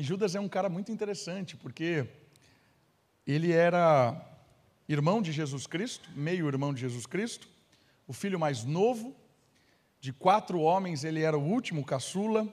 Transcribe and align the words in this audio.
E 0.00 0.02
Judas 0.02 0.34
é 0.34 0.40
um 0.40 0.48
cara 0.48 0.70
muito 0.70 0.90
interessante, 0.90 1.58
porque 1.58 2.06
ele 3.26 3.52
era 3.52 4.18
irmão 4.88 5.20
de 5.20 5.30
Jesus 5.30 5.66
Cristo, 5.66 6.08
meio 6.16 6.48
irmão 6.48 6.72
de 6.72 6.80
Jesus 6.80 7.04
Cristo, 7.04 7.46
o 8.08 8.14
filho 8.14 8.40
mais 8.40 8.64
novo, 8.64 9.14
de 10.00 10.10
quatro 10.10 10.58
homens, 10.58 11.04
ele 11.04 11.20
era 11.20 11.36
o 11.36 11.44
último 11.46 11.84
caçula. 11.84 12.48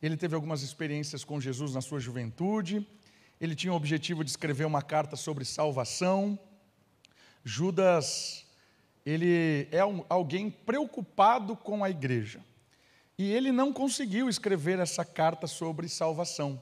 Ele 0.00 0.16
teve 0.16 0.34
algumas 0.34 0.62
experiências 0.62 1.22
com 1.22 1.38
Jesus 1.38 1.74
na 1.74 1.82
sua 1.82 2.00
juventude. 2.00 2.88
Ele 3.38 3.54
tinha 3.54 3.74
o 3.74 3.76
objetivo 3.76 4.24
de 4.24 4.30
escrever 4.30 4.64
uma 4.64 4.80
carta 4.80 5.16
sobre 5.16 5.44
salvação. 5.44 6.38
Judas, 7.44 8.46
ele 9.04 9.68
é 9.70 9.84
um, 9.84 10.02
alguém 10.08 10.48
preocupado 10.50 11.54
com 11.54 11.84
a 11.84 11.90
igreja. 11.90 12.42
E 13.18 13.30
ele 13.30 13.52
não 13.52 13.70
conseguiu 13.70 14.30
escrever 14.30 14.78
essa 14.78 15.04
carta 15.04 15.46
sobre 15.46 15.90
salvação, 15.90 16.58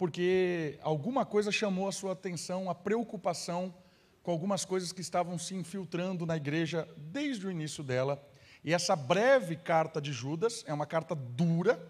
porque 0.00 0.78
alguma 0.80 1.26
coisa 1.26 1.52
chamou 1.52 1.86
a 1.86 1.92
sua 1.92 2.12
atenção, 2.12 2.70
a 2.70 2.74
preocupação 2.74 3.74
com 4.22 4.30
algumas 4.30 4.64
coisas 4.64 4.92
que 4.92 5.02
estavam 5.02 5.36
se 5.36 5.54
infiltrando 5.54 6.24
na 6.24 6.38
igreja 6.38 6.88
desde 6.96 7.46
o 7.46 7.50
início 7.50 7.84
dela. 7.84 8.18
E 8.64 8.72
essa 8.72 8.96
breve 8.96 9.56
carta 9.56 10.00
de 10.00 10.10
Judas 10.10 10.64
é 10.66 10.72
uma 10.72 10.86
carta 10.86 11.14
dura, 11.14 11.86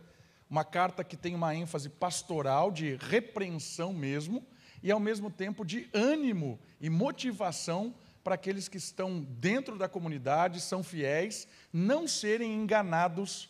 uma 0.51 0.65
carta 0.65 1.05
que 1.05 1.17
tem 1.17 1.37
uma 1.37 1.55
ênfase 1.55 1.89
pastoral, 1.89 2.73
de 2.73 2.97
repreensão 2.97 3.93
mesmo, 3.93 4.45
e 4.83 4.91
ao 4.91 4.99
mesmo 4.99 5.31
tempo 5.31 5.65
de 5.65 5.89
ânimo 5.95 6.59
e 6.81 6.91
motivação 6.91 7.95
para 8.25 8.35
aqueles 8.35 8.67
que 8.67 8.79
estão 8.79 9.21
dentro 9.21 9.79
da 9.79 9.89
comunidade, 9.89 10.61
são 10.61 10.83
fiéis, 10.83 11.47
não 11.73 12.09
serem 12.09 12.53
enganados 12.57 13.49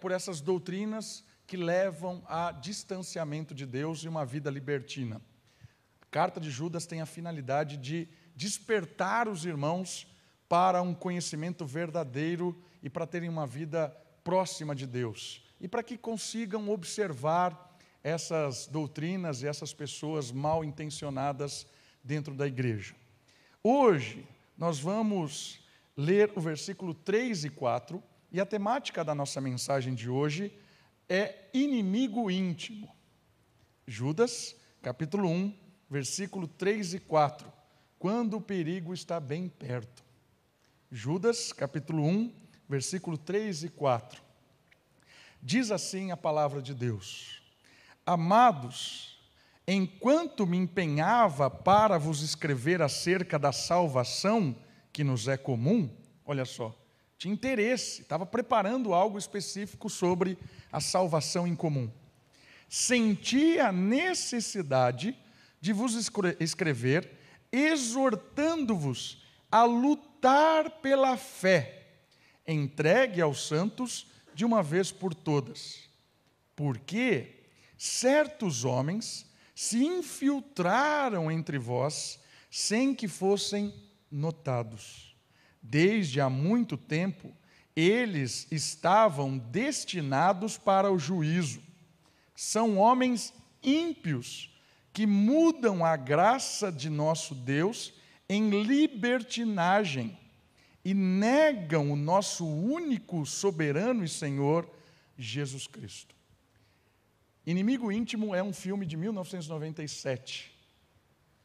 por 0.00 0.10
essas 0.10 0.40
doutrinas 0.40 1.24
que 1.46 1.56
levam 1.56 2.22
a 2.26 2.50
distanciamento 2.50 3.54
de 3.54 3.64
Deus 3.64 4.00
e 4.00 4.08
uma 4.08 4.26
vida 4.26 4.50
libertina. 4.50 5.20
A 6.02 6.06
carta 6.10 6.40
de 6.40 6.50
Judas 6.50 6.86
tem 6.86 7.00
a 7.00 7.06
finalidade 7.06 7.76
de 7.76 8.08
despertar 8.34 9.28
os 9.28 9.44
irmãos 9.44 10.06
para 10.48 10.82
um 10.82 10.94
conhecimento 10.94 11.64
verdadeiro 11.64 12.60
e 12.82 12.90
para 12.90 13.06
terem 13.06 13.28
uma 13.28 13.46
vida 13.46 13.88
próxima 14.24 14.74
de 14.74 14.86
Deus. 14.86 15.42
E 15.60 15.68
para 15.68 15.82
que 15.82 15.96
consigam 15.96 16.68
observar 16.68 17.78
essas 18.02 18.66
doutrinas 18.66 19.42
e 19.42 19.46
essas 19.46 19.72
pessoas 19.72 20.30
mal 20.30 20.64
intencionadas 20.64 21.66
dentro 22.02 22.34
da 22.34 22.46
igreja. 22.46 22.94
Hoje, 23.62 24.26
nós 24.56 24.78
vamos 24.78 25.60
ler 25.96 26.32
o 26.36 26.40
versículo 26.40 26.94
3 26.94 27.44
e 27.44 27.50
4, 27.50 28.02
e 28.30 28.40
a 28.40 28.46
temática 28.46 29.02
da 29.02 29.14
nossa 29.14 29.40
mensagem 29.40 29.94
de 29.94 30.08
hoje 30.10 30.52
é 31.08 31.48
inimigo 31.54 32.30
íntimo. 32.30 32.94
Judas, 33.86 34.56
capítulo 34.82 35.28
1, 35.28 35.54
versículo 35.88 36.48
3 36.48 36.94
e 36.94 37.00
4. 37.00 37.52
Quando 37.98 38.36
o 38.36 38.40
perigo 38.40 38.92
está 38.92 39.20
bem 39.20 39.48
perto. 39.48 40.04
Judas, 40.90 41.52
capítulo 41.52 42.04
1, 42.04 42.32
versículo 42.68 43.16
3 43.16 43.64
e 43.64 43.68
4. 43.68 44.22
Diz 45.42 45.70
assim 45.70 46.10
a 46.10 46.16
palavra 46.16 46.60
de 46.60 46.74
Deus: 46.74 47.42
Amados, 48.04 49.20
enquanto 49.66 50.46
me 50.46 50.56
empenhava 50.56 51.48
para 51.48 51.98
vos 51.98 52.22
escrever 52.22 52.82
acerca 52.82 53.38
da 53.38 53.52
salvação 53.52 54.56
que 54.92 55.04
nos 55.04 55.28
é 55.28 55.36
comum, 55.36 55.88
olha 56.24 56.44
só, 56.44 56.76
tinha 57.18 57.32
interesse, 57.32 58.02
estava 58.02 58.26
preparando 58.26 58.92
algo 58.92 59.18
específico 59.18 59.88
sobre 59.88 60.38
a 60.70 60.80
salvação 60.80 61.46
em 61.46 61.56
comum. 61.56 61.90
Senti 62.68 63.58
a 63.58 63.72
necessidade 63.72 65.16
de 65.60 65.72
vos 65.72 65.94
escrever, 66.38 67.10
exortando-vos 67.50 69.22
a 69.50 69.64
lutar 69.64 70.70
pela 70.80 71.16
fé, 71.16 71.86
entregue 72.46 73.20
aos 73.20 73.46
santos 73.46 74.06
de 74.34 74.44
uma 74.44 74.62
vez 74.62 74.92
por 74.92 75.14
todas. 75.14 75.88
Porque 76.54 77.44
certos 77.78 78.64
homens 78.64 79.26
se 79.54 79.84
infiltraram 79.84 81.30
entre 81.30 81.58
vós 81.58 82.20
sem 82.50 82.94
que 82.94 83.08
fossem 83.08 83.72
notados. 84.10 85.05
Desde 85.68 86.20
há 86.20 86.30
muito 86.30 86.76
tempo, 86.76 87.34
eles 87.74 88.46
estavam 88.52 89.36
destinados 89.36 90.56
para 90.56 90.92
o 90.92 90.98
juízo. 90.98 91.60
São 92.36 92.78
homens 92.78 93.34
ímpios 93.60 94.48
que 94.92 95.06
mudam 95.06 95.84
a 95.84 95.96
graça 95.96 96.70
de 96.70 96.88
nosso 96.88 97.34
Deus 97.34 97.92
em 98.28 98.62
libertinagem 98.62 100.16
e 100.84 100.94
negam 100.94 101.90
o 101.90 101.96
nosso 101.96 102.46
único 102.46 103.26
soberano 103.26 104.04
e 104.04 104.08
Senhor, 104.08 104.70
Jesus 105.18 105.66
Cristo. 105.66 106.14
Inimigo 107.44 107.90
Íntimo 107.90 108.36
é 108.36 108.42
um 108.42 108.52
filme 108.52 108.86
de 108.86 108.96
1997. 108.96 110.52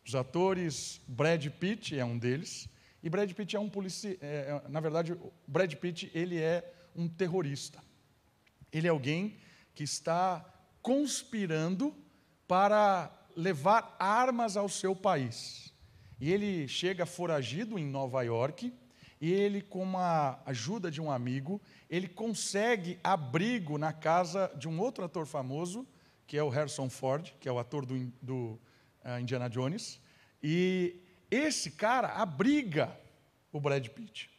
Os 0.05 0.13
atores, 0.13 1.01
Brad 1.07 1.43
Pitt 1.47 1.97
é 1.97 2.05
um 2.05 2.17
deles, 2.17 2.69
e 3.03 3.09
Brad 3.09 3.31
Pitt 3.31 3.56
é 3.56 3.59
um 3.59 3.69
policial, 3.69 4.16
é, 4.22 4.62
é, 4.66 4.69
na 4.69 4.79
verdade, 4.79 5.17
Brad 5.47 5.73
Pitt 5.75 6.12
ele 6.13 6.39
é 6.39 6.72
um 6.95 7.07
terrorista. 7.07 7.81
Ele 8.72 8.88
é 8.88 8.89
alguém 8.89 9.38
que 9.73 9.84
está 9.84 10.45
conspirando 10.81 11.95
para 12.47 13.12
levar 13.35 13.95
armas 14.00 14.57
ao 14.57 14.69
seu 14.69 14.95
país. 14.95 15.73
E 16.19 16.31
ele 16.31 16.67
chega 16.67 17.06
foragido 17.06 17.79
em 17.79 17.85
Nova 17.85 18.22
York, 18.22 18.72
e 19.19 19.31
ele, 19.31 19.62
com 19.62 19.97
a 19.97 20.39
ajuda 20.45 20.89
de 20.89 21.00
um 21.00 21.12
amigo, 21.12 21.62
ele 21.89 22.07
consegue 22.07 23.00
abrigo 23.03 23.78
na 23.78 23.94
casa 23.94 24.51
de 24.56 24.68
um 24.68 24.79
outro 24.79 25.03
ator 25.03 25.25
famoso, 25.28 25.88
que 26.25 26.38
é 26.38 26.44
o 26.44 26.50
Harrison 26.50 26.89
Ford, 26.89 27.31
que 27.39 27.47
é 27.47 27.51
o 27.51 27.59
ator 27.59 27.85
do, 27.85 28.12
do 28.22 28.59
uh, 29.06 29.19
Indiana 29.19 29.47
Jones. 29.47 30.00
E 30.41 31.00
esse 31.31 31.72
cara 31.72 32.09
abriga 32.09 32.96
o 33.52 33.59
Brad 33.59 33.88
Pitt. 33.88 34.30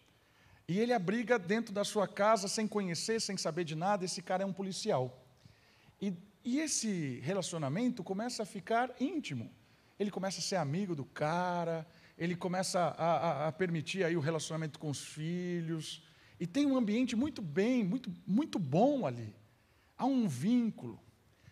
E 0.69 0.79
ele 0.79 0.93
abriga 0.93 1.39
dentro 1.39 1.75
da 1.75 1.83
sua 1.83 2.07
casa, 2.07 2.47
sem 2.47 2.69
conhecer, 2.69 3.21
sem 3.21 3.37
saber 3.37 3.65
de 3.65 3.75
nada. 3.75 4.05
Esse 4.05 4.23
cara 4.23 4.45
é 4.45 4.47
um 4.47 4.53
policial. 4.53 5.27
E, 6.01 6.15
e 6.45 6.61
esse 6.61 7.19
relacionamento 7.21 8.05
começa 8.05 8.45
a 8.45 8.47
ficar 8.47 8.95
íntimo 9.01 9.51
ele 10.03 10.11
começa 10.11 10.41
a 10.41 10.43
ser 10.43 10.57
amigo 10.57 10.95
do 10.95 11.05
cara, 11.05 11.87
ele 12.19 12.35
começa 12.35 12.81
a, 12.81 13.05
a, 13.05 13.49
a, 13.49 13.53
permitir 13.53 14.05
aí 14.05 14.17
o 14.17 14.21
relacionamento 14.21 14.79
com 14.79 14.91
os 14.91 15.05
filhos, 15.05 16.03
e 16.41 16.47
tem 16.47 16.67
um 16.67 16.77
ambiente 16.77 17.15
muito 17.15 17.41
bem, 17.41 17.85
muito, 17.85 18.13
muito 18.27 18.59
bom 18.59 19.07
ali. 19.07 19.33
Há 19.97 20.07
um 20.07 20.27
vínculo. 20.27 21.01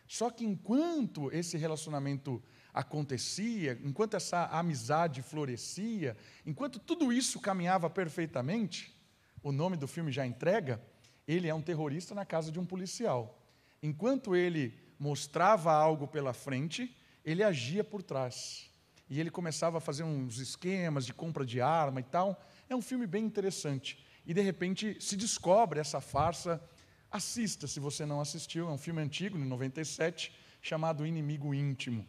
Só 0.09 0.31
que 0.31 0.45
enquanto 0.45 1.31
esse 1.33 1.57
relacionamento 1.57 2.43
acontecia, 2.73 3.79
enquanto 3.83 4.15
essa 4.15 4.47
amizade 4.47 5.23
florescia, 5.23 6.17
enquanto 6.47 6.79
tudo 6.79 7.13
isso 7.13 7.41
caminhava 7.41 7.91
perfeitamente, 7.91 8.95
o 9.43 9.53
nome 9.53 9.77
do 9.77 9.89
filme 9.89 10.13
já 10.13 10.27
entrega, 10.27 10.81
ele 11.27 11.49
é 11.49 11.55
um 11.55 11.63
terrorista 11.63 12.15
na 12.15 12.25
casa 12.25 12.51
de 12.51 12.59
um 12.59 12.67
policial. 12.67 13.41
Enquanto 13.83 14.37
ele 14.37 14.79
mostrava 14.99 15.73
algo 15.73 16.07
pela 16.07 16.33
frente, 16.33 16.95
ele 17.25 17.43
agia 17.43 17.83
por 17.83 18.03
trás. 18.03 18.71
E 19.09 19.19
ele 19.19 19.31
começava 19.31 19.79
a 19.79 19.81
fazer 19.81 20.05
uns 20.05 20.39
esquemas 20.39 21.05
de 21.07 21.13
compra 21.13 21.45
de 21.45 21.61
arma 21.61 22.01
e 22.01 22.05
tal. 22.05 22.41
É 22.69 22.77
um 22.77 22.83
filme 22.83 23.07
bem 23.07 23.25
interessante. 23.25 24.05
E 24.25 24.35
de 24.35 24.41
repente 24.41 24.97
se 25.01 25.17
descobre 25.17 25.81
essa 25.81 26.01
farsa. 26.01 26.63
Assista 27.11 27.67
se 27.67 27.81
você 27.81 28.07
não 28.07 28.21
assistiu, 28.21 28.69
é 28.69 28.71
um 28.71 28.79
filme 28.79 29.03
antigo, 29.03 29.37
de 29.37 29.45
97, 29.45 30.33
chamado 30.63 31.05
Inimigo 31.05 31.53
Íntimo. 31.53 32.07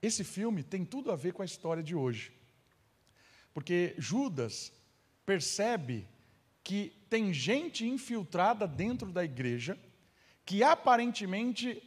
Esse 0.00 0.22
filme 0.22 0.62
tem 0.62 0.84
tudo 0.84 1.10
a 1.10 1.16
ver 1.16 1.32
com 1.32 1.42
a 1.42 1.44
história 1.44 1.82
de 1.82 1.94
hoje. 1.94 2.32
Porque 3.52 3.94
Judas 3.98 4.72
percebe 5.26 6.06
que 6.62 6.92
tem 7.10 7.32
gente 7.32 7.86
infiltrada 7.86 8.66
dentro 8.66 9.10
da 9.10 9.24
igreja 9.24 9.78
que 10.44 10.62
aparentemente 10.62 11.82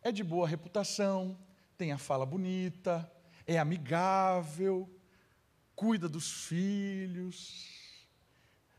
é 0.00 0.12
de 0.12 0.22
boa 0.22 0.46
reputação, 0.46 1.36
tem 1.76 1.90
a 1.90 1.98
fala 1.98 2.24
bonita, 2.24 3.10
é 3.46 3.58
amigável, 3.58 4.88
cuida 5.74 6.08
dos 6.08 6.46
filhos, 6.46 7.66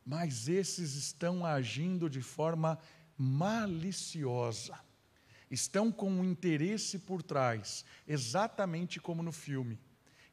mas 0.05 0.47
esses 0.47 0.95
estão 0.95 1.45
agindo 1.45 2.09
de 2.09 2.21
forma 2.21 2.79
maliciosa, 3.17 4.79
estão 5.49 5.91
com 5.91 6.09
um 6.09 6.23
interesse 6.23 6.99
por 6.99 7.23
trás, 7.23 7.85
exatamente 8.07 8.99
como 8.99 9.23
no 9.23 9.31
filme. 9.31 9.79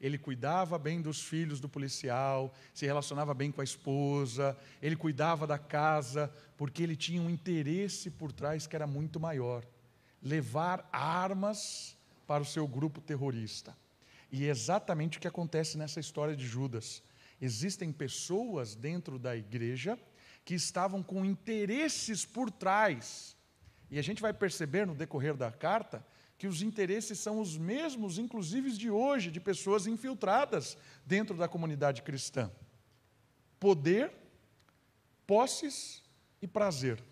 Ele 0.00 0.18
cuidava 0.18 0.78
bem 0.78 1.00
dos 1.00 1.22
filhos 1.22 1.60
do 1.60 1.68
policial, 1.68 2.52
se 2.74 2.84
relacionava 2.84 3.32
bem 3.32 3.50
com 3.50 3.60
a 3.60 3.64
esposa, 3.64 4.56
ele 4.82 4.96
cuidava 4.96 5.46
da 5.46 5.58
casa, 5.58 6.30
porque 6.56 6.82
ele 6.82 6.96
tinha 6.96 7.22
um 7.22 7.30
interesse 7.30 8.10
por 8.10 8.32
trás 8.32 8.66
que 8.66 8.76
era 8.76 8.86
muito 8.86 9.18
maior 9.18 9.64
levar 10.22 10.88
armas 10.90 11.96
para 12.26 12.42
o 12.42 12.46
seu 12.46 12.66
grupo 12.66 13.00
terrorista. 13.00 13.76
E 14.32 14.46
é 14.46 14.48
exatamente 14.48 15.18
o 15.18 15.20
que 15.20 15.28
acontece 15.28 15.76
nessa 15.76 16.00
história 16.00 16.34
de 16.34 16.46
Judas. 16.46 17.02
Existem 17.40 17.92
pessoas 17.92 18.74
dentro 18.74 19.18
da 19.18 19.36
igreja 19.36 19.98
que 20.44 20.54
estavam 20.54 21.02
com 21.02 21.24
interesses 21.24 22.24
por 22.24 22.50
trás. 22.50 23.36
E 23.90 23.98
a 23.98 24.02
gente 24.02 24.22
vai 24.22 24.32
perceber 24.32 24.86
no 24.86 24.94
decorrer 24.94 25.36
da 25.36 25.50
carta 25.50 26.04
que 26.36 26.46
os 26.46 26.62
interesses 26.62 27.18
são 27.18 27.40
os 27.40 27.56
mesmos, 27.56 28.18
inclusive 28.18 28.72
de 28.72 28.90
hoje, 28.90 29.30
de 29.30 29.40
pessoas 29.40 29.86
infiltradas 29.86 30.76
dentro 31.06 31.36
da 31.36 31.48
comunidade 31.48 32.02
cristã: 32.02 32.50
poder, 33.60 34.12
posses 35.26 36.02
e 36.42 36.46
prazer. 36.46 37.02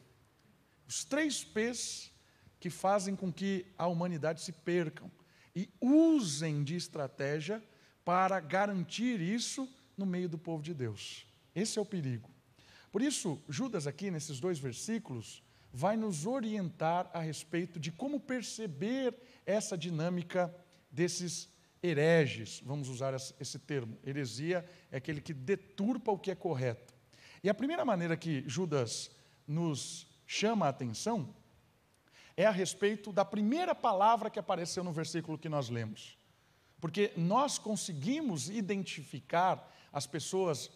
Os 0.86 1.04
três 1.04 1.44
P's 1.44 2.10
que 2.58 2.70
fazem 2.70 3.16
com 3.16 3.32
que 3.32 3.66
a 3.76 3.86
humanidade 3.86 4.40
se 4.40 4.52
percam 4.52 5.10
e 5.54 5.68
usem 5.80 6.62
de 6.62 6.76
estratégia 6.76 7.62
para 8.04 8.38
garantir 8.40 9.20
isso 9.20 9.68
no 9.96 10.06
meio 10.06 10.28
do 10.28 10.38
povo 10.38 10.62
de 10.62 10.75
Deus. 10.75 11.26
Esse 11.54 11.78
é 11.78 11.82
o 11.82 11.86
perigo. 11.86 12.30
Por 12.90 13.02
isso, 13.02 13.42
Judas, 13.48 13.86
aqui 13.86 14.10
nesses 14.10 14.38
dois 14.38 14.58
versículos, 14.58 15.42
vai 15.72 15.96
nos 15.96 16.26
orientar 16.26 17.10
a 17.14 17.20
respeito 17.20 17.80
de 17.80 17.90
como 17.90 18.20
perceber 18.20 19.14
essa 19.46 19.76
dinâmica 19.76 20.54
desses 20.90 21.48
hereges, 21.82 22.62
vamos 22.64 22.88
usar 22.88 23.14
esse 23.14 23.58
termo. 23.58 23.98
Heresia 24.06 24.64
é 24.90 24.98
aquele 24.98 25.20
que 25.20 25.32
deturpa 25.32 26.12
o 26.12 26.19
que 26.19 26.30
é 26.30 26.34
correto. 26.34 26.94
E 27.42 27.48
a 27.48 27.54
primeira 27.54 27.84
maneira 27.84 28.16
que 28.16 28.44
Judas 28.46 29.10
nos 29.46 30.06
chama 30.26 30.66
a 30.66 30.69
atenção 30.69 31.34
é 32.36 32.46
a 32.46 32.50
respeito 32.50 33.12
da 33.12 33.25
primeira 33.25 33.75
palavra 33.75 34.30
que 34.30 34.38
apareceu 34.38 34.84
no 34.84 34.92
versículo 34.92 35.38
que 35.38 35.48
nós 35.48 35.68
lemos. 35.68 36.16
Porque 36.80 37.12
nós 37.16 37.58
conseguimos 37.58 38.48
identificar 38.48 39.70
as 39.92 40.06
pessoas 40.06 40.70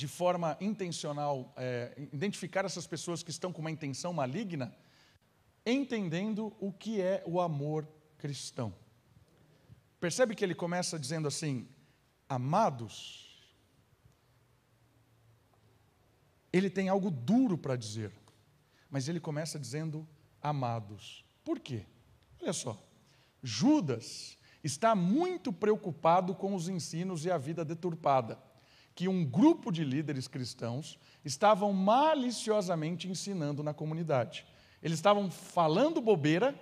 de 0.00 0.08
forma 0.08 0.56
intencional, 0.62 1.52
é, 1.58 2.08
identificar 2.10 2.64
essas 2.64 2.86
pessoas 2.86 3.22
que 3.22 3.30
estão 3.30 3.52
com 3.52 3.60
uma 3.60 3.70
intenção 3.70 4.14
maligna, 4.14 4.74
entendendo 5.66 6.56
o 6.58 6.72
que 6.72 7.02
é 7.02 7.22
o 7.26 7.38
amor 7.38 7.86
cristão. 8.16 8.74
Percebe 10.00 10.34
que 10.34 10.42
ele 10.42 10.54
começa 10.54 10.98
dizendo 10.98 11.28
assim: 11.28 11.68
amados. 12.26 13.52
Ele 16.50 16.70
tem 16.70 16.88
algo 16.88 17.10
duro 17.10 17.58
para 17.58 17.76
dizer, 17.76 18.10
mas 18.88 19.06
ele 19.06 19.20
começa 19.20 19.58
dizendo 19.58 20.08
amados. 20.40 21.26
Por 21.44 21.60
quê? 21.60 21.84
Olha 22.40 22.54
só. 22.54 22.82
Judas 23.42 24.38
está 24.64 24.94
muito 24.94 25.52
preocupado 25.52 26.34
com 26.34 26.54
os 26.54 26.70
ensinos 26.70 27.26
e 27.26 27.30
a 27.30 27.36
vida 27.36 27.66
deturpada 27.66 28.38
que 28.94 29.08
um 29.08 29.24
grupo 29.24 29.70
de 29.70 29.84
líderes 29.84 30.28
cristãos 30.28 30.98
estavam 31.24 31.72
maliciosamente 31.72 33.08
ensinando 33.08 33.62
na 33.62 33.72
comunidade. 33.72 34.46
Eles 34.82 34.98
estavam 34.98 35.30
falando 35.30 36.00
bobeira 36.00 36.54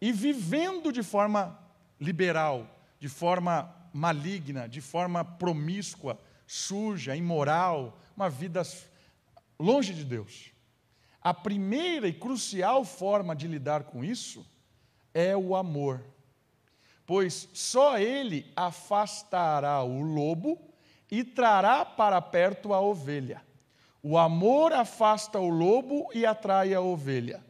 e 0.00 0.12
vivendo 0.12 0.92
de 0.92 1.02
forma 1.02 1.58
liberal, 2.00 2.68
de 2.98 3.08
forma 3.08 3.74
maligna, 3.92 4.68
de 4.68 4.80
forma 4.80 5.24
promíscua, 5.24 6.18
suja, 6.46 7.16
imoral, 7.16 7.98
uma 8.16 8.28
vida 8.28 8.62
longe 9.58 9.94
de 9.94 10.04
Deus. 10.04 10.52
A 11.22 11.32
primeira 11.32 12.06
e 12.06 12.12
crucial 12.12 12.84
forma 12.84 13.34
de 13.34 13.48
lidar 13.48 13.84
com 13.84 14.04
isso 14.04 14.44
é 15.12 15.36
o 15.36 15.56
amor, 15.56 16.04
pois 17.06 17.48
só 17.54 17.98
ele 17.98 18.52
afastará 18.56 19.82
o 19.82 20.02
lobo 20.02 20.73
e 21.18 21.22
trará 21.22 21.84
para 21.84 22.20
perto 22.20 22.74
a 22.74 22.80
ovelha. 22.80 23.40
O 24.02 24.18
amor 24.18 24.72
afasta 24.72 25.38
o 25.38 25.48
lobo 25.48 26.08
e 26.12 26.26
atrai 26.26 26.74
a 26.74 26.80
ovelha. 26.80 27.44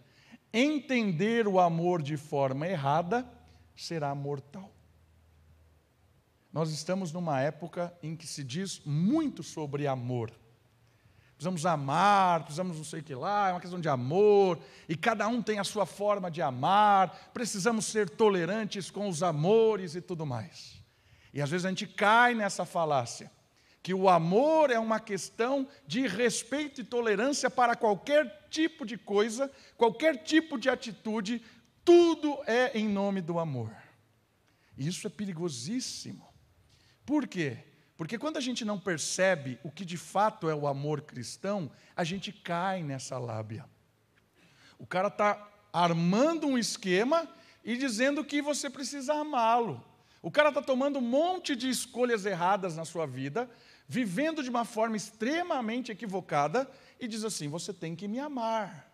Entender 0.53 1.49
o 1.49 1.59
amor 1.59 2.03
de 2.03 2.17
forma 2.17 2.69
errada 2.69 3.27
será 3.75 4.15
mortal. 4.15 4.71
Nós 6.53 6.71
estamos 6.71 7.13
numa 7.13 7.41
época 7.41 7.93
em 8.03 8.15
que 8.15 8.27
se 8.27 8.45
diz 8.45 8.81
muito 8.85 9.43
sobre 9.43 9.87
amor 9.87 10.31
precisamos 11.37 11.67
amar, 11.67 12.45
precisamos 12.45 12.77
não 12.77 12.85
sei 12.85 13.01
o 13.01 13.03
que 13.03 13.15
lá, 13.15 13.49
é 13.49 13.53
uma 13.53 13.61
questão 13.61 13.81
de 13.81 13.89
amor, 13.89 14.59
e 14.89 14.97
cada 14.97 15.27
um 15.27 15.43
tem 15.43 15.59
a 15.59 15.65
sua 15.65 15.85
forma 15.85 16.31
de 16.31 16.41
amar, 16.41 17.31
precisamos 17.35 17.87
ser 17.87 18.09
tolerantes 18.09 18.91
com 18.91 19.09
os 19.09 19.23
amores 19.23 19.95
e 19.95 20.01
tudo 20.01 20.25
mais. 20.25 20.81
E 21.35 21.43
às 21.43 21.51
vezes 21.51 21.67
a 21.67 21.69
gente 21.69 21.87
cai 21.87 22.35
nessa 22.35 22.65
falácia, 22.65 23.31
que 23.85 23.93
o 23.93 24.09
amor 24.09 24.71
é 24.71 24.79
uma 24.79 24.99
questão 24.99 25.69
de 25.87 26.07
respeito 26.07 26.81
e 26.81 26.85
tolerância 26.85 27.51
para 27.51 27.77
qualquer 27.77 28.49
tipo 28.49 28.87
de 28.87 28.97
coisa, 28.97 29.53
qualquer 29.77 30.23
tipo 30.25 30.59
de 30.59 30.71
atitude, 30.71 31.45
tudo 31.85 32.39
é 32.47 32.79
em 32.79 32.89
nome 32.89 33.21
do 33.21 33.39
amor. 33.39 33.77
Isso 34.79 35.07
é 35.07 35.11
perigosíssimo. 35.11 36.27
Por 37.05 37.29
quê? 37.29 37.59
Porque 37.95 38.17
quando 38.17 38.39
a 38.39 38.41
gente 38.41 38.65
não 38.65 38.81
percebe 38.81 39.61
o 39.63 39.71
que 39.71 39.85
de 39.85 39.99
fato 39.99 40.49
é 40.49 40.55
o 40.55 40.67
amor 40.67 41.03
cristão, 41.03 41.71
a 41.95 42.05
gente 42.05 42.33
cai 42.33 42.83
nessa 42.83 43.19
lábia. 43.19 43.67
O 44.79 44.87
cara 44.87 45.09
está 45.09 45.47
armando 45.71 46.47
um 46.47 46.57
esquema 46.57 47.29
e 47.63 47.77
dizendo 47.77 48.25
que 48.25 48.41
você 48.41 48.71
precisa 48.71 49.13
amá-lo. 49.13 49.85
O 50.23 50.31
cara 50.31 50.49
está 50.49 50.63
tomando 50.63 51.01
um 51.01 51.03
monte 51.03 51.55
de 51.55 51.69
escolhas 51.69 52.25
erradas 52.25 52.75
na 52.77 52.87
sua 52.87 53.07
vida, 53.07 53.47
vivendo 53.87 54.43
de 54.43 54.51
uma 54.51 54.65
forma 54.65 54.97
extremamente 54.97 55.93
equivocada 55.93 56.71
e 56.99 57.07
diz 57.07 57.25
assim: 57.25 57.49
você 57.49 57.73
tem 57.73 57.95
que 57.95 58.09
me 58.09 58.19
amar. 58.19 58.91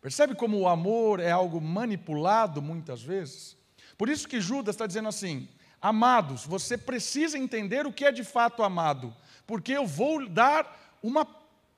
Percebe 0.00 0.34
como 0.34 0.58
o 0.58 0.68
amor 0.68 1.20
é 1.20 1.30
algo 1.30 1.60
manipulado 1.60 2.62
muitas 2.62 3.02
vezes? 3.02 3.56
Por 3.96 4.08
isso 4.08 4.28
que 4.28 4.40
Judas 4.40 4.74
está 4.74 4.86
dizendo 4.86 5.08
assim: 5.08 5.48
Amados, 5.80 6.44
você 6.44 6.76
precisa 6.76 7.38
entender 7.38 7.86
o 7.86 7.92
que 7.92 8.04
é 8.04 8.12
de 8.12 8.24
fato 8.24 8.62
amado, 8.62 9.14
porque 9.46 9.72
eu 9.72 9.86
vou 9.86 10.28
dar 10.28 10.96
uma 11.02 11.26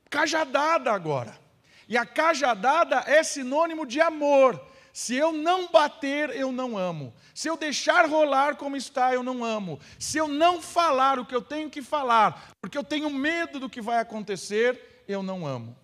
cajadada 0.09 0.91
agora. 0.91 1.39
E 1.89 1.97
a 1.97 2.07
cajadada 2.07 3.03
é 3.07 3.23
sinônimo 3.23 3.85
de 3.85 4.01
amor. 4.01 4.65
Se 4.93 5.15
eu 5.15 5.33
não 5.33 5.71
bater, 5.71 6.31
eu 6.31 6.51
não 6.51 6.77
amo. 6.77 7.15
Se 7.35 7.49
eu 7.49 7.57
deixar 7.57 8.09
rolar 8.09 8.57
como 8.57 8.77
está, 8.77 9.15
eu 9.15 9.23
não 9.23 9.45
amo. 9.45 9.79
Se 9.99 10.19
eu 10.19 10.27
não 10.27 10.61
falar 10.61 11.19
o 11.19 11.27
que 11.27 11.35
eu 11.35 11.43
tenho 11.43 11.71
que 11.71 11.83
falar, 11.83 12.55
porque 12.61 12.77
eu 12.77 12.85
tenho 12.85 13.09
medo 13.11 13.61
do 13.61 13.71
que 13.71 13.81
vai 13.81 13.99
acontecer, 13.99 15.05
eu 15.07 15.23
não 15.23 15.47
amo. 15.47 15.77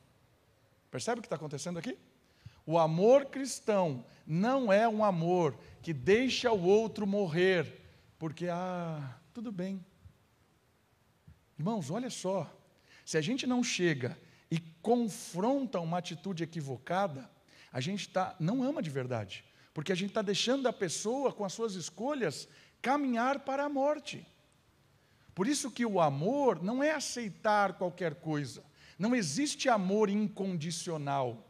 Percebe 0.91 1.19
o 1.19 1.23
que 1.23 1.27
está 1.27 1.37
acontecendo 1.37 1.79
aqui? 1.79 1.97
O 2.65 2.79
amor 2.79 3.27
cristão 3.27 4.05
não 4.27 4.73
é 4.73 4.89
um 4.89 5.05
amor 5.05 5.57
que 5.81 5.93
deixa 5.93 6.51
o 6.51 6.65
outro 6.65 7.07
morrer 7.07 7.81
porque, 8.19 8.49
ah, 8.49 9.19
tudo 9.33 9.53
bem. 9.53 9.85
Irmãos, 11.59 11.91
olha 11.91 12.11
só, 12.11 12.51
se 13.05 13.17
a 13.17 13.21
gente 13.21 13.47
não 13.47 13.63
chega 13.63 14.19
e 14.51 14.59
confronta 14.59 15.81
uma 15.81 15.99
atitude 15.99 16.43
equivocada, 16.43 17.31
a 17.73 17.81
gente 17.81 18.09
tá, 18.09 18.35
não 18.39 18.63
ama 18.63 18.83
de 18.83 18.91
verdade, 18.91 19.45
porque 19.75 19.93
a 19.93 19.95
gente 19.95 20.11
está 20.11 20.23
deixando 20.23 20.67
a 20.67 20.73
pessoa, 20.73 21.33
com 21.33 21.45
as 21.45 21.53
suas 21.53 21.75
escolhas, 21.75 22.49
caminhar 22.81 23.41
para 23.41 23.65
a 23.65 23.69
morte. 23.69 24.27
Por 25.35 25.47
isso 25.47 25.71
que 25.71 25.85
o 25.85 26.01
amor 26.01 26.63
não 26.63 26.83
é 26.83 26.93
aceitar 26.93 27.75
qualquer 27.75 28.15
coisa, 28.17 28.65
não 28.99 29.15
existe 29.15 29.69
amor 29.69 30.09
incondicional. 30.09 31.45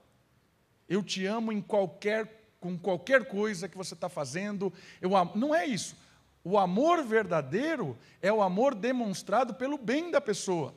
Eu 0.89 1.03
te 1.03 1.25
amo 1.27 1.53
em 1.53 1.61
qualquer, 1.61 2.55
com 2.61 2.79
qualquer 2.79 3.27
coisa 3.27 3.69
que 3.69 3.77
você 3.77 3.95
está 3.95 4.09
fazendo, 4.09 4.73
eu 5.01 5.17
amo. 5.17 5.33
não 5.35 5.55
é 5.55 5.67
isso. 5.67 5.97
O 6.43 6.59
amor 6.59 7.03
verdadeiro 7.03 7.99
é 8.23 8.33
o 8.33 8.41
amor 8.41 8.73
demonstrado 8.73 9.55
pelo 9.55 9.77
bem 9.77 10.13
da 10.13 10.21
pessoa. 10.21 10.73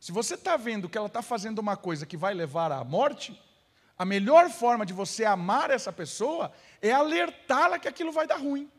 Se 0.00 0.10
você 0.10 0.34
está 0.34 0.56
vendo 0.56 0.88
que 0.88 0.98
ela 0.98 1.06
está 1.06 1.22
fazendo 1.22 1.60
uma 1.60 1.76
coisa 1.76 2.04
que 2.04 2.16
vai 2.16 2.34
levar 2.34 2.72
à 2.72 2.82
morte, 2.82 3.40
a 3.98 4.04
melhor 4.04 4.50
forma 4.50 4.84
de 4.84 4.92
você 4.92 5.24
amar 5.24 5.70
essa 5.70 5.92
pessoa 5.92 6.52
é 6.80 6.90
alertá-la 6.92 7.78
que 7.78 7.88
aquilo 7.88 8.12
vai 8.12 8.26
dar 8.26 8.38
ruim, 8.38 8.70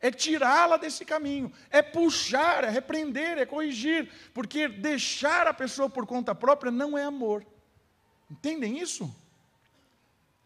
é 0.00 0.10
tirá-la 0.10 0.76
desse 0.76 1.04
caminho, 1.04 1.52
é 1.70 1.82
puxar, 1.82 2.64
é 2.64 2.70
repreender, 2.70 3.38
é 3.38 3.46
corrigir, 3.46 4.10
porque 4.32 4.68
deixar 4.68 5.46
a 5.46 5.54
pessoa 5.54 5.90
por 5.90 6.06
conta 6.06 6.34
própria 6.34 6.70
não 6.70 6.96
é 6.96 7.02
amor. 7.02 7.44
Entendem 8.30 8.78
isso? 8.78 9.12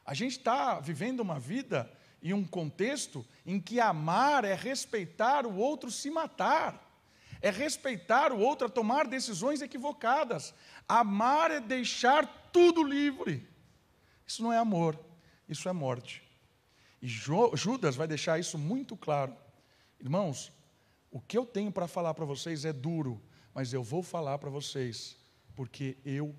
A 0.05 0.15
gente 0.15 0.39
está 0.39 0.81
vivendo 0.81 1.21
uma 1.21 1.39
vida 1.39 1.91
e 2.23 2.33
um 2.33 2.45
contexto 2.45 3.27
em 3.45 3.61
que 3.61 3.81
amar 3.81 4.45
é 4.45 4.55
respeitar 4.55 5.45
o 5.45 5.57
outro 5.57 5.91
se 5.91 6.11
matar, 6.11 6.89
é 7.41 7.51
respeitar 7.51 8.33
o 8.33 8.39
outro 8.39 8.69
a 8.69 8.71
tomar 8.71 9.07
decisões 9.07 9.61
equivocadas. 9.61 10.55
Amar 10.89 11.51
é 11.51 11.61
deixar 11.61 12.51
tudo 12.53 12.85
livre. 12.85 13.52
Isso 14.33 14.43
não 14.43 14.51
é 14.51 14.57
amor. 14.57 14.99
isso 15.47 15.69
é 15.69 15.73
morte. 15.73 16.23
E 17.03 17.07
Judas 17.07 17.97
vai 17.97 18.09
deixar 18.09 18.39
isso 18.39 18.57
muito 18.57 18.97
claro. 18.97 19.37
Irmãos, 20.01 20.51
o 21.11 21.21
que 21.21 21.37
eu 21.37 21.45
tenho 21.45 21.71
para 21.71 21.87
falar 21.87 22.15
para 22.15 22.25
vocês 22.25 22.65
é 22.65 22.73
duro, 22.73 23.21
mas 23.53 23.75
eu 23.75 23.83
vou 23.83 24.03
falar 24.03 24.39
para 24.39 24.49
vocês, 24.49 25.19
porque 25.55 25.99
eu 26.03 26.35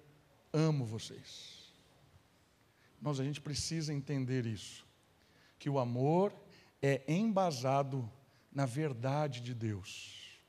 amo 0.52 0.84
vocês. 0.86 1.72
Irmãos, 2.98 3.20
a 3.20 3.24
gente 3.24 3.40
precisa 3.40 3.94
entender 3.94 4.48
isso, 4.48 4.84
que 5.60 5.70
o 5.70 5.78
amor 5.78 6.34
é 6.82 7.04
embasado 7.08 8.12
na 8.52 8.66
verdade 8.66 9.40
de 9.40 9.54
Deus. 9.54 10.40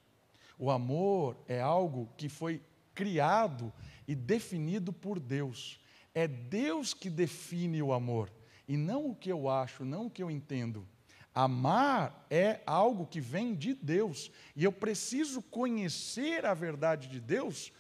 O 0.58 0.70
amor 0.70 1.36
é 1.46 1.60
algo 1.60 2.08
que 2.16 2.30
foi 2.30 2.62
criado 2.94 3.70
e 4.08 4.14
definido 4.14 4.94
por 4.94 5.20
Deus. 5.20 5.78
É 6.14 6.28
Deus 6.28 6.94
que 6.94 7.10
define 7.10 7.82
o 7.82 7.92
amor, 7.92 8.30
e 8.68 8.76
não 8.76 9.10
o 9.10 9.14
que 9.14 9.30
eu 9.30 9.48
acho, 9.48 9.84
não 9.84 10.06
o 10.06 10.10
que 10.10 10.22
eu 10.22 10.30
entendo. 10.30 10.86
Amar 11.34 12.24
é 12.30 12.60
algo 12.64 13.06
que 13.06 13.20
vem 13.20 13.54
de 13.54 13.74
Deus, 13.74 14.30
e 14.54 14.62
eu 14.62 14.70
preciso 14.70 15.42
conhecer 15.42 16.46
a 16.46 16.54
verdade 16.54 17.08
de 17.08 17.20
Deus 17.20 17.72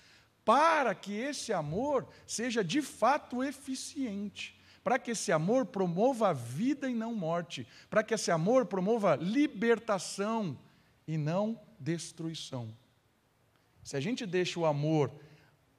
para 0.44 0.94
que 0.94 1.14
esse 1.14 1.52
amor 1.52 2.08
seja 2.26 2.64
de 2.64 2.82
fato 2.82 3.42
eficiente, 3.42 4.58
para 4.82 4.98
que 4.98 5.12
esse 5.12 5.32
amor 5.32 5.66
promova 5.66 6.34
vida 6.34 6.90
e 6.90 6.94
não 6.94 7.14
morte, 7.14 7.66
para 7.88 8.02
que 8.02 8.12
esse 8.12 8.30
amor 8.30 8.66
promova 8.66 9.14
libertação 9.14 10.58
e 11.06 11.16
não 11.16 11.58
destruição. 11.78 12.76
Se 13.82 13.96
a 13.96 14.00
gente 14.00 14.26
deixa 14.26 14.58
o 14.58 14.66
amor 14.66 15.12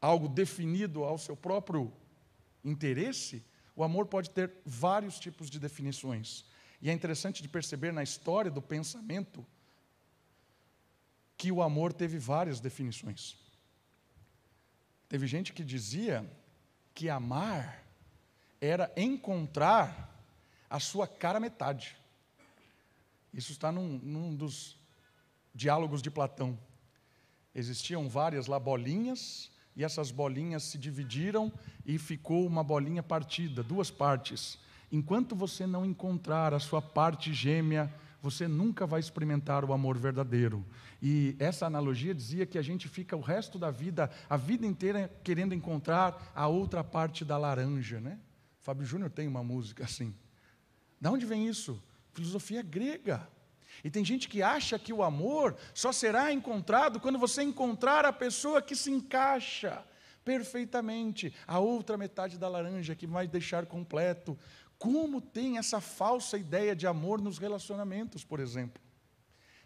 algo 0.02 0.28
definido 0.28 1.04
ao 1.04 1.18
seu 1.18 1.36
próprio 1.36 1.92
interesse, 2.66 3.46
o 3.76 3.84
amor 3.84 4.08
pode 4.08 4.30
ter 4.32 4.52
vários 4.66 5.20
tipos 5.20 5.50
de 5.50 5.60
definições. 5.60 6.44
E 6.82 6.90
é 6.90 6.94
interessante 6.94 7.42
de 7.42 7.48
perceber 7.48 7.94
na 7.94 8.04
história 8.04 8.52
do 8.52 8.62
pensamento 8.62 9.46
que 11.38 11.52
o 11.52 11.62
amor 11.62 11.94
teve 11.94 12.18
várias 12.18 12.60
definições. 12.60 13.38
Teve 15.08 15.28
gente 15.28 15.54
que 15.54 15.64
dizia 15.64 16.30
que 16.94 17.10
amar 17.10 17.84
era 18.60 18.92
encontrar 18.96 20.14
a 20.70 20.80
sua 20.80 21.08
cara 21.08 21.40
metade. 21.40 21.96
Isso 23.34 23.52
está 23.52 23.72
num, 23.72 24.00
num 24.00 24.36
dos 24.36 24.78
diálogos 25.54 26.02
de 26.02 26.10
Platão. 26.10 26.58
Existiam 27.54 28.10
várias 28.10 28.48
lá 28.48 28.60
bolinhas, 28.60 29.52
e 29.76 29.84
essas 29.84 30.12
bolinhas 30.12 30.64
se 30.64 30.78
dividiram 30.78 31.52
e 31.86 31.98
ficou 31.98 32.46
uma 32.48 32.64
bolinha 32.64 33.04
partida, 33.04 33.62
duas 33.62 33.92
partes. 33.92 34.58
Enquanto 34.92 35.36
você 35.36 35.68
não 35.68 35.86
encontrar 35.86 36.54
a 36.54 36.60
sua 36.60 36.82
parte 36.82 37.34
gêmea, 37.34 37.94
você 38.22 38.48
nunca 38.48 38.88
vai 38.88 39.00
experimentar 39.00 39.66
o 39.66 39.74
amor 39.74 39.98
verdadeiro. 39.98 40.66
E 41.02 41.36
essa 41.38 41.66
analogia 41.66 42.14
dizia 42.14 42.46
que 42.46 42.58
a 42.58 42.62
gente 42.62 42.88
fica 42.88 43.16
o 43.16 43.22
resto 43.22 43.60
da 43.60 43.70
vida, 43.70 44.10
a 44.30 44.38
vida 44.38 44.66
inteira, 44.66 45.12
querendo 45.24 45.54
encontrar 45.54 46.32
a 46.34 46.48
outra 46.48 46.84
parte 46.84 47.24
da 47.24 47.38
laranja, 47.38 48.00
né? 48.00 48.18
Fábio 48.62 48.86
Júnior 48.86 49.12
tem 49.12 49.28
uma 49.28 49.44
música 49.44 49.84
assim. 49.84 50.16
Da 51.00 51.12
onde 51.12 51.26
vem 51.26 51.48
isso? 51.48 51.80
Filosofia 52.14 52.64
grega. 52.64 53.28
E 53.84 53.90
tem 53.90 54.04
gente 54.04 54.28
que 54.28 54.42
acha 54.42 54.80
que 54.80 54.94
o 54.94 55.04
amor 55.04 55.56
só 55.74 55.92
será 55.92 56.32
encontrado 56.32 57.00
quando 57.00 57.20
você 57.20 57.44
encontrar 57.44 58.06
a 58.06 58.14
pessoa 58.14 58.62
que 58.62 58.76
se 58.76 58.92
encaixa 58.92 59.84
perfeitamente, 60.24 61.34
a 61.46 61.60
outra 61.60 61.98
metade 61.98 62.38
da 62.38 62.50
laranja 62.50 62.96
que 62.96 63.06
vai 63.06 63.28
deixar 63.28 63.68
completo. 63.68 64.38
Como 64.78 65.22
tem 65.22 65.58
essa 65.58 65.80
falsa 65.80 66.38
ideia 66.38 66.76
de 66.76 66.88
amor 66.88 67.22
nos 67.22 67.38
relacionamentos, 67.38 68.24
por 68.24 68.40
exemplo? 68.40 68.82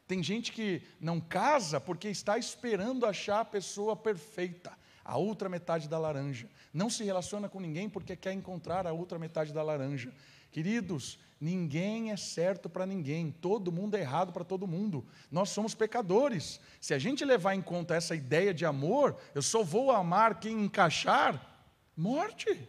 Tem 0.06 0.22
gente 0.22 0.52
que 0.52 0.82
não 1.00 1.20
casa 1.22 1.80
porque 1.80 2.10
está 2.10 2.38
esperando 2.38 3.06
achar 3.06 3.42
a 3.42 3.46
pessoa 3.46 3.96
perfeita, 3.96 4.78
a 5.06 5.18
outra 5.18 5.48
metade 5.48 5.88
da 5.88 5.98
laranja. 5.98 6.50
Não 6.74 6.90
se 6.90 7.04
relaciona 7.04 7.48
com 7.48 7.60
ninguém 7.60 7.90
porque 7.90 8.16
quer 8.16 8.34
encontrar 8.34 8.86
a 8.86 8.92
outra 8.92 9.18
metade 9.18 9.54
da 9.54 9.64
laranja. 9.64 10.12
Queridos, 10.52 11.20
ninguém 11.40 12.12
é 12.12 12.18
certo 12.18 12.70
para 12.70 12.86
ninguém, 12.86 13.32
todo 13.32 13.72
mundo 13.72 13.96
é 13.96 14.02
errado 14.02 14.34
para 14.34 14.44
todo 14.44 14.68
mundo. 14.68 15.06
Nós 15.32 15.50
somos 15.50 15.74
pecadores. 15.74 16.60
Se 16.82 16.94
a 16.94 17.00
gente 17.00 17.24
levar 17.24 17.56
em 17.56 17.62
conta 17.62 17.96
essa 17.96 18.16
ideia 18.16 18.54
de 18.54 18.66
amor, 18.66 19.18
eu 19.34 19.42
só 19.42 19.64
vou 19.64 19.92
amar 19.92 20.40
quem 20.40 20.66
encaixar, 20.66 21.64
morte. 21.96 22.68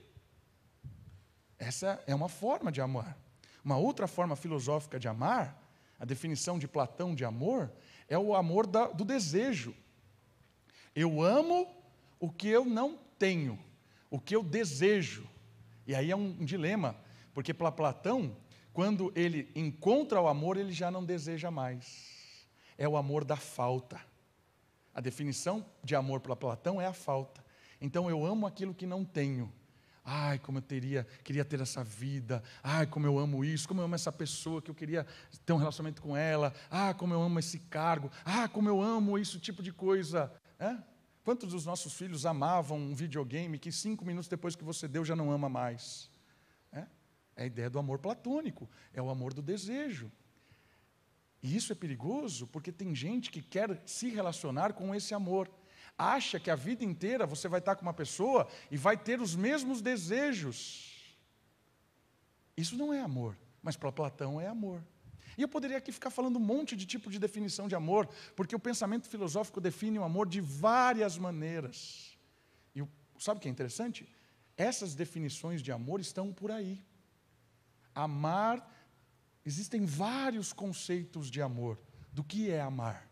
Essa 1.59 2.03
é 2.07 2.15
uma 2.15 2.29
forma 2.29 2.71
de 2.71 2.81
amar. 2.81 3.19
Uma 3.65 3.77
outra 3.77 4.07
forma 4.07 4.37
filosófica 4.37 4.99
de 4.99 5.09
amar, 5.09 5.61
a 5.99 6.05
definição 6.05 6.59
de 6.59 6.67
Platão 6.67 7.15
de 7.15 7.25
amor, 7.25 7.71
é 8.09 8.19
o 8.19 8.35
amor 8.35 8.67
da, 8.67 8.87
do 8.87 9.05
desejo. 9.05 9.75
Eu 10.95 11.23
amo 11.23 11.67
o 12.19 12.31
que 12.31 12.49
eu 12.49 12.65
não 12.65 12.99
tenho, 13.19 13.59
o 14.09 14.19
que 14.19 14.35
eu 14.35 14.43
desejo. 14.43 15.29
E 15.87 15.95
aí 15.95 16.11
é 16.11 16.17
um, 16.17 16.37
um 16.41 16.45
dilema 16.45 16.97
porque 17.33 17.55
para 17.55 17.71
Platão, 17.71 18.37
quando 18.81 19.13
ele 19.15 19.53
encontra 19.55 20.23
o 20.23 20.27
amor, 20.27 20.57
ele 20.57 20.73
já 20.73 20.91
não 20.91 21.05
deseja 21.05 21.51
mais. 21.51 22.47
É 22.79 22.89
o 22.89 22.97
amor 22.97 23.27
da 23.27 23.37
falta. 23.37 24.01
A 24.95 25.03
definição 25.03 25.67
de 25.85 25.95
amor 25.95 26.21
para 26.21 26.35
Platão 26.35 26.81
é 26.81 26.87
a 26.87 26.93
falta. 26.95 27.45
Então 27.79 28.09
eu 28.09 28.25
amo 28.25 28.47
aquilo 28.47 28.73
que 28.73 28.87
não 28.87 29.05
tenho. 29.05 29.53
Ai, 30.03 30.39
como 30.39 30.57
eu 30.57 30.63
teria, 30.63 31.07
queria 31.23 31.45
ter 31.45 31.61
essa 31.61 31.85
vida. 31.85 32.43
Ai, 32.63 32.87
como 32.87 33.05
eu 33.05 33.19
amo 33.19 33.45
isso, 33.45 33.69
como 33.69 33.83
eu 33.83 33.85
amo 33.85 33.97
essa 33.97 34.11
pessoa 34.11 34.63
que 34.63 34.71
eu 34.71 34.75
queria 34.75 35.07
ter 35.45 35.53
um 35.53 35.59
relacionamento 35.59 36.01
com 36.01 36.17
ela. 36.17 36.51
Ah, 36.71 36.95
como 36.95 37.13
eu 37.13 37.21
amo 37.21 37.39
esse 37.39 37.59
cargo. 37.59 38.11
Ah, 38.25 38.49
como 38.49 38.67
eu 38.67 38.81
amo 38.81 39.19
isso 39.19 39.39
tipo 39.39 39.63
de 39.63 39.75
coisa. 39.75 40.33
É? 40.59 40.75
Quantos 41.23 41.51
dos 41.51 41.67
nossos 41.67 41.93
filhos 41.93 42.25
amavam 42.25 42.79
um 42.79 42.95
videogame 42.95 43.59
que 43.59 43.71
cinco 43.71 44.07
minutos 44.07 44.27
depois 44.27 44.57
que 44.57 44.65
você 44.65 44.89
deu 44.89 45.05
já 45.05 45.15
não 45.15 45.31
ama 45.31 45.51
mais? 45.51 46.10
É 47.41 47.45
a 47.45 47.47
ideia 47.47 47.71
do 47.71 47.79
amor 47.79 47.99
platônico, 47.99 48.69
é 48.93 49.01
o 49.01 49.09
amor 49.09 49.33
do 49.33 49.41
desejo. 49.41 50.13
E 51.43 51.57
isso 51.57 51.73
é 51.73 51.75
perigoso 51.75 52.47
porque 52.47 52.71
tem 52.71 52.95
gente 52.95 53.31
que 53.31 53.41
quer 53.41 53.83
se 53.87 54.11
relacionar 54.11 54.75
com 54.75 54.95
esse 54.95 55.15
amor. 55.15 55.51
Acha 55.97 56.39
que 56.39 56.51
a 56.51 56.55
vida 56.55 56.85
inteira 56.85 57.27
você 57.27 57.49
vai 57.49 57.61
estar 57.61 57.77
com 57.77 57.83
uma 57.83 57.95
pessoa 57.95 58.47
e 58.71 58.77
vai 58.77 58.95
ter 58.95 59.23
os 59.23 59.35
mesmos 59.35 59.81
desejos. 59.81 61.17
Isso 62.55 62.77
não 62.77 62.93
é 62.93 63.01
amor, 63.01 63.35
mas 63.63 63.75
para 63.75 63.91
Platão 63.91 64.39
é 64.39 64.47
amor. 64.47 64.85
E 65.39 65.41
eu 65.41 65.49
poderia 65.49 65.79
aqui 65.79 65.93
ficar 65.93 66.11
falando 66.11 66.37
um 66.37 66.45
monte 66.45 66.77
de 66.77 66.85
tipo 66.85 67.11
de 67.11 67.19
definição 67.19 67.69
de 67.69 67.75
amor, 67.75 68.07
porque 68.37 68.55
o 68.55 68.61
pensamento 68.61 69.09
filosófico 69.09 69.63
define 69.63 69.99
o 69.99 70.05
amor 70.05 70.29
de 70.29 70.43
várias 70.43 71.17
maneiras. 71.17 72.19
E 72.77 72.87
sabe 73.19 73.39
o 73.39 73.41
que 73.41 73.49
é 73.49 73.51
interessante? 73.51 74.07
Essas 74.59 74.95
definições 74.95 75.63
de 75.63 75.73
amor 75.73 76.01
estão 76.01 76.35
por 76.35 76.51
aí. 76.51 76.85
Amar, 78.03 78.67
existem 79.45 79.85
vários 79.85 80.53
conceitos 80.53 81.31
de 81.31 81.43
amor. 81.43 81.79
Do 82.13 82.25
que 82.25 82.51
é 82.51 82.61
amar? 82.61 83.09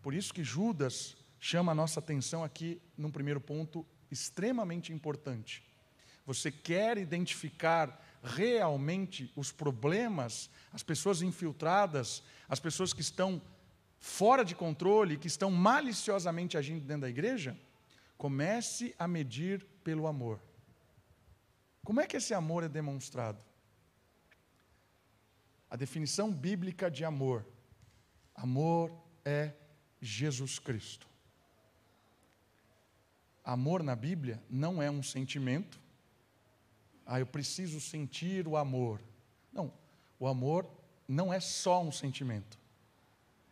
Por 0.00 0.14
isso 0.14 0.32
que 0.32 0.44
Judas 0.44 1.16
chama 1.40 1.72
a 1.72 1.74
nossa 1.74 2.00
atenção 2.00 2.44
aqui 2.44 2.80
num 2.96 3.10
primeiro 3.10 3.40
ponto 3.40 3.84
extremamente 4.10 4.92
importante. 4.92 5.64
Você 6.24 6.50
quer 6.50 6.96
identificar 6.98 8.00
realmente 8.22 9.32
os 9.34 9.50
problemas, 9.50 10.50
as 10.72 10.82
pessoas 10.82 11.22
infiltradas, 11.22 12.22
as 12.48 12.60
pessoas 12.60 12.92
que 12.92 13.00
estão 13.00 13.40
fora 13.98 14.44
de 14.44 14.54
controle, 14.54 15.16
que 15.16 15.26
estão 15.26 15.50
maliciosamente 15.50 16.56
agindo 16.56 16.84
dentro 16.84 17.02
da 17.02 17.08
igreja? 17.08 17.58
Comece 18.16 18.94
a 18.98 19.08
medir 19.08 19.64
pelo 19.82 20.06
amor. 20.06 20.40
Como 21.84 22.00
é 22.00 22.06
que 22.06 22.16
esse 22.16 22.34
amor 22.34 22.62
é 22.62 22.68
demonstrado? 22.68 23.47
A 25.70 25.76
definição 25.76 26.32
bíblica 26.32 26.90
de 26.90 27.04
amor. 27.04 27.44
Amor 28.34 28.92
é 29.24 29.52
Jesus 30.00 30.58
Cristo. 30.58 31.06
Amor 33.44 33.82
na 33.82 33.96
Bíblia 33.96 34.42
não 34.48 34.82
é 34.82 34.90
um 34.90 35.02
sentimento. 35.02 35.80
Ah, 37.06 37.18
eu 37.18 37.26
preciso 37.26 37.80
sentir 37.80 38.46
o 38.46 38.56
amor. 38.56 39.00
Não, 39.52 39.72
o 40.18 40.26
amor 40.26 40.68
não 41.06 41.32
é 41.32 41.40
só 41.40 41.82
um 41.82 41.90
sentimento. 41.90 42.58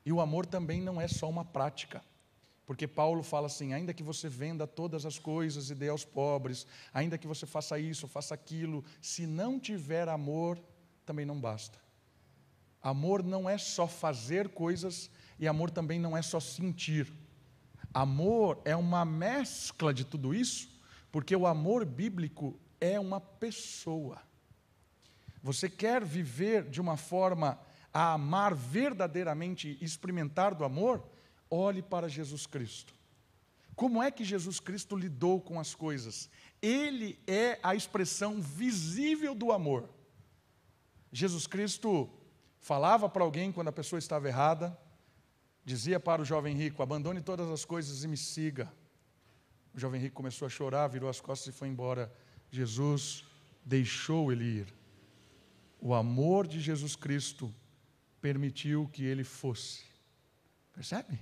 E 0.05 0.13
o 0.13 0.21
amor 0.21 0.47
também 0.47 0.81
não 0.81 1.01
é 1.01 1.09
só 1.09 1.29
uma 1.29 1.45
prática. 1.45 2.05
Porque 2.67 2.87
Paulo 2.87 3.23
fala 3.23 3.47
assim: 3.47 3.73
ainda 3.73 3.95
que 3.95 4.03
você 4.03 4.29
venda 4.29 4.67
todas 4.67 5.07
as 5.07 5.19
coisas 5.19 5.71
e 5.71 5.75
dê 5.75 5.89
aos 5.89 6.05
pobres, 6.05 6.67
ainda 6.93 7.17
que 7.17 7.27
você 7.27 7.47
faça 7.47 7.79
isso, 7.79 8.07
faça 8.07 8.35
aquilo, 8.35 8.85
se 9.01 9.27
não 9.27 9.59
tiver 9.59 10.09
amor, 10.09 10.59
também 11.05 11.25
não 11.25 11.41
basta. 11.41 11.86
Amor 12.87 13.25
não 13.25 13.51
é 13.51 13.59
só 13.59 13.89
fazer 13.89 14.51
coisas 14.51 15.11
e 15.41 15.49
amor 15.49 15.73
também 15.73 15.99
não 15.99 16.17
é 16.17 16.23
só 16.23 16.39
sentir. 16.39 17.13
Amor 17.93 18.63
é 18.65 18.77
uma 18.77 19.05
mescla 19.05 19.93
de 19.93 20.05
tudo 20.05 20.33
isso, 20.33 20.71
porque 21.11 21.35
o 21.35 21.49
amor 21.49 21.85
bíblico 21.85 22.57
é 22.81 23.01
uma 23.01 23.21
pessoa. 23.21 24.23
Você 25.43 25.69
quer 25.69 26.05
viver 26.05 26.71
de 26.71 26.81
uma 26.81 26.97
forma 26.97 27.59
a 27.93 28.13
amar 28.13 28.55
verdadeiramente 28.55 29.77
experimentar 29.81 30.55
do 30.55 30.63
amor? 30.63 31.05
Olhe 31.51 31.83
para 31.83 32.09
Jesus 32.09 32.47
Cristo. 32.47 32.95
Como 33.75 34.01
é 34.01 34.13
que 34.13 34.25
Jesus 34.25 34.61
Cristo 34.61 34.95
lidou 34.95 35.41
com 35.41 35.59
as 35.59 35.75
coisas? 35.75 36.31
Ele 36.63 37.19
é 37.27 37.59
a 37.65 37.75
expressão 37.75 38.41
visível 38.41 39.35
do 39.35 39.51
amor. 39.51 39.91
Jesus 41.11 41.49
Cristo 41.49 42.09
falava 42.67 43.09
para 43.09 43.23
alguém 43.23 43.53
quando 43.53 43.69
a 43.69 43.73
pessoa 43.73 43.97
estava 43.97 44.27
errada, 44.27 44.77
dizia 45.65 46.01
para 46.01 46.21
o 46.21 46.25
jovem 46.25 46.57
rico: 46.57 46.83
abandone 46.83 47.21
todas 47.21 47.49
as 47.49 47.65
coisas 47.65 48.03
e 48.03 48.09
me 48.09 48.17
siga. 48.17 48.73
O 49.73 49.79
jovem 49.79 50.01
rico 50.01 50.17
começou 50.17 50.47
a 50.47 50.49
chorar, 50.49 50.89
virou 50.89 51.09
as 51.09 51.21
costas 51.21 51.55
e 51.55 51.57
foi 51.57 51.69
embora. 51.69 52.13
Jesus 52.51 53.25
deixou 53.65 54.33
ele 54.33 54.45
ir. 54.45 54.75
O 55.81 55.95
amor 55.95 56.49
de 56.49 56.61
Jesus 56.61 56.97
Cristo 56.97 57.55
permitiu 58.21 58.89
que 58.89 59.05
ele 59.05 59.23
fosse. 59.23 59.85
Percebe? 60.73 61.21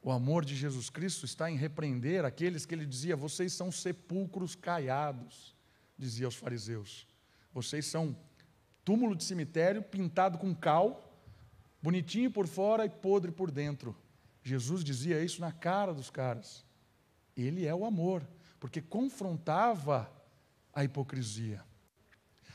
O 0.00 0.12
amor 0.12 0.44
de 0.44 0.54
Jesus 0.54 0.88
Cristo 0.88 1.24
está 1.24 1.50
em 1.50 1.56
repreender 1.56 2.24
aqueles 2.24 2.64
que 2.64 2.76
ele 2.76 2.86
dizia: 2.86 3.16
vocês 3.16 3.52
são 3.54 3.72
sepulcros 3.72 4.54
caiados, 4.54 5.56
dizia 5.98 6.26
aos 6.26 6.36
fariseus. 6.36 7.08
Vocês 7.52 7.86
são 7.86 8.16
túmulo 8.88 9.14
de 9.14 9.22
cemitério 9.22 9.82
pintado 9.82 10.38
com 10.38 10.54
cal, 10.54 11.12
bonitinho 11.82 12.30
por 12.30 12.46
fora 12.46 12.86
e 12.86 12.88
podre 12.88 13.30
por 13.30 13.50
dentro. 13.50 13.94
Jesus 14.42 14.82
dizia 14.82 15.22
isso 15.22 15.42
na 15.42 15.52
cara 15.52 15.92
dos 15.92 16.08
caras. 16.08 16.64
Ele 17.36 17.66
é 17.66 17.74
o 17.74 17.84
amor, 17.84 18.26
porque 18.58 18.80
confrontava 18.80 20.10
a 20.72 20.84
hipocrisia. 20.84 21.62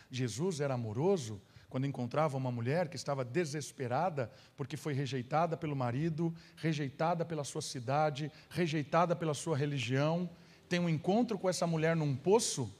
Jesus 0.09 0.59
era 0.59 0.73
amoroso 0.73 1.39
quando 1.69 1.85
encontrava 1.85 2.35
uma 2.35 2.51
mulher 2.51 2.89
que 2.89 2.95
estava 2.95 3.23
desesperada 3.23 4.31
porque 4.57 4.75
foi 4.75 4.93
rejeitada 4.93 5.55
pelo 5.55 5.75
marido, 5.75 6.33
rejeitada 6.55 7.23
pela 7.23 7.43
sua 7.43 7.61
cidade, 7.61 8.31
rejeitada 8.49 9.15
pela 9.15 9.35
sua 9.35 9.55
religião, 9.55 10.27
tem 10.67 10.79
um 10.79 10.89
encontro 10.89 11.37
com 11.37 11.47
essa 11.47 11.67
mulher 11.67 11.95
num 11.95 12.15
poço 12.15 12.75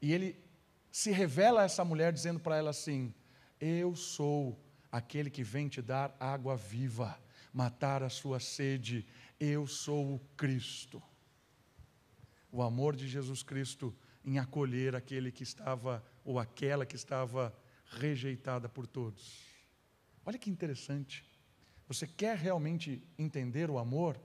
e 0.00 0.14
ele 0.14 0.47
se 0.90 1.10
revela 1.10 1.62
a 1.62 1.64
essa 1.64 1.84
mulher 1.84 2.12
dizendo 2.12 2.40
para 2.40 2.56
ela 2.56 2.70
assim: 2.70 3.14
Eu 3.60 3.94
sou 3.94 4.58
aquele 4.90 5.30
que 5.30 5.42
vem 5.42 5.68
te 5.68 5.82
dar 5.82 6.16
água 6.18 6.56
viva, 6.56 7.18
matar 7.52 8.02
a 8.02 8.08
sua 8.08 8.40
sede, 8.40 9.06
eu 9.38 9.66
sou 9.66 10.14
o 10.14 10.18
Cristo. 10.36 11.02
O 12.50 12.62
amor 12.62 12.96
de 12.96 13.06
Jesus 13.06 13.42
Cristo 13.42 13.94
em 14.24 14.38
acolher 14.38 14.94
aquele 14.94 15.30
que 15.30 15.42
estava, 15.42 16.04
ou 16.24 16.38
aquela 16.38 16.84
que 16.84 16.96
estava 16.96 17.54
rejeitada 17.90 18.68
por 18.68 18.86
todos. 18.86 19.46
Olha 20.24 20.38
que 20.38 20.50
interessante. 20.50 21.24
Você 21.86 22.06
quer 22.06 22.36
realmente 22.36 23.02
entender 23.18 23.70
o 23.70 23.78
amor? 23.78 24.20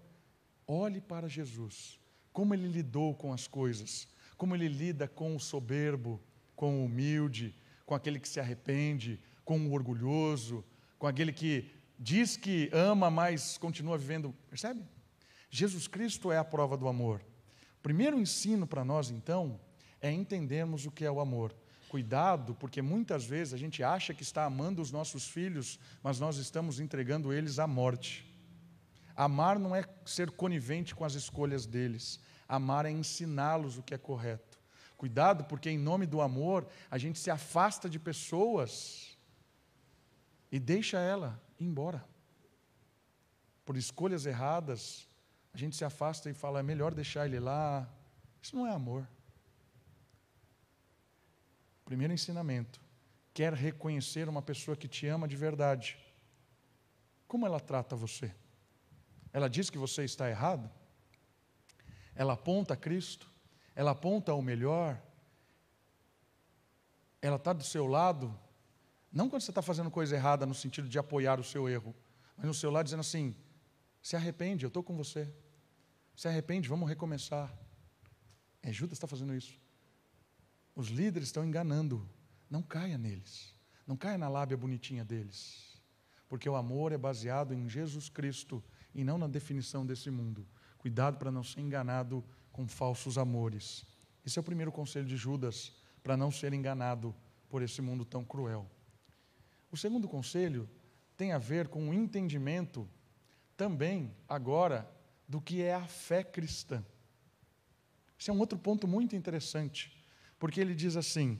Olhe 0.68 1.00
para 1.00 1.30
Jesus. 1.30 2.00
Como 2.34 2.54
ele 2.54 2.68
lidou 2.68 3.16
com 3.16 3.32
as 3.32 3.48
coisas, 3.48 4.08
como 4.38 4.56
ele 4.56 4.68
lida 4.68 5.08
com 5.08 5.36
o 5.36 5.40
soberbo, 5.40 6.22
com 6.64 6.80
o 6.80 6.86
humilde, 6.86 7.54
com 7.86 7.94
aquele 7.94 8.18
que 8.18 8.30
se 8.30 8.40
arrepende, 8.40 9.20
com 9.44 9.60
o 9.68 9.74
orgulhoso, 9.74 10.64
com 10.98 11.06
aquele 11.06 11.34
que 11.34 11.70
diz 12.00 12.38
que 12.38 12.70
ama, 12.72 13.12
mas 13.12 13.58
continua 13.58 13.98
vivendo. 13.98 14.34
Percebe? 14.50 14.82
Jesus 15.50 15.90
Cristo 15.90 16.32
é 16.32 16.38
a 16.38 16.44
prova 16.46 16.78
do 16.78 16.88
amor. 16.88 17.20
O 17.80 17.84
primeiro 17.84 18.18
ensino 18.18 18.66
para 18.66 18.86
nós, 18.86 19.10
então, 19.10 19.60
é 20.02 20.10
entendermos 20.10 20.86
o 20.86 20.92
que 20.92 21.04
é 21.04 21.12
o 21.12 21.20
amor. 21.20 21.54
Cuidado, 21.90 22.56
porque 22.56 22.82
muitas 22.82 23.26
vezes 23.26 23.54
a 23.54 23.58
gente 23.58 23.84
acha 23.84 24.14
que 24.14 24.24
está 24.24 24.46
amando 24.46 24.82
os 24.82 24.90
nossos 24.90 25.28
filhos, 25.28 25.78
mas 26.02 26.18
nós 26.18 26.38
estamos 26.38 26.80
entregando 26.80 27.34
eles 27.34 27.60
à 27.60 27.68
morte. 27.68 28.26
Amar 29.18 29.60
não 29.60 29.76
é 29.76 29.84
ser 30.06 30.32
conivente 30.32 30.96
com 30.96 31.04
as 31.04 31.14
escolhas 31.14 31.66
deles, 31.66 32.22
amar 32.48 32.86
é 32.86 32.90
ensiná-los 32.90 33.78
o 33.78 33.84
que 33.84 33.94
é 33.94 33.98
correto. 33.98 34.53
Cuidado, 35.04 35.44
porque 35.44 35.70
em 35.70 35.78
nome 35.78 36.06
do 36.06 36.22
amor 36.22 36.66
a 36.90 36.98
gente 36.98 37.20
se 37.20 37.30
afasta 37.30 37.90
de 37.90 38.00
pessoas 38.00 39.18
e 40.50 40.58
deixa 40.58 40.98
ela 40.98 41.44
ir 41.60 41.66
embora. 41.66 42.02
Por 43.66 43.76
escolhas 43.76 44.26
erradas, 44.26 45.06
a 45.54 45.58
gente 45.58 45.76
se 45.76 45.84
afasta 45.84 46.30
e 46.30 46.34
fala: 46.34 46.62
é 46.62 46.64
melhor 46.64 46.94
deixar 46.94 47.26
ele 47.26 47.38
lá. 47.38 47.86
Isso 48.42 48.56
não 48.56 48.66
é 48.66 48.72
amor. 48.72 49.06
Primeiro 51.84 52.14
ensinamento: 52.14 52.80
quer 53.34 53.52
reconhecer 53.52 54.30
uma 54.30 54.42
pessoa 54.42 54.78
que 54.78 54.88
te 54.88 55.06
ama 55.06 55.28
de 55.28 55.36
verdade. 55.36 55.98
Como 57.28 57.46
ela 57.46 57.60
trata 57.60 57.94
você? 57.94 58.34
Ela 59.34 59.50
diz 59.50 59.70
que 59.70 59.78
você 59.78 60.06
está 60.06 60.30
errado? 60.30 60.72
Ela 62.16 62.36
aponta 62.36 62.74
a 62.74 62.78
Cristo? 62.78 63.33
Ela 63.76 63.92
aponta 63.92 64.32
ao 64.32 64.42
melhor? 64.42 65.02
Ela 67.22 67.38
está 67.38 67.54
do 67.54 67.64
seu 67.64 67.88
lado? 67.88 68.38
Não 69.12 69.30
quando 69.30 69.42
você 69.42 69.52
está 69.52 69.62
fazendo 69.62 69.90
coisa 69.92 70.16
errada 70.16 70.46
no 70.46 70.54
sentido 70.54 70.90
de 70.90 70.98
apoiar 70.98 71.40
o 71.40 71.44
seu 71.44 71.70
erro, 71.70 71.96
mas 72.36 72.46
no 72.46 72.54
seu 72.54 72.72
lado 72.72 72.86
dizendo 72.86 73.02
assim: 73.02 73.36
se 74.02 74.16
arrepende, 74.16 74.66
eu 74.66 74.68
estou 74.68 74.84
com 74.84 74.98
você. 74.98 75.34
Se 76.16 76.28
arrepende, 76.28 76.68
vamos 76.68 76.90
recomeçar. 76.90 77.52
É 78.62 78.72
Judas 78.72 78.98
está 78.98 79.08
fazendo 79.08 79.34
isso. 79.34 79.60
Os 80.76 80.88
líderes 80.88 81.30
estão 81.30 81.46
enganando. 81.46 82.08
Não 82.50 82.62
caia 82.62 82.98
neles. 82.98 83.54
Não 83.86 83.96
caia 83.96 84.18
na 84.18 84.30
lábia 84.30 84.58
bonitinha 84.58 85.04
deles. 85.04 85.82
Porque 86.28 86.50
o 86.50 86.56
amor 86.56 86.92
é 86.92 86.98
baseado 86.98 87.54
em 87.54 87.70
Jesus 87.70 88.10
Cristo 88.10 88.64
e 88.94 89.04
não 89.04 89.18
na 89.18 89.28
definição 89.28 89.86
desse 89.86 90.10
mundo. 90.10 90.48
Cuidado 90.78 91.18
para 91.18 91.32
não 91.32 91.44
ser 91.44 91.62
enganado 91.62 92.24
com 92.54 92.66
falsos 92.66 93.18
amores. 93.18 93.86
Esse 94.26 94.40
é 94.40 94.42
o 94.42 94.46
primeiro 94.46 94.72
conselho 94.72 95.06
de 95.06 95.18
Judas, 95.18 95.74
para 96.02 96.16
não 96.16 96.32
ser 96.32 96.54
enganado 96.54 97.14
por 97.50 97.62
esse 97.62 97.82
mundo 97.82 98.06
tão 98.06 98.24
cruel. 98.24 98.66
O 99.70 99.76
segundo 99.76 100.08
conselho 100.08 100.70
tem 101.18 101.34
a 101.34 101.38
ver 101.38 101.68
com 101.68 101.90
o 101.90 101.94
entendimento 101.94 102.90
também, 103.58 104.16
agora, 104.30 104.90
do 105.28 105.42
que 105.42 105.62
é 105.62 105.74
a 105.74 105.86
fé 105.86 106.24
cristã. 106.24 106.82
Esse 108.18 108.30
é 108.30 108.34
um 108.34 108.40
outro 108.40 108.58
ponto 108.58 108.88
muito 108.88 109.18
interessante 109.18 110.02
porque 110.44 110.60
ele 110.60 110.76
diz 110.76 110.98
assim: 110.98 111.40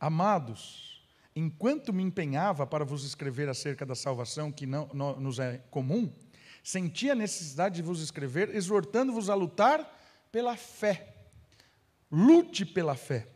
Amados, 0.00 1.06
enquanto 1.36 1.92
me 1.92 2.02
empenhava 2.02 2.66
para 2.66 2.84
vos 2.84 3.04
escrever 3.04 3.48
acerca 3.48 3.86
da 3.86 3.94
salvação 3.94 4.50
que 4.50 4.66
não, 4.66 4.90
não 4.92 5.20
nos 5.20 5.38
é 5.38 5.58
comum, 5.70 6.12
senti 6.64 7.08
a 7.08 7.14
necessidade 7.14 7.76
de 7.76 7.82
vos 7.82 8.00
escrever, 8.00 8.52
exortando-vos 8.52 9.30
a 9.30 9.34
lutar 9.36 9.88
pela 10.32 10.56
fé. 10.56 11.14
Lute 12.10 12.66
pela 12.66 12.96
fé. 12.96 13.28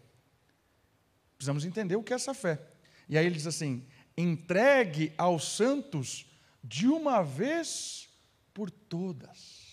Precisamos 1.36 1.64
entender 1.64 1.94
o 1.94 2.02
que 2.02 2.12
é 2.12 2.16
essa 2.16 2.34
fé. 2.34 2.60
E 3.08 3.16
aí 3.16 3.24
ele 3.24 3.36
diz 3.36 3.46
assim: 3.46 3.86
entregue 4.16 5.12
aos 5.16 5.56
santos 5.56 6.26
de 6.64 6.88
uma 6.88 7.22
vez 7.22 8.08
por 8.52 8.68
todas. 8.68 9.68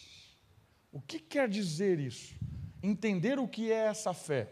O 0.92 1.02
que 1.02 1.20
quer 1.20 1.50
dizer 1.50 2.00
isso? 2.00 2.36
entender 2.86 3.40
o 3.40 3.48
que 3.48 3.72
é 3.72 3.88
essa 3.88 4.14
fé. 4.14 4.50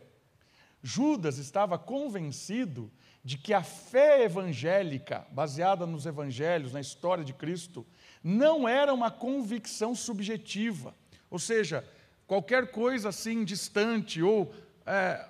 Judas 0.82 1.38
estava 1.38 1.78
convencido 1.78 2.92
de 3.24 3.38
que 3.38 3.54
a 3.54 3.64
fé 3.64 4.24
evangélica, 4.24 5.26
baseada 5.32 5.86
nos 5.86 6.06
evangelhos, 6.06 6.74
na 6.74 6.82
história 6.82 7.24
de 7.24 7.34
Cristo, 7.34 7.86
não 8.24 8.68
era 8.68 8.94
uma 8.94 9.10
convicção 9.10 9.96
subjetiva, 9.96 10.94
ou 11.30 11.40
seja, 11.40 11.88
qualquer 12.28 12.72
coisa 12.72 13.10
assim 13.10 13.44
distante 13.44 14.22
ou 14.22 14.54
é, 14.86 15.26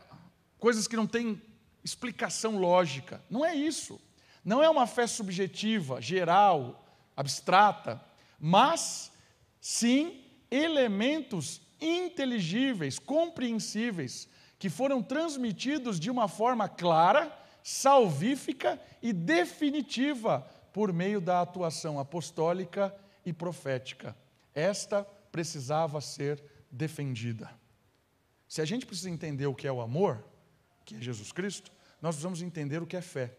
coisas 0.60 0.88
que 0.88 0.96
não 0.96 1.06
têm 1.06 1.42
explicação 1.84 2.58
lógica. 2.58 3.22
Não 3.30 3.46
é 3.46 3.54
isso. 3.54 4.00
Não 4.44 4.62
é 4.62 4.70
uma 4.70 4.88
fé 4.88 5.08
subjetiva, 5.08 6.02
geral, 6.02 6.86
abstrata, 7.16 8.02
mas 8.40 9.12
sim 9.62 10.22
elementos 10.50 11.62
inteligíveis, 11.80 13.00
compreensíveis, 13.00 14.28
que 14.60 14.70
foram 14.70 15.02
transmitidos 15.02 16.00
de 16.00 16.10
uma 16.10 16.28
forma 16.28 16.68
clara, 16.70 17.32
salvífica 17.64 18.80
e 19.02 19.14
definitiva 19.14 20.42
por 20.74 20.92
meio 20.92 21.22
da 21.22 21.42
atuação 21.42 21.98
apostólica 21.98 22.94
e 23.26 23.32
profética. 23.32 24.16
Esta 24.54 25.04
precisava 25.32 26.02
ser 26.02 26.44
defendida. 26.70 27.50
Se 28.48 28.62
a 28.62 28.66
gente 28.66 28.86
precisa 28.86 29.10
entender 29.10 29.48
o 29.48 29.56
que 29.56 29.66
é 29.66 29.72
o 29.72 29.82
amor, 29.82 30.24
que 30.86 30.96
é 30.96 31.02
Jesus 31.02 31.32
Cristo, 31.32 31.72
nós 32.02 32.16
precisamos 32.16 32.42
entender 32.42 32.82
o 32.82 32.86
que 32.86 32.98
é 32.98 33.02
fé. 33.02 33.36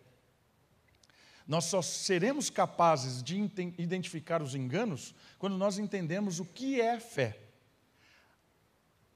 Nós 1.46 1.66
só 1.66 1.82
seremos 1.82 2.48
capazes 2.48 3.22
de 3.22 3.36
identificar 3.78 4.40
os 4.40 4.54
enganos 4.54 5.14
quando 5.38 5.58
nós 5.58 5.78
entendemos 5.78 6.40
o 6.40 6.44
que 6.44 6.80
é 6.80 6.98
fé. 6.98 7.38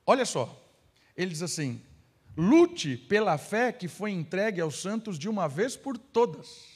Olha 0.04 0.26
só, 0.26 0.62
ele 1.16 1.30
diz 1.30 1.42
assim: 1.42 1.82
Lute 2.40 2.96
pela 2.96 3.36
fé 3.36 3.72
que 3.72 3.88
foi 3.88 4.12
entregue 4.12 4.60
aos 4.60 4.80
santos 4.80 5.18
de 5.18 5.28
uma 5.28 5.48
vez 5.48 5.76
por 5.76 5.98
todas. 5.98 6.68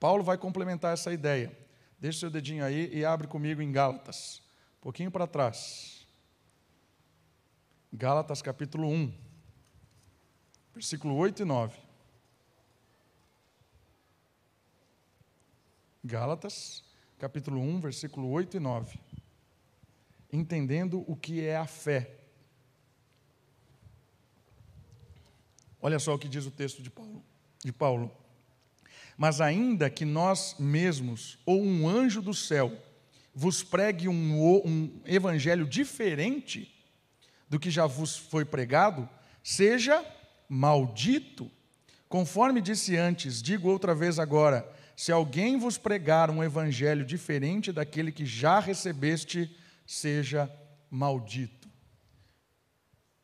Paulo 0.00 0.24
vai 0.24 0.38
complementar 0.38 0.94
essa 0.94 1.12
ideia. 1.12 1.54
Deixa 1.98 2.20
seu 2.20 2.30
dedinho 2.30 2.64
aí 2.64 2.88
e 2.90 3.04
abre 3.04 3.28
comigo 3.28 3.60
em 3.60 3.70
Gálatas. 3.70 4.42
Um 4.78 4.80
pouquinho 4.80 5.10
para 5.10 5.26
trás. 5.26 6.08
Gálatas 7.92 8.40
capítulo 8.40 8.88
1, 8.88 9.12
versículo 10.72 11.14
8 11.14 11.42
e 11.42 11.44
9. 11.44 11.78
Gálatas, 16.02 16.82
capítulo 17.18 17.60
1, 17.60 17.78
versículo 17.78 18.30
8 18.30 18.56
e 18.56 18.60
9. 18.60 18.98
Entendendo 20.32 21.04
o 21.06 21.14
que 21.14 21.44
é 21.44 21.58
a 21.58 21.66
fé. 21.66 22.21
Olha 25.82 25.98
só 25.98 26.14
o 26.14 26.18
que 26.18 26.28
diz 26.28 26.46
o 26.46 26.50
texto 26.50 26.80
de 26.80 26.88
Paulo. 26.88 27.24
De 27.64 27.72
Paulo. 27.72 28.10
Mas 29.18 29.40
ainda 29.40 29.90
que 29.90 30.04
nós 30.04 30.54
mesmos, 30.58 31.38
ou 31.44 31.60
um 31.60 31.88
anjo 31.88 32.22
do 32.22 32.32
céu, 32.32 32.72
vos 33.34 33.64
pregue 33.64 34.08
um, 34.08 34.62
um 34.64 35.00
evangelho 35.04 35.66
diferente 35.66 36.72
do 37.48 37.58
que 37.58 37.70
já 37.70 37.84
vos 37.84 38.16
foi 38.16 38.44
pregado, 38.44 39.08
seja 39.42 40.04
maldito. 40.48 41.50
Conforme 42.08 42.60
disse 42.60 42.96
antes, 42.96 43.42
digo 43.42 43.68
outra 43.68 43.94
vez 43.94 44.20
agora: 44.20 44.66
se 44.96 45.10
alguém 45.10 45.58
vos 45.58 45.76
pregar 45.76 46.30
um 46.30 46.44
evangelho 46.44 47.04
diferente 47.04 47.72
daquele 47.72 48.12
que 48.12 48.24
já 48.24 48.60
recebeste, 48.60 49.54
seja 49.84 50.50
maldito 50.88 51.61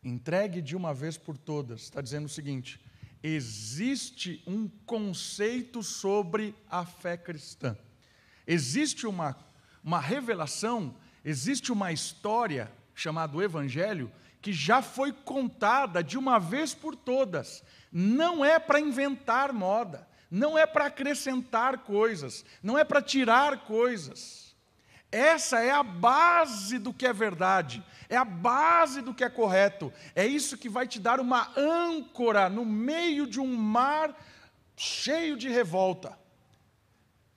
entregue 0.09 0.63
de 0.63 0.77
uma 0.77 0.95
vez 0.95 1.17
por 1.17 1.37
todas, 1.37 1.83
está 1.83 2.01
dizendo 2.01 2.27
o 2.27 2.31
seguinte: 2.31 2.81
existe 3.23 4.43
um 4.47 4.69
conceito 4.87 5.83
sobre 5.83 6.55
a 6.69 6.85
fé 6.85 7.17
cristã, 7.17 7.77
existe 8.47 9.07
uma, 9.07 9.37
uma 9.83 10.01
revelação, 10.01 10.95
existe 11.25 11.71
uma 11.71 11.93
história 11.93 12.73
chamada 12.95 13.43
Evangelho 13.43 14.11
que 14.41 14.53
já 14.53 14.81
foi 14.81 15.13
contada 15.13 16.03
de 16.03 16.17
uma 16.17 16.39
vez 16.39 16.75
por 16.75 16.95
todas. 16.95 17.63
Não 17.91 18.45
é 18.45 18.59
para 18.59 18.81
inventar 18.81 19.53
moda, 19.53 20.07
não 20.31 20.57
é 20.57 20.67
para 20.67 20.87
acrescentar 20.87 21.79
coisas, 21.79 22.45
não 22.63 22.79
é 22.79 22.85
para 22.85 23.03
tirar 23.03 23.65
coisas. 23.65 24.48
Essa 25.11 25.61
é 25.61 25.71
a 25.71 25.83
base 25.83 26.79
do 26.79 26.93
que 26.93 27.07
é 27.07 27.13
verdade, 27.13 27.83
é 28.09 28.17
a 28.17 28.25
base 28.25 29.01
do 29.01 29.15
que 29.15 29.25
é 29.25 29.31
correto. 29.31 29.93
É 30.15 30.27
isso 30.27 30.59
que 30.59 30.69
vai 30.69 30.87
te 30.87 31.01
dar 31.01 31.19
uma 31.19 31.51
âncora 31.57 32.51
no 32.51 32.65
meio 32.65 33.27
de 33.27 33.41
um 33.41 33.57
mar 33.57 34.15
cheio 34.77 35.37
de 35.37 35.49
revolta. 35.49 36.19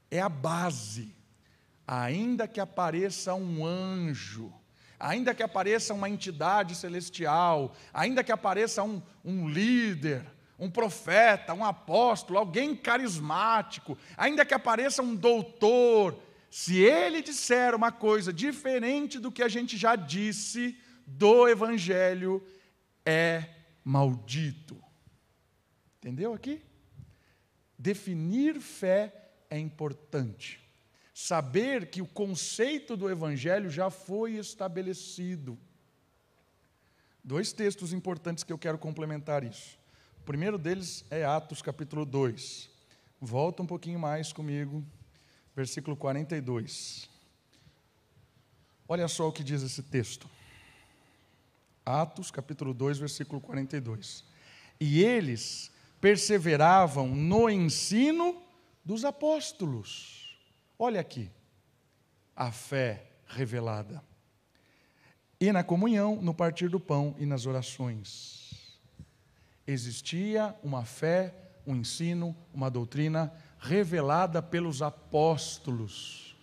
É 0.09 0.19
a 0.19 0.27
base. 0.27 1.15
Ainda 1.87 2.47
que 2.47 2.59
apareça 2.59 3.33
um 3.33 3.65
anjo, 3.65 4.53
ainda 4.99 5.33
que 5.33 5.43
apareça 5.43 5.93
uma 5.93 6.09
entidade 6.09 6.75
celestial, 6.75 7.73
ainda 7.93 8.23
que 8.23 8.31
apareça 8.31 8.83
um, 8.83 9.01
um 9.25 9.49
líder, 9.49 10.25
um 10.59 10.69
profeta, 10.69 11.53
um 11.53 11.65
apóstolo, 11.65 12.37
alguém 12.37 12.75
carismático, 12.75 13.97
ainda 14.15 14.45
que 14.45 14.53
apareça 14.53 15.01
um 15.01 15.15
doutor, 15.15 16.17
se 16.51 16.79
ele 16.79 17.21
disser 17.21 17.73
uma 17.73 17.93
coisa 17.93 18.33
diferente 18.33 19.17
do 19.19 19.31
que 19.31 19.41
a 19.41 19.47
gente 19.47 19.77
já 19.77 19.95
disse 19.95 20.77
do 21.07 21.47
Evangelho, 21.47 22.45
é 23.05 23.45
maldito. 23.85 24.77
Entendeu 25.97 26.33
aqui? 26.33 26.61
Definir 27.79 28.59
fé 28.59 29.31
é 29.49 29.57
importante. 29.57 30.59
Saber 31.13 31.89
que 31.89 32.01
o 32.01 32.07
conceito 32.07 32.97
do 32.97 33.09
Evangelho 33.09 33.69
já 33.69 33.89
foi 33.89 34.33
estabelecido. 34.33 35.57
Dois 37.23 37.53
textos 37.53 37.93
importantes 37.93 38.43
que 38.43 38.51
eu 38.51 38.57
quero 38.57 38.77
complementar 38.77 39.45
isso. 39.45 39.79
O 40.19 40.23
primeiro 40.23 40.57
deles 40.57 41.05
é 41.09 41.23
Atos 41.23 41.61
capítulo 41.61 42.05
2. 42.05 42.69
Volta 43.21 43.63
um 43.63 43.67
pouquinho 43.67 43.99
mais 43.99 44.33
comigo 44.33 44.85
versículo 45.55 45.95
42. 45.95 47.09
Olha 48.87 49.07
só 49.07 49.27
o 49.27 49.31
que 49.31 49.43
diz 49.43 49.61
esse 49.61 49.83
texto. 49.83 50.29
Atos, 51.85 52.29
capítulo 52.29 52.73
2, 52.73 52.99
versículo 52.99 53.41
42. 53.41 54.23
E 54.79 55.03
eles 55.03 55.71
perseveravam 55.99 57.07
no 57.07 57.49
ensino 57.49 58.41
dos 58.83 59.05
apóstolos. 59.05 60.37
Olha 60.77 60.99
aqui, 60.99 61.29
a 62.35 62.51
fé 62.51 63.05
revelada. 63.27 64.03
E 65.39 65.51
na 65.51 65.63
comunhão, 65.63 66.21
no 66.21 66.33
partir 66.33 66.69
do 66.69 66.79
pão 66.79 67.15
e 67.17 67.25
nas 67.25 67.45
orações. 67.45 68.79
Existia 69.65 70.55
uma 70.63 70.83
fé, 70.83 71.33
um 71.65 71.75
ensino, 71.75 72.35
uma 72.53 72.69
doutrina 72.69 73.31
revelada 73.61 74.41
pelos 74.41 74.81
apóstolos. 74.81 76.35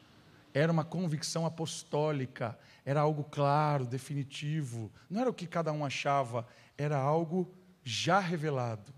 Era 0.54 0.70
uma 0.72 0.84
convicção 0.84 1.44
apostólica, 1.44 2.56
era 2.84 3.00
algo 3.00 3.24
claro, 3.24 3.84
definitivo. 3.84 4.90
Não 5.10 5.20
era 5.20 5.28
o 5.28 5.34
que 5.34 5.46
cada 5.46 5.72
um 5.72 5.84
achava, 5.84 6.46
era 6.76 6.96
algo 6.96 7.52
já 7.82 8.20
revelado. 8.20 8.94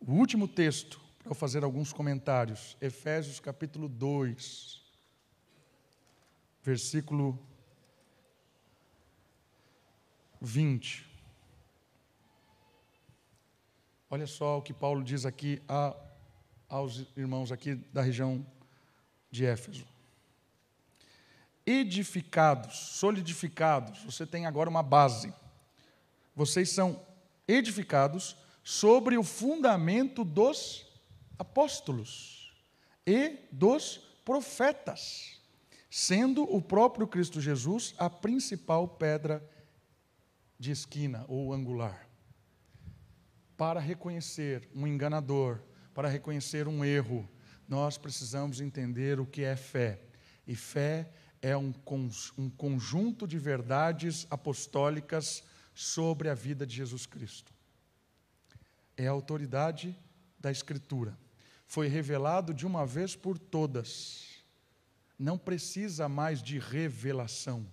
O 0.00 0.12
último 0.12 0.46
texto, 0.46 1.00
para 1.18 1.32
eu 1.32 1.34
fazer 1.34 1.64
alguns 1.64 1.92
comentários, 1.92 2.76
Efésios 2.80 3.40
capítulo 3.40 3.88
2, 3.88 4.82
versículo 6.62 7.38
20. 10.40 11.10
Olha 14.08 14.26
só 14.26 14.58
o 14.58 14.62
que 14.62 14.72
Paulo 14.72 15.02
diz 15.02 15.26
aqui 15.26 15.60
a 15.68 15.96
aos 16.72 17.04
irmãos 17.14 17.52
aqui 17.52 17.74
da 17.92 18.00
região 18.00 18.46
de 19.30 19.44
Éfeso. 19.44 19.84
Edificados, 21.66 22.74
solidificados, 22.96 24.02
você 24.02 24.26
tem 24.26 24.46
agora 24.46 24.70
uma 24.70 24.82
base. 24.82 25.34
Vocês 26.34 26.70
são 26.70 26.98
edificados 27.46 28.34
sobre 28.64 29.18
o 29.18 29.22
fundamento 29.22 30.24
dos 30.24 30.86
apóstolos 31.38 32.54
e 33.06 33.38
dos 33.52 33.98
profetas, 34.24 35.42
sendo 35.90 36.42
o 36.44 36.62
próprio 36.62 37.06
Cristo 37.06 37.38
Jesus 37.38 37.94
a 37.98 38.08
principal 38.08 38.88
pedra 38.88 39.46
de 40.58 40.70
esquina 40.70 41.26
ou 41.28 41.52
angular. 41.52 42.08
Para 43.58 43.78
reconhecer 43.78 44.66
um 44.74 44.86
enganador, 44.86 45.60
para 45.94 46.08
reconhecer 46.08 46.66
um 46.66 46.84
erro, 46.84 47.28
nós 47.68 47.96
precisamos 47.96 48.60
entender 48.60 49.20
o 49.20 49.26
que 49.26 49.42
é 49.42 49.56
fé. 49.56 50.00
E 50.46 50.54
fé 50.54 51.10
é 51.40 51.56
um, 51.56 51.72
um 52.38 52.50
conjunto 52.50 53.26
de 53.26 53.38
verdades 53.38 54.26
apostólicas 54.30 55.42
sobre 55.74 56.28
a 56.28 56.34
vida 56.34 56.66
de 56.66 56.76
Jesus 56.76 57.06
Cristo. 57.06 57.52
É 58.96 59.06
a 59.06 59.10
autoridade 59.10 59.96
da 60.38 60.50
Escritura. 60.50 61.18
Foi 61.66 61.88
revelado 61.88 62.52
de 62.52 62.66
uma 62.66 62.86
vez 62.86 63.16
por 63.16 63.38
todas. 63.38 64.44
Não 65.18 65.38
precisa 65.38 66.08
mais 66.08 66.42
de 66.42 66.58
revelação. 66.58 67.66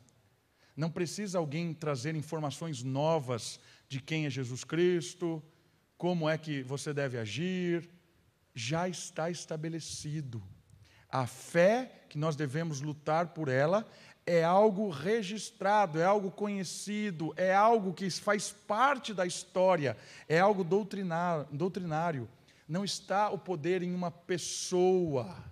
Não 0.76 0.90
precisa 0.90 1.38
alguém 1.38 1.74
trazer 1.74 2.16
informações 2.16 2.82
novas 2.82 3.60
de 3.90 4.00
quem 4.00 4.26
é 4.26 4.30
Jesus 4.30 4.64
Cristo, 4.64 5.44
como 5.98 6.30
é 6.30 6.38
que 6.38 6.64
você 6.64 6.94
deve 6.94 7.18
agir, 7.18 7.90
já 8.54 8.88
está 8.88 9.30
estabelecido. 9.30 10.42
A 11.10 11.26
fé 11.26 12.04
que 12.10 12.18
nós 12.18 12.36
devemos 12.36 12.82
lutar 12.82 13.28
por 13.30 13.48
ela 13.48 13.88
é 14.26 14.44
algo 14.44 14.90
registrado, 14.90 16.00
é 16.00 16.04
algo 16.04 16.30
conhecido, 16.30 17.34
é 17.36 17.54
algo 17.54 17.94
que 17.94 18.10
faz 18.12 18.52
parte 18.52 19.12
da 19.14 19.26
história, 19.26 19.98
é 20.28 20.40
algo 20.40 20.64
doutrinário. 20.64 22.30
Não 22.68 22.86
está 22.86 23.32
o 23.32 23.40
poder 23.40 23.82
em 23.82 23.92
uma 23.92 24.12
pessoa. 24.12 25.44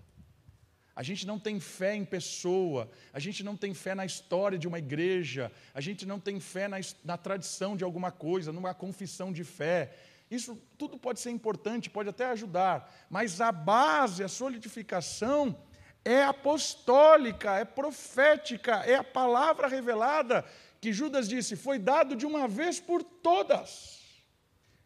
A 0.96 1.02
gente 1.02 1.26
não 1.26 1.40
tem 1.40 1.60
fé 1.60 1.96
em 1.96 2.06
pessoa, 2.06 2.90
a 3.14 3.20
gente 3.20 3.44
não 3.44 3.56
tem 3.56 3.74
fé 3.74 3.94
na 3.94 4.06
história 4.06 4.58
de 4.58 4.68
uma 4.68 4.80
igreja, 4.80 5.52
a 5.74 5.82
gente 5.82 6.06
não 6.06 6.20
tem 6.20 6.40
fé 6.40 6.68
na, 6.68 6.78
na 7.04 7.18
tradição 7.18 7.78
de 7.78 7.84
alguma 7.84 8.12
coisa, 8.12 8.52
numa 8.52 8.74
confissão 8.74 9.32
de 9.32 9.44
fé. 9.44 9.96
Isso 10.30 10.62
tudo 10.78 10.98
pode 10.98 11.20
ser 11.20 11.32
importante, 11.32 11.90
pode 11.90 12.10
até 12.10 12.26
ajudar, 12.26 12.94
mas 13.10 13.40
a 13.40 13.52
base, 13.52 14.24
a 14.24 14.28
solidificação 14.28 15.58
é 16.04 16.24
apostólica, 16.24 17.56
é 17.56 17.66
profética, 17.66 18.78
é 18.86 18.96
a 18.96 19.04
palavra 19.04 19.68
revelada 19.68 20.46
que 20.80 20.94
Judas 20.94 21.28
disse: 21.28 21.56
foi 21.56 21.80
dado 21.80 22.16
de 22.16 22.26
uma 22.26 22.48
vez 22.48 22.80
por 22.80 23.04
todas. 23.04 24.00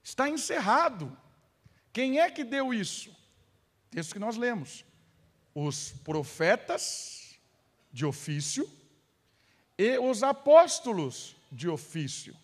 Está 0.03 0.29
encerrado. 0.29 1.15
Quem 1.93 2.19
é 2.19 2.29
que 2.31 2.43
deu 2.43 2.73
isso? 2.73 3.15
Texto 3.89 4.13
que 4.13 4.19
nós 4.19 4.37
lemos. 4.37 4.85
Os 5.53 5.91
profetas 6.03 7.37
de 7.91 8.05
ofício 8.05 8.69
e 9.77 9.97
os 9.97 10.23
apóstolos 10.23 11.35
de 11.51 11.67
ofício. 11.67 12.35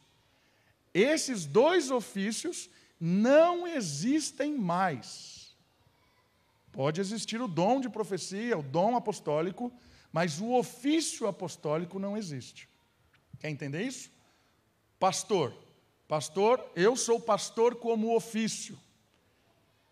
Esses 0.94 1.46
dois 1.46 1.90
ofícios 1.90 2.70
não 3.00 3.68
existem 3.68 4.56
mais. 4.58 5.56
Pode 6.72 7.02
existir 7.02 7.42
o 7.42 7.48
dom 7.48 7.80
de 7.82 7.90
profecia, 7.90 8.58
o 8.58 8.64
dom 8.64 8.96
apostólico, 8.96 9.72
mas 10.12 10.40
o 10.40 10.54
ofício 10.54 11.28
apostólico 11.28 12.00
não 12.00 12.18
existe. 12.18 12.70
Quer 13.40 13.50
entender 13.50 13.84
isso? 13.84 14.12
Pastor. 15.00 15.54
Pastor, 16.08 16.66
eu 16.76 16.96
sou 16.96 17.20
pastor 17.20 17.76
como 17.76 18.16
ofício, 18.16 18.80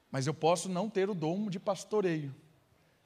mas 0.09 0.25
eu 0.25 0.33
posso 0.33 0.69
não 0.69 0.89
ter 0.89 1.09
o 1.09 1.13
dom 1.13 1.49
de 1.49 1.59
pastoreio, 1.59 2.33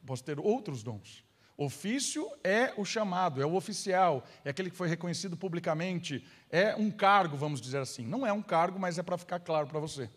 posso 0.06 0.24
ter 0.24 0.40
outros 0.40 0.84
dons. 0.84 1.24
Ofício 1.62 2.26
é 2.42 2.74
o 2.78 2.86
chamado, 2.86 3.42
é 3.42 3.46
o 3.46 3.54
oficial, 3.54 4.26
é 4.46 4.50
aquele 4.50 4.70
que 4.70 4.78
foi 4.78 4.88
reconhecido 4.88 5.36
publicamente, 5.36 6.26
é 6.50 6.74
um 6.74 6.90
cargo, 6.90 7.36
vamos 7.36 7.60
dizer 7.60 7.80
assim. 7.80 8.08
Não 8.08 8.26
é 8.26 8.32
um 8.32 8.42
cargo, 8.42 8.80
mas 8.80 8.98
é 8.98 9.04
para 9.04 9.18
ficar 9.18 9.42
claro 9.42 9.68
para 9.68 9.78
você. 9.78 10.10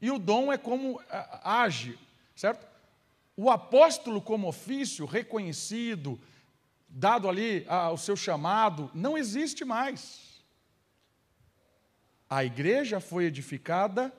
E 0.00 0.10
o 0.10 0.18
dom 0.18 0.50
é 0.50 0.56
como 0.56 0.98
age, 1.44 1.98
certo? 2.34 2.66
O 3.36 3.50
apóstolo, 3.50 4.22
como 4.22 4.48
ofício, 4.48 5.04
reconhecido, 5.04 6.18
dado 6.88 7.28
ali 7.28 7.66
o 7.92 7.98
seu 7.98 8.16
chamado, 8.16 8.90
não 8.94 9.18
existe 9.18 9.66
mais. 9.66 10.42
A 12.26 12.42
igreja 12.42 13.00
foi 13.00 13.26
edificada 13.26 14.10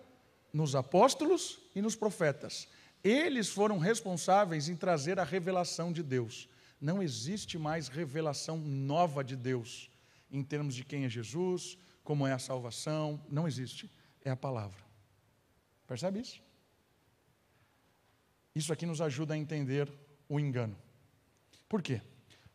nos 0.54 0.76
apóstolos 0.76 1.58
e 1.74 1.82
nos 1.82 1.96
profetas. 1.96 2.68
Eles 3.04 3.50
foram 3.50 3.80
responsáveis 3.80 4.70
em 4.70 4.76
trazer 4.76 5.20
a 5.20 5.24
revelação 5.24 5.92
de 5.92 6.04
Deus 6.04 6.48
não 6.80 7.02
existe 7.02 7.58
mais 7.58 7.88
revelação 7.88 8.58
nova 8.58 9.24
de 9.24 9.36
Deus 9.36 9.90
em 10.30 10.44
termos 10.44 10.76
de 10.76 10.84
quem 10.84 11.06
é 11.06 11.10
Jesus, 11.10 11.78
como 12.04 12.28
é 12.28 12.34
a 12.34 12.40
salvação, 12.40 13.22
não 13.30 13.48
existe. 13.48 13.92
É 14.24 14.30
a 14.30 14.36
palavra. 14.36 14.84
Percebe 15.88 16.20
isso? 16.20 16.42
Isso 18.54 18.74
aqui 18.74 18.86
nos 18.86 19.02
ajuda 19.02 19.34
a 19.34 19.38
entender 19.38 19.92
o 20.28 20.40
engano. 20.40 20.76
Por 21.70 21.82
quê? 21.82 22.02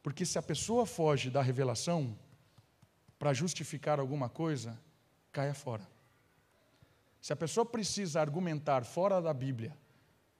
Porque 0.03 0.27
se 0.27 0.39
a 0.39 0.43
pessoa 0.43 0.85
foge 0.85 1.31
da 1.31 1.41
revelação 1.41 2.19
para 3.19 3.33
justificar 3.33 3.99
alguma 4.01 4.29
coisa, 4.29 4.79
caia 5.31 5.55
fora. 5.55 5.89
Se 7.21 7.33
a 7.33 7.37
pessoa 7.37 7.65
precisa 7.65 8.21
argumentar 8.21 8.85
fora 8.85 9.23
da 9.23 9.33
Bíblia 9.33 9.77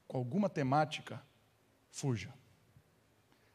com 0.07 0.19
alguma 0.19 0.51
temática, 0.51 1.23
fuja 1.91 2.33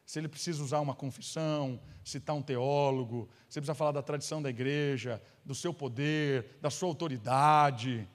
se 0.08 0.18
ele 0.18 0.26
precisa 0.26 0.62
usar 0.62 0.80
uma 0.80 0.94
confissão, 0.94 1.78
citar 2.02 2.34
um 2.34 2.40
teólogo, 2.40 3.28
se 3.46 3.58
ele 3.58 3.64
precisa 3.64 3.74
falar 3.74 3.92
da 3.92 4.00
tradição 4.00 4.40
da 4.40 4.48
igreja, 4.48 5.22
do 5.44 5.54
seu 5.54 5.74
poder, 5.74 6.56
da 6.62 6.70
sua 6.70 6.88
autoridade. 6.88 8.08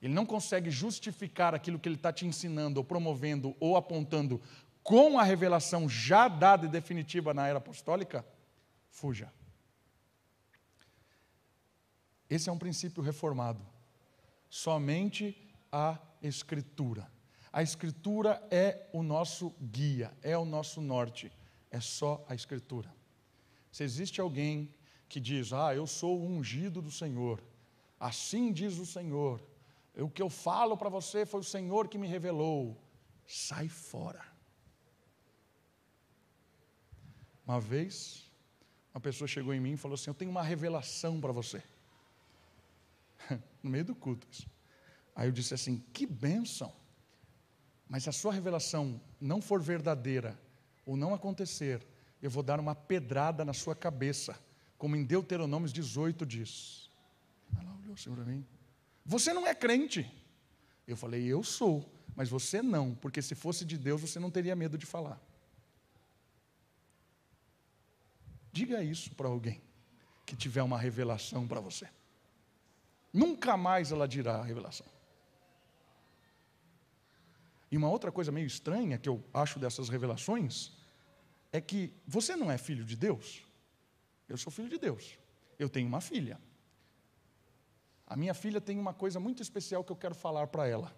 Ele 0.00 0.14
não 0.14 0.24
consegue 0.24 0.70
justificar 0.70 1.54
aquilo 1.54 1.78
que 1.78 1.86
ele 1.86 1.96
está 1.96 2.10
te 2.10 2.24
ensinando, 2.24 2.80
ou 2.80 2.84
promovendo, 2.84 3.54
ou 3.60 3.76
apontando 3.76 4.40
com 4.82 5.18
a 5.18 5.22
revelação 5.22 5.86
já 5.86 6.28
dada 6.28 6.64
e 6.64 6.70
definitiva 6.70 7.34
na 7.34 7.46
era 7.46 7.58
apostólica, 7.58 8.24
fuja. 8.88 9.30
Esse 12.30 12.48
é 12.48 12.52
um 12.52 12.58
princípio 12.58 13.02
reformado. 13.02 13.60
Somente 14.48 15.36
a 15.70 15.98
Escritura. 16.22 17.13
A 17.54 17.62
Escritura 17.62 18.44
é 18.50 18.84
o 18.92 19.00
nosso 19.00 19.54
guia, 19.62 20.12
é 20.22 20.36
o 20.36 20.44
nosso 20.44 20.80
norte, 20.80 21.30
é 21.70 21.78
só 21.78 22.26
a 22.28 22.34
Escritura. 22.34 22.92
Se 23.70 23.84
existe 23.84 24.20
alguém 24.20 24.74
que 25.08 25.20
diz, 25.20 25.52
ah, 25.52 25.72
eu 25.72 25.86
sou 25.86 26.20
ungido 26.20 26.82
do 26.82 26.90
Senhor, 26.90 27.40
assim 28.00 28.52
diz 28.52 28.76
o 28.78 28.84
Senhor, 28.84 29.40
o 29.96 30.10
que 30.10 30.20
eu 30.20 30.28
falo 30.28 30.76
para 30.76 30.88
você 30.88 31.24
foi 31.24 31.38
o 31.38 31.44
Senhor 31.44 31.86
que 31.86 31.96
me 31.96 32.08
revelou, 32.08 32.76
sai 33.24 33.68
fora. 33.68 34.26
Uma 37.46 37.60
vez, 37.60 38.28
uma 38.92 39.00
pessoa 39.00 39.28
chegou 39.28 39.54
em 39.54 39.60
mim 39.60 39.74
e 39.74 39.76
falou 39.76 39.94
assim: 39.94 40.10
Eu 40.10 40.14
tenho 40.14 40.32
uma 40.32 40.42
revelação 40.42 41.20
para 41.20 41.30
você. 41.30 41.62
no 43.62 43.70
meio 43.70 43.84
do 43.84 43.94
culto. 43.94 44.26
Isso. 44.28 44.50
Aí 45.14 45.28
eu 45.28 45.32
disse 45.32 45.54
assim: 45.54 45.78
Que 45.92 46.04
bênção 46.04 46.74
mas 47.88 48.04
se 48.04 48.08
a 48.08 48.12
sua 48.12 48.32
revelação 48.32 49.00
não 49.20 49.40
for 49.40 49.60
verdadeira 49.60 50.38
ou 50.86 50.96
não 50.96 51.14
acontecer, 51.14 51.86
eu 52.20 52.30
vou 52.30 52.42
dar 52.42 52.58
uma 52.58 52.74
pedrada 52.74 53.44
na 53.44 53.52
sua 53.52 53.74
cabeça, 53.74 54.38
como 54.78 54.96
em 54.96 55.04
Deuteronômio 55.04 55.68
18 55.68 56.24
diz. 56.24 56.90
Ela 57.58 57.74
olhou 57.76 57.94
assim 57.94 58.14
para 58.14 58.24
mim. 58.24 58.44
Você 59.04 59.32
não 59.32 59.46
é 59.46 59.54
crente. 59.54 60.10
Eu 60.86 60.96
falei, 60.96 61.24
eu 61.24 61.42
sou, 61.42 61.84
mas 62.14 62.28
você 62.28 62.62
não, 62.62 62.94
porque 62.94 63.20
se 63.20 63.34
fosse 63.34 63.64
de 63.64 63.76
Deus 63.76 64.00
você 64.00 64.18
não 64.18 64.30
teria 64.30 64.56
medo 64.56 64.78
de 64.78 64.86
falar. 64.86 65.20
Diga 68.52 68.82
isso 68.82 69.14
para 69.14 69.28
alguém 69.28 69.60
que 70.24 70.36
tiver 70.36 70.62
uma 70.62 70.78
revelação 70.78 71.46
para 71.46 71.60
você. 71.60 71.88
Nunca 73.12 73.56
mais 73.56 73.92
ela 73.92 74.08
dirá 74.08 74.36
a 74.36 74.44
revelação. 74.44 74.86
E 77.74 77.76
uma 77.76 77.88
outra 77.88 78.12
coisa 78.12 78.30
meio 78.30 78.46
estranha 78.46 78.96
que 78.96 79.08
eu 79.08 79.20
acho 79.34 79.58
dessas 79.58 79.88
revelações 79.88 80.70
é 81.50 81.60
que 81.60 81.92
você 82.06 82.36
não 82.36 82.48
é 82.48 82.56
filho 82.56 82.84
de 82.84 82.94
Deus. 82.94 83.42
Eu 84.28 84.36
sou 84.36 84.52
filho 84.52 84.68
de 84.68 84.78
Deus. 84.78 85.18
Eu 85.58 85.68
tenho 85.68 85.88
uma 85.88 86.00
filha. 86.00 86.40
A 88.06 88.14
minha 88.14 88.32
filha 88.32 88.60
tem 88.60 88.78
uma 88.78 88.94
coisa 88.94 89.18
muito 89.18 89.42
especial 89.42 89.82
que 89.82 89.90
eu 89.90 89.96
quero 89.96 90.14
falar 90.14 90.46
para 90.46 90.68
ela. 90.68 90.96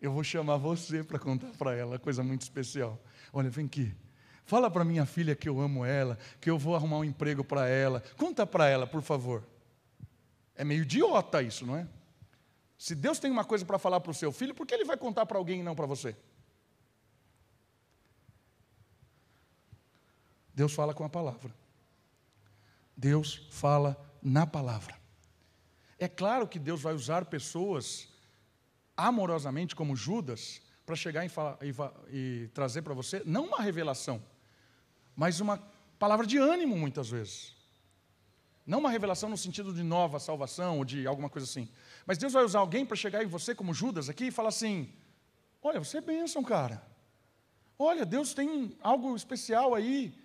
Eu 0.00 0.12
vou 0.12 0.22
chamar 0.22 0.58
você 0.58 1.02
para 1.02 1.18
contar 1.18 1.50
para 1.58 1.74
ela 1.74 1.98
coisa 1.98 2.22
muito 2.22 2.42
especial. 2.42 3.02
Olha, 3.32 3.50
vem 3.50 3.66
aqui. 3.66 3.92
Fala 4.44 4.70
para 4.70 4.84
minha 4.84 5.06
filha 5.06 5.34
que 5.34 5.48
eu 5.48 5.60
amo 5.60 5.84
ela, 5.84 6.16
que 6.40 6.48
eu 6.48 6.56
vou 6.56 6.76
arrumar 6.76 6.98
um 6.98 7.04
emprego 7.04 7.42
para 7.42 7.66
ela. 7.66 8.00
Conta 8.16 8.46
para 8.46 8.68
ela, 8.68 8.86
por 8.86 9.02
favor. 9.02 9.42
É 10.54 10.64
meio 10.64 10.82
idiota 10.82 11.42
isso, 11.42 11.66
não 11.66 11.76
é? 11.76 11.88
Se 12.78 12.94
Deus 12.94 13.18
tem 13.18 13.30
uma 13.30 13.44
coisa 13.44 13.64
para 13.64 13.78
falar 13.78 14.00
para 14.00 14.12
o 14.12 14.14
seu 14.14 14.30
filho, 14.30 14.54
por 14.54 14.64
que 14.64 14.72
ele 14.72 14.84
vai 14.84 14.96
contar 14.96 15.26
para 15.26 15.36
alguém 15.36 15.60
e 15.60 15.62
não 15.64 15.74
para 15.74 15.84
você? 15.84 16.16
Deus 20.54 20.72
fala 20.72 20.94
com 20.94 21.04
a 21.04 21.08
palavra. 21.08 21.52
Deus 22.96 23.46
fala 23.50 23.96
na 24.22 24.46
palavra. 24.46 24.96
É 25.98 26.06
claro 26.06 26.46
que 26.46 26.58
Deus 26.58 26.80
vai 26.80 26.94
usar 26.94 27.24
pessoas 27.24 28.08
amorosamente, 28.96 29.74
como 29.74 29.96
Judas, 29.96 30.60
para 30.86 30.94
chegar 30.96 31.24
e, 31.24 31.28
falar, 31.28 31.58
e, 31.60 31.74
e 32.16 32.48
trazer 32.48 32.82
para 32.82 32.94
você, 32.94 33.22
não 33.24 33.46
uma 33.46 33.60
revelação, 33.60 34.22
mas 35.14 35.40
uma 35.40 35.58
palavra 35.98 36.26
de 36.26 36.38
ânimo, 36.38 36.76
muitas 36.76 37.08
vezes. 37.08 37.54
Não 38.64 38.80
uma 38.80 38.90
revelação 38.90 39.28
no 39.28 39.36
sentido 39.36 39.72
de 39.72 39.82
nova 39.82 40.18
salvação 40.18 40.78
ou 40.78 40.84
de 40.84 41.06
alguma 41.06 41.30
coisa 41.30 41.46
assim. 41.46 41.68
Mas 42.08 42.16
Deus 42.16 42.32
vai 42.32 42.42
usar 42.42 42.60
alguém 42.60 42.86
para 42.86 42.96
chegar 42.96 43.22
em 43.22 43.26
você, 43.26 43.54
como 43.54 43.74
Judas 43.74 44.08
aqui, 44.08 44.28
e 44.28 44.30
falar 44.30 44.48
assim: 44.48 44.90
Olha, 45.62 45.78
você 45.78 45.98
é 45.98 46.00
bênção, 46.00 46.42
cara. 46.42 46.82
Olha, 47.78 48.06
Deus 48.06 48.32
tem 48.32 48.74
algo 48.80 49.14
especial 49.14 49.74
aí. 49.74 50.18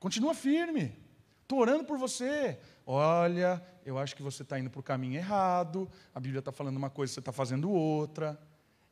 Continua 0.00 0.32
firme. 0.32 0.96
Estou 1.42 1.58
orando 1.58 1.84
por 1.84 1.98
você. 1.98 2.58
Olha, 2.86 3.62
eu 3.84 3.98
acho 3.98 4.16
que 4.16 4.22
você 4.22 4.42
está 4.42 4.58
indo 4.58 4.70
para 4.70 4.80
o 4.80 4.82
caminho 4.82 5.16
errado. 5.16 5.86
A 6.14 6.18
Bíblia 6.18 6.38
está 6.38 6.50
falando 6.50 6.78
uma 6.78 6.88
coisa, 6.88 7.12
você 7.12 7.20
está 7.20 7.30
fazendo 7.30 7.70
outra. 7.70 8.40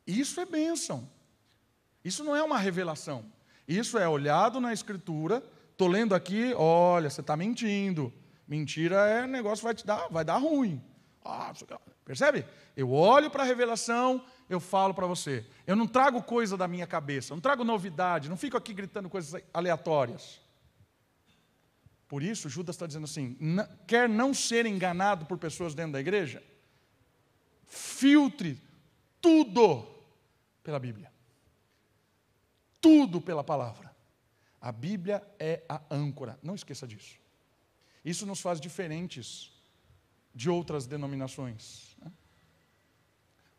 Isso 0.06 0.38
é 0.38 0.44
bênção. 0.44 1.08
Isso 2.04 2.22
não 2.22 2.36
é 2.36 2.42
uma 2.42 2.58
revelação. 2.58 3.24
Isso 3.66 3.96
é 3.96 4.06
olhado 4.06 4.60
na 4.60 4.74
Escritura. 4.74 5.42
Estou 5.72 5.88
lendo 5.88 6.14
aqui, 6.14 6.52
olha, 6.54 7.08
você 7.08 7.22
está 7.22 7.34
mentindo. 7.34 8.12
Mentira 8.46 9.06
é 9.06 9.26
negócio 9.26 9.64
vai 9.64 9.74
te 9.74 9.86
dar, 9.86 10.06
vai 10.08 10.24
dar 10.24 10.36
ruim. 10.36 10.84
Ah, 11.24 11.50
percebe? 12.06 12.46
Eu 12.76 12.92
olho 12.92 13.28
para 13.28 13.42
a 13.42 13.46
revelação, 13.46 14.24
eu 14.48 14.60
falo 14.60 14.94
para 14.94 15.06
você. 15.06 15.44
Eu 15.66 15.74
não 15.74 15.86
trago 15.86 16.22
coisa 16.22 16.56
da 16.56 16.68
minha 16.68 16.86
cabeça, 16.86 17.34
não 17.34 17.40
trago 17.40 17.64
novidade, 17.64 18.30
não 18.30 18.36
fico 18.36 18.56
aqui 18.56 18.72
gritando 18.72 19.10
coisas 19.10 19.42
aleatórias. 19.52 20.40
Por 22.08 22.22
isso, 22.22 22.48
Judas 22.48 22.76
está 22.76 22.86
dizendo 22.86 23.04
assim: 23.04 23.36
quer 23.86 24.08
não 24.08 24.32
ser 24.32 24.64
enganado 24.64 25.26
por 25.26 25.36
pessoas 25.36 25.74
dentro 25.74 25.92
da 25.92 26.00
igreja? 26.00 26.42
Filtre 27.64 28.62
tudo 29.20 29.84
pela 30.62 30.78
Bíblia. 30.78 31.12
Tudo 32.80 33.20
pela 33.20 33.42
palavra. 33.42 33.94
A 34.60 34.70
Bíblia 34.70 35.26
é 35.40 35.64
a 35.68 35.82
âncora, 35.90 36.38
não 36.40 36.54
esqueça 36.54 36.86
disso. 36.86 37.18
Isso 38.04 38.24
nos 38.24 38.40
faz 38.40 38.60
diferentes 38.60 39.55
de 40.36 40.50
outras 40.50 40.86
denominações. 40.86 41.96
Né? 41.98 42.12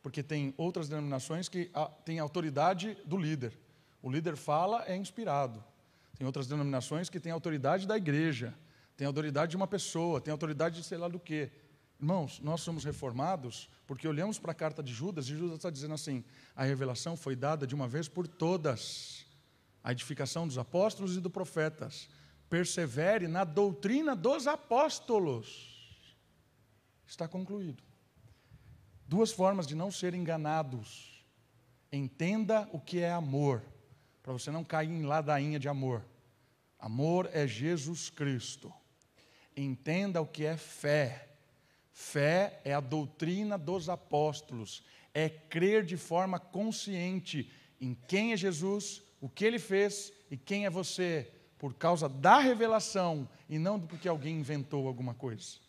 Porque 0.03 0.21
tem 0.21 0.53
outras 0.57 0.87
denominações 0.87 1.49
que 1.49 1.71
têm 2.05 2.19
autoridade 2.19 2.95
do 3.03 3.17
líder. 3.17 3.57
O 3.99 4.11
líder 4.11 4.37
fala, 4.37 4.85
é 4.85 4.95
inspirado. 4.95 5.63
Tem 6.15 6.25
outras 6.25 6.47
denominações 6.47 7.09
que 7.09 7.19
têm 7.19 7.31
autoridade 7.31 7.87
da 7.87 7.97
igreja, 7.97 8.53
tem 8.95 9.07
autoridade 9.07 9.49
de 9.51 9.57
uma 9.57 9.65
pessoa, 9.65 10.21
tem 10.21 10.31
autoridade 10.31 10.75
de 10.75 10.83
sei 10.83 10.99
lá 10.99 11.07
do 11.07 11.19
quê. 11.19 11.51
Irmãos, 11.99 12.39
nós 12.41 12.61
somos 12.61 12.83
reformados 12.83 13.69
porque 13.87 14.07
olhamos 14.07 14.37
para 14.37 14.51
a 14.51 14.55
carta 14.55 14.83
de 14.83 14.93
Judas 14.93 15.25
e 15.25 15.35
Judas 15.35 15.55
está 15.55 15.71
dizendo 15.71 15.95
assim: 15.95 16.23
a 16.55 16.63
revelação 16.63 17.17
foi 17.17 17.35
dada 17.35 17.65
de 17.65 17.73
uma 17.73 17.87
vez 17.87 18.07
por 18.07 18.27
todas, 18.27 19.25
a 19.83 19.91
edificação 19.91 20.47
dos 20.47 20.59
apóstolos 20.59 21.17
e 21.17 21.19
dos 21.19 21.31
profetas. 21.31 22.07
Persevere 22.49 23.27
na 23.27 23.43
doutrina 23.43 24.15
dos 24.15 24.45
apóstolos. 24.45 25.76
Está 27.07 27.27
concluído. 27.27 27.81
Duas 29.07 29.31
formas 29.31 29.65
de 29.65 29.75
não 29.75 29.89
ser 29.89 30.13
enganados. 30.13 31.25
Entenda 31.91 32.67
o 32.73 32.79
que 32.79 32.99
é 32.99 33.11
amor 33.11 33.63
para 34.21 34.33
você 34.33 34.51
não 34.51 34.63
cair 34.63 34.89
em 34.89 35.03
ladainha 35.03 35.57
de 35.57 35.69
amor. 35.69 36.03
Amor 36.77 37.29
é 37.31 37.47
Jesus 37.47 38.09
Cristo. 38.09 38.73
Entenda 39.55 40.21
o 40.21 40.27
que 40.27 40.43
é 40.43 40.57
fé. 40.57 41.29
Fé 41.93 42.59
é 42.65 42.73
a 42.73 42.79
doutrina 42.79 43.57
dos 43.57 43.89
apóstolos, 43.89 44.83
é 45.13 45.29
crer 45.29 45.83
de 45.83 45.97
forma 45.97 46.39
consciente 46.39 47.51
em 47.81 47.95
quem 47.95 48.33
é 48.33 48.37
Jesus, 48.37 49.01
o 49.19 49.27
que 49.27 49.43
ele 49.43 49.57
fez 49.57 50.13
e 50.29 50.37
quem 50.37 50.65
é 50.65 50.69
você, 50.69 51.31
por 51.57 51.73
causa 51.73 52.07
da 52.07 52.37
revelação 52.37 53.27
e 53.49 53.57
não 53.57 53.79
porque 53.79 54.07
alguém 54.07 54.39
inventou 54.39 54.87
alguma 54.87 55.15
coisa. 55.15 55.66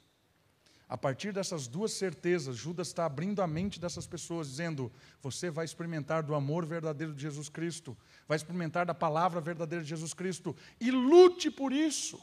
A 0.88 0.96
partir 0.96 1.32
dessas 1.32 1.68
duas 1.68 1.92
certezas, 1.92 2.56
Judas 2.56 2.88
está 2.88 3.04
abrindo 3.04 3.42
a 3.42 3.46
mente 3.46 3.78
dessas 3.78 4.06
pessoas, 4.06 4.48
dizendo: 4.48 4.90
você 5.20 5.50
vai 5.50 5.66
experimentar 5.66 6.22
do 6.22 6.34
amor 6.34 6.64
verdadeiro 6.64 7.12
de 7.12 7.20
Jesus 7.20 7.50
Cristo, 7.50 7.96
vai 8.26 8.36
experimentar 8.36 8.86
da 8.86 8.94
palavra 8.94 9.38
verdadeira 9.40 9.84
de 9.84 9.90
Jesus 9.90 10.14
Cristo, 10.14 10.56
e 10.80 10.90
lute 10.90 11.50
por 11.50 11.72
isso. 11.72 12.18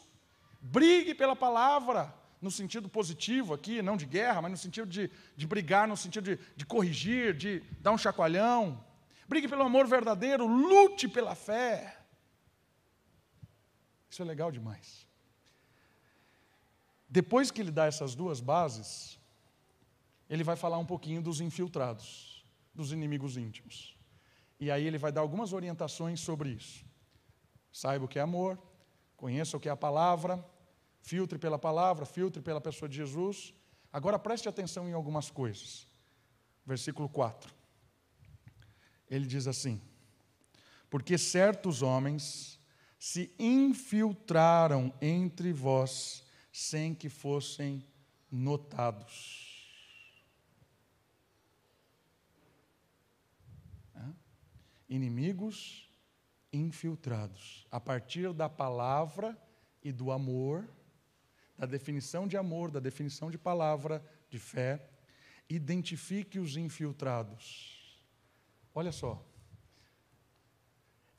Brigue 0.60 1.14
pela 1.14 1.36
palavra, 1.36 2.12
no 2.42 2.50
sentido 2.50 2.90
positivo 2.90 3.54
aqui, 3.54 3.84
não 3.84 3.96
de 3.96 4.08
guerra, 4.08 4.42
mas 4.42 4.52
no 4.52 4.58
sentido 4.58 4.88
de, 4.88 5.12
de 5.38 5.46
brigar, 5.46 5.88
no 5.88 5.96
sentido 5.96 6.24
de, 6.24 6.40
de 6.56 6.66
corrigir, 6.66 7.36
de 7.36 7.62
dar 7.82 7.92
um 7.92 7.98
chacoalhão. 8.00 8.84
Brigue 9.28 9.48
pelo 9.48 9.62
amor 9.62 9.86
verdadeiro, 9.86 10.48
lute 10.48 11.08
pela 11.08 11.36
fé. 11.36 12.00
Isso 14.10 14.24
é 14.24 14.26
legal 14.26 14.52
demais. 14.52 15.06
Depois 17.08 17.52
que 17.52 17.62
ele 17.62 17.72
dá 17.72 17.86
essas 17.86 18.16
duas 18.16 18.40
bases, 18.40 19.20
ele 20.30 20.44
vai 20.44 20.56
falar 20.56 20.78
um 20.78 20.86
pouquinho 20.86 21.22
dos 21.22 21.40
infiltrados, 21.40 22.44
dos 22.74 22.92
inimigos 22.92 23.38
íntimos. 23.38 23.96
E 24.60 24.72
aí 24.72 24.86
ele 24.86 24.98
vai 24.98 25.12
dar 25.12 25.22
algumas 25.22 25.54
orientações 25.54 26.20
sobre 26.20 26.50
isso. 26.50 26.84
Saiba 27.72 28.06
o 28.06 28.08
que 28.08 28.18
é 28.18 28.22
amor, 28.22 28.58
conheça 29.16 29.56
o 29.56 29.60
que 29.60 29.70
é 29.70 29.72
a 29.72 29.78
palavra, 29.78 30.44
filtre 31.02 31.38
pela 31.38 31.60
palavra, 31.60 32.06
filtre 32.06 32.42
pela 32.42 32.60
pessoa 32.60 32.90
de 32.90 32.96
Jesus. 32.96 33.54
Agora 33.92 34.18
preste 34.18 34.50
atenção 34.50 34.90
em 34.90 34.94
algumas 34.94 35.30
coisas. 35.30 35.88
Versículo 36.66 37.08
4. 37.08 37.54
Ele 39.10 39.28
diz 39.28 39.46
assim: 39.46 39.80
Porque 40.90 41.18
certos 41.18 41.82
homens 41.82 42.60
se 42.98 43.32
infiltraram 43.38 44.92
entre 45.00 45.54
vós 45.54 46.25
sem 46.56 46.96
que 46.96 47.10
fossem 47.10 47.86
notados. 48.32 49.62
Inimigos 54.88 55.92
infiltrados. 56.54 57.68
A 57.70 57.78
partir 57.78 58.32
da 58.32 58.48
palavra 58.48 59.38
e 59.84 59.92
do 59.92 60.14
amor, 60.14 60.66
da 61.58 61.66
definição 61.66 62.26
de 62.26 62.38
amor, 62.38 62.72
da 62.72 62.80
definição 62.80 63.30
de 63.30 63.38
palavra, 63.38 64.02
de 64.30 64.40
fé, 64.40 64.90
identifique 65.50 66.40
os 66.40 66.56
infiltrados. 66.56 68.02
Olha 68.74 68.94
só. 68.94 69.22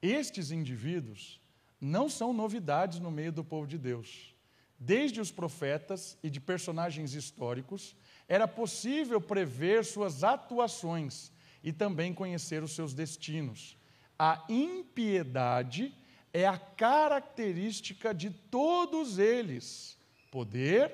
Estes 0.00 0.50
indivíduos 0.50 1.38
não 1.78 2.08
são 2.08 2.32
novidades 2.32 3.00
no 3.00 3.10
meio 3.10 3.32
do 3.32 3.44
povo 3.44 3.66
de 3.66 3.76
Deus 3.76 4.34
desde 4.78 5.20
os 5.20 5.30
profetas 5.30 6.18
e 6.22 6.30
de 6.30 6.40
personagens 6.40 7.14
históricos, 7.14 7.96
era 8.28 8.46
possível 8.46 9.20
prever 9.20 9.84
suas 9.84 10.22
atuações 10.24 11.32
e 11.62 11.72
também 11.72 12.12
conhecer 12.12 12.62
os 12.62 12.74
seus 12.74 12.92
destinos. 12.92 13.76
A 14.18 14.44
impiedade 14.48 15.94
é 16.32 16.46
a 16.46 16.58
característica 16.58 18.14
de 18.14 18.30
todos 18.30 19.18
eles: 19.18 19.96
poder, 20.30 20.92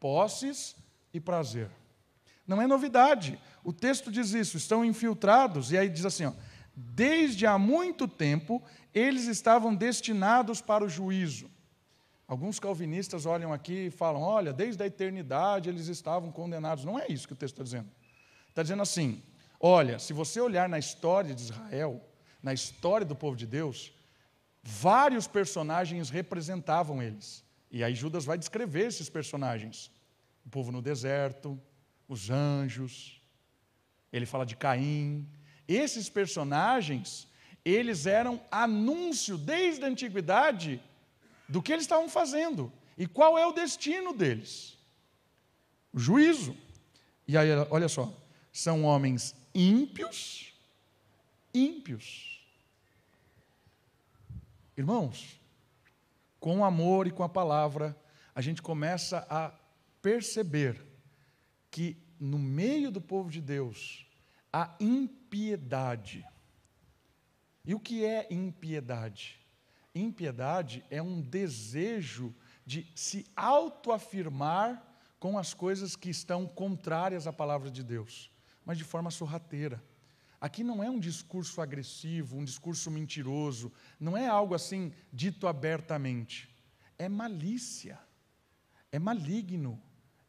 posses 0.00 0.74
e 1.12 1.20
prazer. 1.20 1.70
Não 2.46 2.62
é 2.62 2.66
novidade. 2.66 3.38
O 3.62 3.72
texto 3.72 4.10
diz 4.10 4.32
isso, 4.32 4.56
estão 4.56 4.84
infiltrados, 4.84 5.72
e 5.72 5.78
aí 5.78 5.88
diz 5.88 6.04
assim: 6.04 6.24
ó, 6.24 6.32
desde 6.74 7.46
há 7.46 7.58
muito 7.58 8.08
tempo 8.08 8.62
eles 8.94 9.26
estavam 9.26 9.74
destinados 9.74 10.60
para 10.60 10.84
o 10.84 10.88
juízo. 10.88 11.50
Alguns 12.28 12.60
calvinistas 12.60 13.24
olham 13.24 13.54
aqui 13.54 13.86
e 13.86 13.90
falam: 13.90 14.20
olha, 14.20 14.52
desde 14.52 14.82
a 14.82 14.86
eternidade 14.86 15.70
eles 15.70 15.88
estavam 15.88 16.30
condenados. 16.30 16.84
Não 16.84 16.98
é 16.98 17.06
isso 17.08 17.26
que 17.26 17.32
o 17.32 17.36
texto 17.36 17.54
está 17.54 17.64
dizendo. 17.64 17.88
Está 18.50 18.62
dizendo 18.62 18.82
assim: 18.82 19.22
olha, 19.58 19.98
se 19.98 20.12
você 20.12 20.38
olhar 20.38 20.68
na 20.68 20.78
história 20.78 21.34
de 21.34 21.40
Israel, 21.40 22.04
na 22.42 22.52
história 22.52 23.06
do 23.06 23.16
povo 23.16 23.34
de 23.34 23.46
Deus, 23.46 23.94
vários 24.62 25.26
personagens 25.26 26.10
representavam 26.10 27.02
eles. 27.02 27.42
E 27.70 27.82
aí 27.82 27.94
Judas 27.94 28.26
vai 28.26 28.36
descrever 28.36 28.88
esses 28.88 29.08
personagens: 29.08 29.90
o 30.44 30.50
povo 30.50 30.70
no 30.70 30.82
deserto, 30.82 31.58
os 32.06 32.28
anjos. 32.28 33.22
Ele 34.12 34.26
fala 34.26 34.44
de 34.44 34.54
Caim. 34.54 35.26
Esses 35.66 36.10
personagens, 36.10 37.26
eles 37.64 38.04
eram 38.04 38.38
anúncio 38.50 39.38
desde 39.38 39.82
a 39.84 39.88
antiguidade 39.88 40.82
do 41.48 41.62
que 41.62 41.72
eles 41.72 41.84
estavam 41.84 42.08
fazendo 42.08 42.72
e 42.96 43.06
qual 43.06 43.38
é 43.38 43.46
o 43.46 43.52
destino 43.52 44.12
deles. 44.12 44.76
O 45.92 45.98
juízo. 45.98 46.56
E 47.26 47.36
aí, 47.36 47.48
olha 47.70 47.88
só, 47.88 48.12
são 48.52 48.84
homens 48.84 49.34
ímpios, 49.54 50.52
ímpios. 51.54 52.42
Irmãos, 54.76 55.40
com 56.38 56.58
o 56.58 56.64
amor 56.64 57.06
e 57.06 57.10
com 57.10 57.22
a 57.22 57.28
palavra, 57.28 57.96
a 58.34 58.40
gente 58.40 58.62
começa 58.62 59.26
a 59.28 59.52
perceber 60.00 60.80
que 61.70 61.96
no 62.18 62.38
meio 62.38 62.90
do 62.90 63.00
povo 63.00 63.30
de 63.30 63.40
Deus 63.40 64.06
há 64.52 64.74
impiedade. 64.80 66.24
E 67.64 67.74
o 67.74 67.80
que 67.80 68.04
é 68.04 68.26
impiedade? 68.30 69.37
Impiedade 70.00 70.84
é 70.90 71.02
um 71.02 71.20
desejo 71.20 72.34
de 72.64 72.90
se 72.94 73.26
autoafirmar 73.34 74.84
com 75.18 75.38
as 75.38 75.54
coisas 75.54 75.96
que 75.96 76.10
estão 76.10 76.46
contrárias 76.46 77.26
à 77.26 77.32
palavra 77.32 77.70
de 77.70 77.82
Deus, 77.82 78.30
mas 78.64 78.78
de 78.78 78.84
forma 78.84 79.10
sorrateira. 79.10 79.82
Aqui 80.40 80.62
não 80.62 80.82
é 80.84 80.88
um 80.88 81.00
discurso 81.00 81.60
agressivo, 81.60 82.36
um 82.36 82.44
discurso 82.44 82.90
mentiroso, 82.90 83.72
não 83.98 84.16
é 84.16 84.28
algo 84.28 84.54
assim 84.54 84.92
dito 85.12 85.48
abertamente. 85.48 86.48
É 86.96 87.08
malícia, 87.08 87.98
é 88.92 88.98
maligno, 88.98 89.80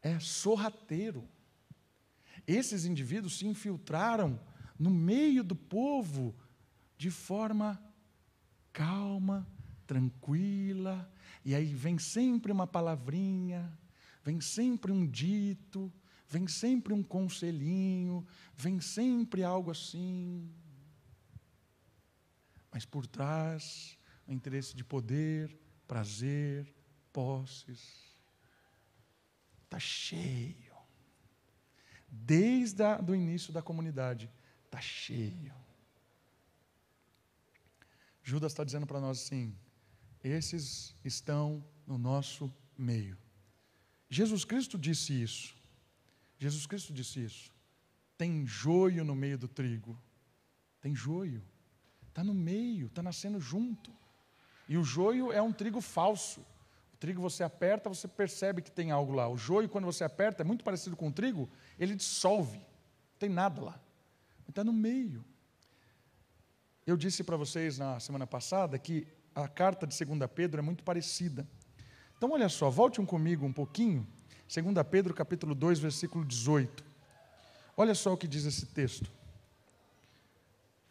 é 0.02 0.20
sorrateiro. 0.20 1.28
Esses 2.48 2.86
indivíduos 2.86 3.38
se 3.38 3.46
infiltraram 3.46 4.40
no 4.80 4.90
meio 4.90 5.44
do 5.44 5.56
povo 5.56 6.34
de 6.98 7.12
forma 7.12 7.80
calma, 8.74 9.48
tranquila, 9.90 11.12
e 11.44 11.56
aí 11.56 11.74
vem 11.74 11.98
sempre 11.98 12.52
uma 12.52 12.68
palavrinha, 12.68 13.76
vem 14.24 14.40
sempre 14.40 14.92
um 14.92 15.04
dito, 15.04 15.92
vem 16.28 16.48
sempre 16.48 16.94
um 16.94 17.02
conselhinho, 17.02 18.24
vem 18.56 18.80
sempre 18.80 19.44
algo 19.44 19.72
assim. 19.72 20.48
Mas 22.72 22.86
por 22.86 23.08
trás, 23.08 23.98
o 24.28 24.32
interesse 24.32 24.76
de 24.76 24.84
poder, 24.84 25.60
prazer, 25.88 26.72
posses. 27.12 28.16
Está 29.64 29.80
cheio. 29.80 30.76
Desde 32.08 32.84
o 33.08 33.16
início 33.16 33.52
da 33.52 33.64
comunidade, 33.64 34.30
está 34.66 34.80
cheio. 34.80 35.56
Judas 38.22 38.52
está 38.52 38.64
dizendo 38.64 38.86
para 38.86 39.00
nós 39.00 39.20
assim: 39.20 39.58
esses 40.24 40.96
estão 41.04 41.64
no 41.86 41.98
nosso 41.98 42.54
meio. 42.78 43.18
Jesus 44.10 44.44
Cristo 44.44 44.78
disse 44.78 45.14
isso. 45.22 45.56
Jesus 46.38 46.66
Cristo 46.66 46.94
disse 46.94 47.24
isso. 47.24 47.54
Tem 48.18 48.46
joio 48.46 49.04
no 49.06 49.16
meio 49.16 49.38
do 49.38 49.48
trigo. 49.48 49.98
Tem 50.82 50.96
joio. 50.96 51.44
Está 52.08 52.24
no 52.24 52.34
meio, 52.34 52.88
está 52.88 53.04
nascendo 53.04 53.40
junto. 53.40 53.92
E 54.68 54.78
o 54.78 54.84
joio 54.84 55.32
é 55.32 55.42
um 55.42 55.54
trigo 55.54 55.80
falso. 55.80 56.42
O 56.94 56.98
trigo 56.98 57.22
você 57.22 57.44
aperta, 57.44 57.88
você 57.88 58.08
percebe 58.08 58.62
que 58.62 58.72
tem 58.72 58.92
algo 58.92 59.14
lá. 59.14 59.30
O 59.30 59.38
joio, 59.38 59.70
quando 59.70 59.86
você 59.86 60.04
aperta, 60.04 60.44
é 60.44 60.46
muito 60.46 60.64
parecido 60.64 60.96
com 60.96 61.08
o 61.08 61.12
trigo, 61.12 61.50
ele 61.78 61.96
dissolve. 61.96 62.58
Não 62.58 63.20
tem 63.20 63.30
nada 63.30 63.62
lá. 63.62 63.82
Está 64.48 64.64
no 64.64 64.74
meio. 64.74 65.24
Eu 66.86 66.98
disse 66.98 67.24
para 67.24 67.38
vocês 67.38 67.78
na 67.78 68.00
semana 68.00 68.26
passada 68.26 68.78
que 68.80 69.08
a 69.36 69.48
carta 69.48 69.88
de 69.88 70.06
2 70.06 70.20
Pedro 70.34 70.60
é 70.60 70.62
muito 70.62 70.84
parecida. 70.84 71.48
Então, 72.18 72.32
olha 72.32 72.50
só, 72.50 72.70
volte 72.70 73.00
um 73.00 73.06
comigo 73.06 73.46
um 73.46 73.54
pouquinho. 73.54 74.06
2 74.54 74.66
Pedro, 74.90 75.14
capítulo 75.14 75.56
2, 75.56 75.80
versículo 75.80 76.26
18. 76.26 76.84
Olha 77.78 77.96
só 77.96 78.14
o 78.14 78.18
que 78.18 78.28
diz 78.28 78.46
esse 78.46 78.66
texto. 78.66 79.10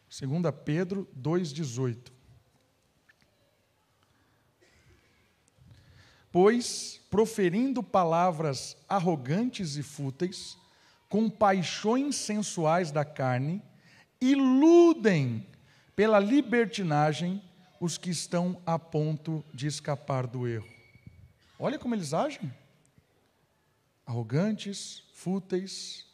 2 0.09 0.43
Pedro 0.65 1.07
2,18. 1.21 2.13
Pois, 6.31 7.01
proferindo 7.11 7.83
palavras 7.83 8.77
arrogantes 8.89 9.77
e 9.77 9.83
fúteis, 9.83 10.57
com 11.09 11.29
paixões 11.29 12.17
sensuais 12.17 12.91
da 12.91 13.05
carne, 13.05 13.63
iludem 14.21 15.47
pela 15.97 16.19
libertinagem 16.19 17.43
os 17.81 17.97
que 17.97 18.11
estão 18.11 18.61
a 18.67 18.79
ponto 18.79 19.45
de 19.53 19.67
escapar 19.67 20.27
do 20.27 20.47
erro. 20.47 20.69
Olha 21.59 21.79
como 21.79 21.95
eles 21.95 22.13
agem: 22.13 22.53
arrogantes, 24.07 25.05
fúteis, 25.13 26.07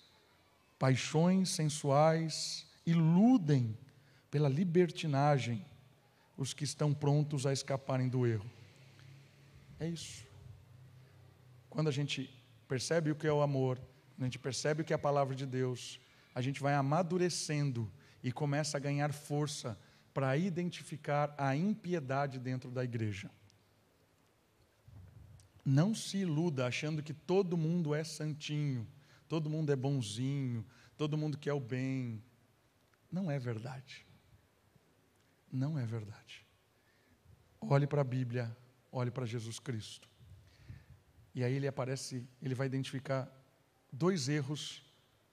paixões 0.79 1.51
sensuais, 1.51 2.67
iludem 2.85 3.77
pela 4.31 4.49
libertinagem 4.49 5.65
os 6.37 6.53
que 6.53 6.65
estão 6.65 6.93
prontos 6.93 7.47
a 7.47 7.53
escaparem 7.53 8.09
do 8.09 8.27
erro. 8.27 8.51
É 9.79 9.87
isso. 9.87 10.25
Quando 11.71 11.89
a 11.89 11.93
gente 11.93 12.31
percebe 12.67 13.11
o 13.11 13.15
que 13.15 13.27
é 13.27 13.33
o 13.33 13.43
amor, 13.43 13.79
quando 14.15 14.23
a 14.23 14.25
gente 14.25 14.39
percebe 14.39 14.83
o 14.83 14.85
que 14.85 14.93
é 14.93 14.97
a 14.97 14.99
palavra 14.99 15.35
de 15.35 15.47
Deus, 15.47 16.01
a 16.35 16.41
gente 16.41 16.61
vai 16.61 16.75
amadurecendo 16.75 17.91
e 18.23 18.33
começa 18.33 18.77
a 18.77 18.81
ganhar 18.81 19.13
força 19.13 19.79
para 20.15 20.37
identificar 20.37 21.35
a 21.37 21.57
impiedade 21.57 22.39
dentro 22.39 22.71
da 22.71 22.85
igreja. 22.85 23.29
Não 25.65 25.95
se 25.95 26.19
iluda 26.19 26.67
achando 26.67 27.03
que 27.03 27.13
todo 27.13 27.57
mundo 27.57 27.95
é 27.95 28.05
santinho, 28.05 28.87
todo 29.29 29.51
mundo 29.51 29.73
é 29.73 29.77
bonzinho, 29.77 30.65
todo 30.97 31.19
mundo 31.19 31.37
quer 31.37 31.53
o 31.53 31.61
bem. 31.61 32.23
Não 33.11 33.29
é 33.29 33.39
verdade. 33.39 34.07
Não 35.51 35.79
é 35.79 35.85
verdade. 35.85 36.47
Olhe 37.61 37.87
para 37.87 38.03
a 38.03 38.05
Bíblia, 38.05 38.57
olhe 38.93 39.11
para 39.11 39.27
Jesus 39.27 39.59
Cristo. 39.59 40.09
E 41.35 41.43
aí 41.43 41.55
ele 41.55 41.67
aparece, 41.67 42.29
ele 42.41 42.55
vai 42.55 42.67
identificar 42.67 43.29
dois 43.91 44.29
erros 44.29 44.85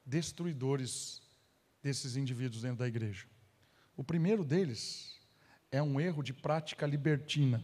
destruidores 0.05 1.21
desses 1.83 2.15
indivíduos 2.15 2.63
dentro 2.63 2.79
da 2.79 2.87
igreja. 2.87 3.30
O 4.01 4.03
primeiro 4.03 4.43
deles 4.43 5.21
é 5.71 5.79
um 5.79 6.01
erro 6.01 6.23
de 6.23 6.33
prática 6.33 6.87
libertina, 6.87 7.63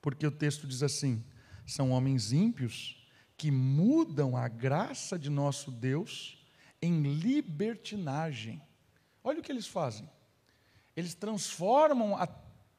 porque 0.00 0.24
o 0.24 0.30
texto 0.30 0.64
diz 0.64 0.80
assim: 0.80 1.24
são 1.66 1.90
homens 1.90 2.32
ímpios 2.32 3.04
que 3.36 3.50
mudam 3.50 4.36
a 4.36 4.46
graça 4.46 5.18
de 5.18 5.28
nosso 5.28 5.72
Deus 5.72 6.38
em 6.80 7.02
libertinagem. 7.02 8.62
Olha 9.24 9.40
o 9.40 9.42
que 9.42 9.50
eles 9.50 9.66
fazem. 9.66 10.08
Eles 10.96 11.14
transformam 11.14 12.16
a 12.16 12.28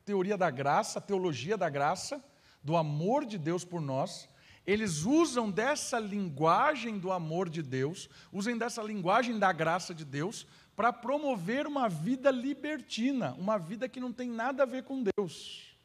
teoria 0.05 0.37
da 0.37 0.49
graça, 0.49 0.99
a 0.99 1.01
teologia 1.01 1.57
da 1.57 1.69
graça, 1.69 2.23
do 2.63 2.77
amor 2.77 3.25
de 3.25 3.37
Deus 3.37 3.65
por 3.65 3.81
nós, 3.81 4.29
eles 4.69 5.03
usam 5.03 5.49
dessa 5.49 5.99
linguagem 5.99 6.99
do 6.99 7.11
amor 7.11 7.49
de 7.49 7.63
Deus, 7.63 8.07
usam 8.31 8.55
dessa 8.55 8.83
linguagem 8.83 9.39
da 9.39 9.51
graça 9.51 9.95
de 9.95 10.05
Deus, 10.05 10.45
para 10.79 10.93
promover 10.93 11.67
uma 11.67 11.89
vida 11.89 12.31
libertina, 12.31 13.35
uma 13.37 13.59
vida 13.59 13.89
que 13.89 13.99
não 13.99 14.13
tem 14.13 14.29
nada 14.29 14.63
a 14.63 14.65
ver 14.65 14.83
com 14.83 15.03
Deus. 15.03 15.77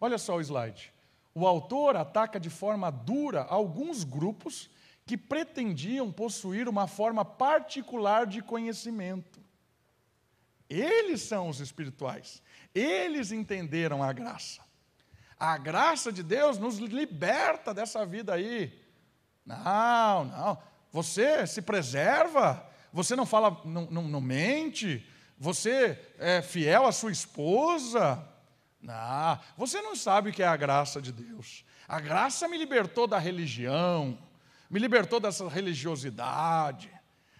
Olha 0.00 0.18
só 0.18 0.34
o 0.34 0.40
slide. 0.40 0.92
O 1.32 1.46
autor 1.46 1.94
ataca 1.94 2.40
de 2.40 2.50
forma 2.50 2.90
dura 2.90 3.44
alguns 3.44 4.02
grupos 4.02 4.68
que 5.06 5.16
pretendiam 5.16 6.10
possuir 6.10 6.68
uma 6.68 6.88
forma 6.88 7.24
particular 7.24 8.26
de 8.26 8.42
conhecimento. 8.42 9.40
Eles 10.68 11.22
são 11.22 11.48
os 11.48 11.60
espirituais. 11.60 12.42
Eles 12.74 13.30
entenderam 13.30 14.02
a 14.02 14.12
graça. 14.12 14.62
A 15.38 15.56
graça 15.56 16.12
de 16.12 16.24
Deus 16.24 16.58
nos 16.58 16.78
liberta 16.78 17.72
dessa 17.72 18.04
vida 18.04 18.34
aí. 18.34 18.76
Não, 19.46 20.24
não. 20.24 20.58
Você 20.90 21.46
se 21.46 21.62
preserva, 21.62 22.73
você 22.94 23.16
não 23.16 23.26
fala, 23.26 23.60
não, 23.64 23.86
não, 23.90 24.02
não 24.04 24.20
mente, 24.20 25.04
você 25.36 25.98
é 26.16 26.40
fiel 26.40 26.86
à 26.86 26.92
sua 26.92 27.10
esposa. 27.10 28.24
Não, 28.80 29.40
você 29.56 29.82
não 29.82 29.96
sabe 29.96 30.30
o 30.30 30.32
que 30.32 30.44
é 30.44 30.46
a 30.46 30.56
graça 30.56 31.02
de 31.02 31.10
Deus. 31.10 31.64
A 31.88 31.98
graça 31.98 32.46
me 32.46 32.56
libertou 32.56 33.08
da 33.08 33.18
religião, 33.18 34.16
me 34.70 34.78
libertou 34.78 35.18
dessa 35.18 35.48
religiosidade. 35.48 36.88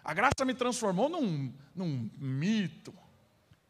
A 0.05 0.13
graça 0.13 0.45
me 0.45 0.55
transformou 0.55 1.09
num, 1.09 1.55
num 1.73 2.11
mito. 2.19 2.93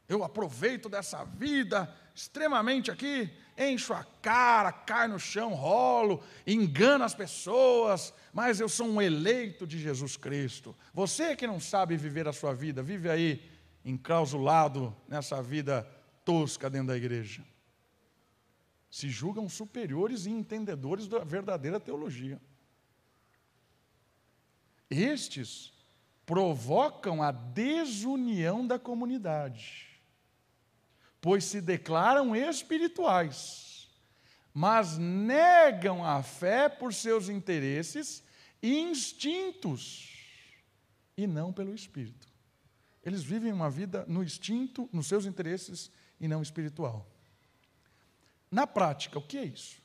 Eu 0.09 0.23
aproveito 0.23 0.89
dessa 0.89 1.25
vida 1.25 1.93
extremamente 2.15 2.91
aqui, 2.91 3.31
encho 3.57 3.95
a 3.95 4.05
cara, 4.21 4.71
caio 4.71 5.13
no 5.13 5.19
chão, 5.19 5.55
rolo, 5.55 6.23
engano 6.47 7.05
as 7.05 7.15
pessoas, 7.15 8.13
mas 8.33 8.61
eu 8.61 8.69
sou 8.69 8.87
um 8.87 9.01
eleito 9.01 9.67
de 9.67 9.79
Jesus 9.79 10.17
Cristo. 10.17 10.77
Você 10.93 11.35
que 11.35 11.47
não 11.47 11.59
sabe 11.59 11.97
viver 11.97 12.29
a 12.29 12.33
sua 12.33 12.55
vida, 12.55 12.83
vive 12.83 13.09
aí 13.09 13.51
enclausulado 13.85 14.95
nessa 15.09 15.43
vida 15.43 15.89
tosca 16.25 16.69
dentro 16.69 16.89
da 16.89 16.97
igreja. 16.97 17.43
Se 18.91 19.09
julgam 19.09 19.49
superiores 19.49 20.27
e 20.27 20.31
entendedores 20.31 21.09
da 21.09 21.25
verdadeira 21.25 21.81
teologia. 21.81 22.41
Estes 24.89 25.73
provocam 26.25 27.23
a 27.23 27.33
desunião 27.33 28.65
da 28.65 28.79
comunidade 28.79 29.94
pois 31.25 31.45
se 31.45 31.59
declaram 31.59 32.37
espirituais, 32.37 33.89
mas 34.53 34.99
negam 34.99 36.05
a 36.05 36.23
fé 36.23 36.69
por 36.69 36.93
seus 36.93 37.31
interesses 37.31 38.23
e 38.63 38.79
instintos, 38.79 40.13
e 41.17 41.27
não 41.27 41.51
pelo 41.51 41.75
Espírito. 41.75 42.29
Eles 43.03 43.23
vivem 43.23 43.55
uma 43.55 43.71
vida 43.71 44.05
no 44.07 44.23
instinto, 44.23 44.87
nos 44.93 45.07
seus 45.07 45.25
interesses 45.25 45.91
e 46.21 46.29
não 46.29 46.43
espiritual. 46.43 47.11
Na 48.51 48.67
prática, 48.67 49.19
o 49.19 49.27
que 49.27 49.39
é 49.39 49.47
isso? 49.47 49.81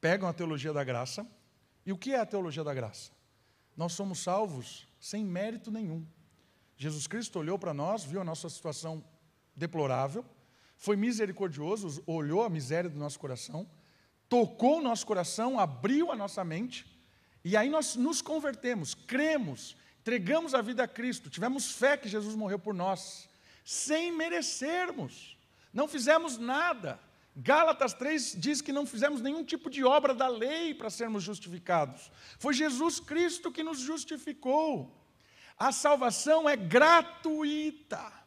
Pegam 0.00 0.26
a 0.26 0.32
teologia 0.32 0.72
da 0.72 0.82
graça, 0.82 1.30
e 1.84 1.92
o 1.92 1.98
que 1.98 2.14
é 2.14 2.18
a 2.18 2.24
teologia 2.24 2.64
da 2.64 2.72
graça? 2.72 3.12
Nós 3.76 3.92
somos 3.92 4.20
salvos 4.20 4.88
sem 4.98 5.22
mérito 5.22 5.70
nenhum. 5.70 6.02
Jesus 6.78 7.06
Cristo 7.06 7.38
olhou 7.38 7.58
para 7.58 7.74
nós, 7.74 8.04
viu 8.04 8.22
a 8.22 8.24
nossa 8.24 8.48
situação 8.48 9.04
deplorável, 9.56 10.24
foi 10.76 10.96
misericordioso, 10.96 12.02
olhou 12.06 12.42
a 12.42 12.50
miséria 12.50 12.90
do 12.90 12.98
nosso 12.98 13.18
coração, 13.18 13.68
tocou 14.28 14.78
o 14.78 14.82
nosso 14.82 15.06
coração, 15.06 15.58
abriu 15.58 16.10
a 16.10 16.16
nossa 16.16 16.44
mente, 16.44 16.86
e 17.44 17.56
aí 17.56 17.68
nós 17.68 17.96
nos 17.96 18.20
convertemos, 18.20 18.94
cremos, 18.94 19.76
entregamos 20.00 20.54
a 20.54 20.62
vida 20.62 20.82
a 20.84 20.88
Cristo, 20.88 21.30
tivemos 21.30 21.72
fé 21.72 21.96
que 21.96 22.08
Jesus 22.08 22.34
morreu 22.34 22.58
por 22.58 22.74
nós, 22.74 23.28
sem 23.64 24.12
merecermos, 24.12 25.36
não 25.72 25.88
fizemos 25.88 26.38
nada. 26.38 27.00
Gálatas 27.36 27.92
3 27.94 28.36
diz 28.38 28.60
que 28.60 28.72
não 28.72 28.86
fizemos 28.86 29.20
nenhum 29.20 29.42
tipo 29.42 29.68
de 29.68 29.82
obra 29.84 30.14
da 30.14 30.28
lei 30.28 30.72
para 30.72 30.88
sermos 30.88 31.24
justificados. 31.24 32.12
Foi 32.38 32.54
Jesus 32.54 33.00
Cristo 33.00 33.50
que 33.50 33.64
nos 33.64 33.80
justificou. 33.80 34.96
A 35.58 35.72
salvação 35.72 36.48
é 36.48 36.54
gratuita. 36.56 38.23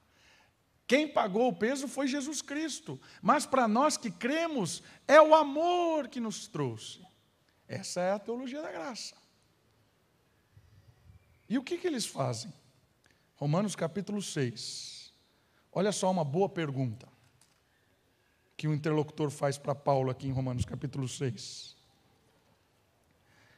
Quem 0.88 1.05
pagou 1.05 1.49
o 1.49 1.53
peso 1.53 1.85
foi 1.88 2.07
Jesus 2.07 2.41
Cristo. 2.41 2.99
Mas 3.21 3.45
para 3.45 3.67
nós 3.67 3.97
que 3.97 4.09
cremos, 4.09 4.81
é 5.05 5.21
o 5.21 5.35
amor 5.35 6.07
que 6.07 6.21
nos 6.21 6.47
trouxe. 6.47 7.05
Essa 7.67 7.99
é 7.99 8.11
a 8.13 8.19
teologia 8.19 8.61
da 8.61 8.71
graça. 8.71 9.15
E 11.49 11.57
o 11.57 11.63
que, 11.63 11.77
que 11.77 11.85
eles 11.85 12.05
fazem? 12.05 12.53
Romanos 13.35 13.75
capítulo 13.75 14.21
6. 14.21 15.13
Olha 15.71 15.91
só 15.91 16.09
uma 16.09 16.23
boa 16.23 16.47
pergunta. 16.47 17.07
que 18.55 18.67
o 18.67 18.73
interlocutor 18.73 19.29
faz 19.29 19.55
para 19.55 19.75
Paulo 19.75 20.09
aqui 20.09 20.27
em 20.27 20.31
Romanos 20.31 20.65
capítulo 20.65 21.07
6. 21.07 21.77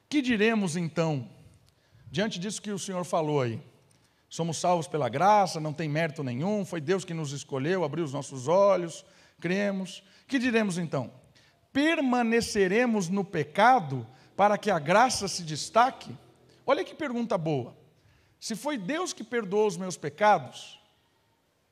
Que 0.09 0.21
diremos 0.21 0.75
então, 0.75 1.30
diante 2.11 2.38
disso 2.38 2.61
que 2.61 2.69
o 2.69 2.77
Senhor 2.77 3.05
falou 3.05 3.39
aí? 3.41 3.63
Somos 4.30 4.57
salvos 4.57 4.88
pela 4.88 5.09
graça, 5.09 5.59
não 5.59 5.73
tem 5.73 5.89
mérito 5.89 6.23
nenhum, 6.23 6.63
foi 6.63 6.80
Deus 6.80 7.03
que 7.03 7.13
nos 7.13 7.32
escolheu, 7.32 7.84
abriu 7.84 8.05
os 8.05 8.13
nossos 8.13 8.47
olhos, 8.47 9.03
cremos. 9.39 10.03
Que 10.27 10.38
diremos 10.38 10.77
então? 10.77 11.11
Permaneceremos 11.73 13.09
no 13.09 13.25
pecado 13.25 14.05
para 14.36 14.57
que 14.57 14.69
a 14.69 14.77
graça 14.77 15.27
se 15.27 15.43
destaque? 15.43 16.15
Olha 16.65 16.84
que 16.84 16.93
pergunta 16.93 17.38
boa. 17.38 17.75
Se 18.39 18.55
foi 18.55 18.77
Deus 18.77 19.11
que 19.11 19.23
perdoou 19.23 19.67
os 19.67 19.75
meus 19.75 19.97
pecados, 19.97 20.80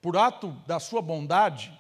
por 0.02 0.18
ato 0.18 0.50
da 0.66 0.80
sua 0.80 1.02
bondade, 1.02 1.72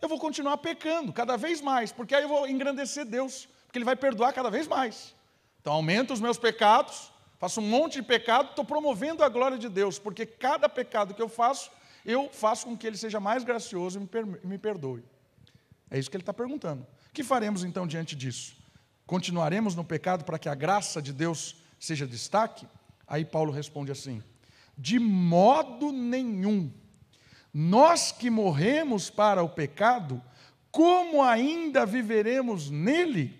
eu 0.00 0.08
vou 0.08 0.18
continuar 0.18 0.58
pecando 0.58 1.12
cada 1.12 1.36
vez 1.36 1.60
mais, 1.60 1.92
porque 1.92 2.14
aí 2.14 2.22
eu 2.22 2.28
vou 2.28 2.48
engrandecer 2.48 3.04
Deus, 3.04 3.48
porque 3.66 3.78
Ele 3.78 3.84
vai 3.84 3.96
perdoar 3.96 4.32
cada 4.32 4.50
vez 4.50 4.66
mais. 4.66 5.14
Então, 5.60 5.72
aumento 5.72 6.12
os 6.12 6.20
meus 6.20 6.38
pecados, 6.38 7.12
faço 7.38 7.60
um 7.60 7.68
monte 7.68 7.94
de 7.94 8.02
pecado, 8.02 8.50
estou 8.50 8.64
promovendo 8.64 9.22
a 9.22 9.28
glória 9.28 9.56
de 9.56 9.68
Deus, 9.68 9.98
porque 9.98 10.26
cada 10.26 10.68
pecado 10.68 11.14
que 11.14 11.22
eu 11.22 11.28
faço, 11.28 11.70
eu 12.04 12.28
faço 12.30 12.66
com 12.66 12.76
que 12.76 12.86
Ele 12.86 12.96
seja 12.96 13.20
mais 13.20 13.44
gracioso 13.44 13.98
e 13.98 14.46
me 14.46 14.58
perdoe. 14.58 15.04
É 15.90 15.98
isso 15.98 16.10
que 16.10 16.16
Ele 16.16 16.22
está 16.22 16.34
perguntando. 16.34 16.82
O 16.82 17.12
que 17.12 17.24
faremos 17.24 17.64
então 17.64 17.86
diante 17.86 18.14
disso? 18.14 18.56
Continuaremos 19.06 19.74
no 19.74 19.84
pecado 19.84 20.24
para 20.24 20.38
que 20.38 20.48
a 20.48 20.54
graça 20.54 21.00
de 21.00 21.12
Deus 21.12 21.56
seja 21.78 22.06
destaque? 22.06 22.66
Aí 23.06 23.24
Paulo 23.24 23.52
responde 23.52 23.90
assim: 23.90 24.22
de 24.76 24.98
modo 24.98 25.90
nenhum. 25.90 26.70
Nós 27.52 28.12
que 28.12 28.28
morremos 28.28 29.08
para 29.08 29.42
o 29.42 29.48
pecado, 29.48 30.22
como 30.70 31.22
ainda 31.22 31.86
viveremos 31.86 32.70
nele? 32.70 33.37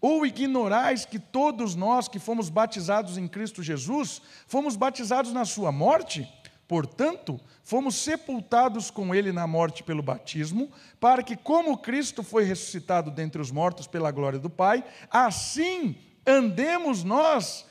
Ou 0.00 0.26
ignorais 0.26 1.04
que 1.04 1.18
todos 1.18 1.74
nós 1.74 2.08
que 2.08 2.18
fomos 2.18 2.48
batizados 2.48 3.16
em 3.16 3.26
Cristo 3.26 3.62
Jesus, 3.62 4.20
fomos 4.46 4.76
batizados 4.76 5.32
na 5.32 5.44
sua 5.44 5.72
morte? 5.72 6.28
Portanto, 6.68 7.40
fomos 7.62 7.94
sepultados 7.94 8.90
com 8.90 9.14
ele 9.14 9.30
na 9.32 9.46
morte 9.46 9.84
pelo 9.84 10.02
batismo, 10.02 10.70
para 10.98 11.22
que, 11.22 11.36
como 11.36 11.78
Cristo 11.78 12.22
foi 12.22 12.44
ressuscitado 12.44 13.10
dentre 13.10 13.40
os 13.40 13.50
mortos 13.50 13.86
pela 13.86 14.10
glória 14.10 14.38
do 14.38 14.50
Pai, 14.50 14.84
assim 15.10 15.96
andemos 16.26 17.04
nós 17.04 17.64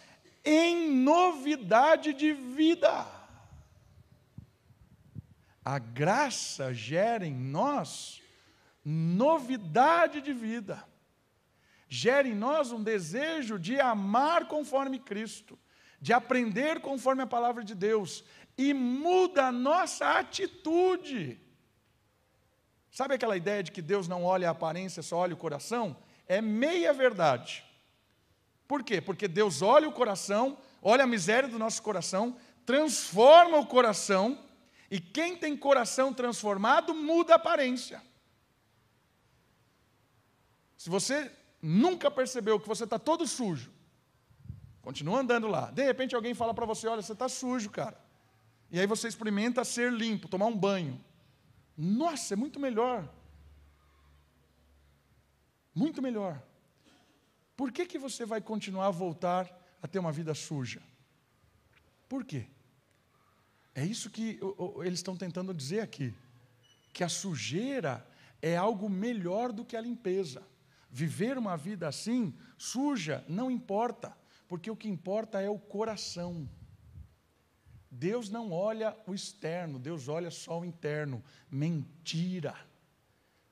em 0.45 0.89
novidade 0.91 2.13
de 2.13 2.31
vida. 2.31 3.05
A 5.63 5.79
graça 5.79 6.73
gera 6.73 7.25
em 7.25 7.33
nós 7.33 8.21
novidade 8.83 10.21
de 10.21 10.31
vida. 10.31 10.83
Gera 11.87 12.27
em 12.27 12.33
nós 12.33 12.71
um 12.71 12.81
desejo 12.81 13.59
de 13.59 13.79
amar 13.79 14.47
conforme 14.47 14.99
Cristo, 14.99 15.57
de 16.01 16.13
aprender 16.13 16.81
conforme 16.81 17.21
a 17.23 17.27
palavra 17.27 17.63
de 17.63 17.75
Deus 17.75 18.23
e 18.57 18.73
muda 18.73 19.47
a 19.47 19.51
nossa 19.51 20.17
atitude. 20.17 21.39
Sabe 22.89 23.15
aquela 23.15 23.35
ideia 23.35 23.61
de 23.61 23.71
que 23.71 23.81
Deus 23.81 24.07
não 24.07 24.23
olha 24.23 24.47
a 24.47 24.51
aparência, 24.51 25.03
só 25.03 25.17
olha 25.17 25.33
o 25.33 25.37
coração? 25.37 25.97
É 26.27 26.41
meia 26.41 26.93
verdade. 26.93 27.63
Por 28.67 28.83
quê? 28.83 29.01
Porque 29.01 29.27
Deus 29.27 29.61
olha 29.61 29.87
o 29.87 29.91
coração, 29.91 30.57
olha 30.81 31.03
a 31.03 31.07
miséria 31.07 31.47
do 31.47 31.59
nosso 31.59 31.83
coração, 31.83 32.37
transforma 32.65 33.57
o 33.57 33.67
coração, 33.67 34.43
e 34.89 34.99
quem 34.99 35.35
tem 35.35 35.57
coração 35.57 36.13
transformado 36.13 36.95
muda 36.95 37.33
a 37.33 37.35
aparência. 37.35 38.01
Se 40.77 40.89
você 40.89 41.31
nunca 41.65 42.11
percebeu 42.11 42.59
que 42.59 42.67
você 42.67 42.83
está 42.83 42.99
todo 42.99 43.25
sujo, 43.25 43.71
continua 44.81 45.19
andando 45.19 45.47
lá. 45.47 45.71
De 45.71 45.83
repente 45.83 46.15
alguém 46.15 46.35
fala 46.35 46.53
para 46.53 46.65
você: 46.65 46.87
olha, 46.87 47.01
você 47.01 47.13
está 47.13 47.27
sujo, 47.27 47.71
cara. 47.71 47.99
E 48.71 48.79
aí 48.79 48.85
você 48.85 49.07
experimenta 49.07 49.63
ser 49.63 49.91
limpo, 49.91 50.27
tomar 50.27 50.45
um 50.45 50.55
banho. 50.55 51.03
Nossa, 51.75 52.35
é 52.35 52.37
muito 52.37 52.59
melhor. 52.59 53.09
Muito 55.73 56.01
melhor. 56.01 56.41
Por 57.57 57.71
que, 57.71 57.85
que 57.85 57.97
você 57.97 58.25
vai 58.25 58.41
continuar 58.41 58.87
a 58.87 58.91
voltar 58.91 59.49
a 59.81 59.87
ter 59.87 59.99
uma 59.99 60.11
vida 60.11 60.33
suja? 60.33 60.81
Por 62.07 62.23
quê? 62.23 62.45
É 63.73 63.83
isso 63.83 64.09
que 64.09 64.39
eles 64.83 64.99
estão 64.99 65.17
tentando 65.17 65.53
dizer 65.53 65.81
aqui. 65.81 66.13
Que 66.93 67.03
a 67.03 67.09
sujeira 67.09 68.05
é 68.41 68.55
algo 68.55 68.89
melhor 68.89 69.51
do 69.51 69.65
que 69.65 69.75
a 69.75 69.81
limpeza. 69.81 70.43
Viver 70.97 71.37
uma 71.37 71.57
vida 71.57 71.89
assim, 71.89 72.33
suja, 72.57 73.21
não 73.27 73.51
importa, 73.51 74.17
porque 74.47 74.71
o 74.71 74.77
que 74.77 74.87
importa 74.87 75.41
é 75.41 75.49
o 75.49 75.59
coração. 75.59 76.49
Deus 77.91 78.29
não 78.29 78.53
olha 78.53 78.95
o 79.05 79.13
externo, 79.13 79.77
Deus 79.77 80.07
olha 80.07 80.31
só 80.31 80.61
o 80.61 80.63
interno. 80.63 81.21
Mentira. 81.51 82.55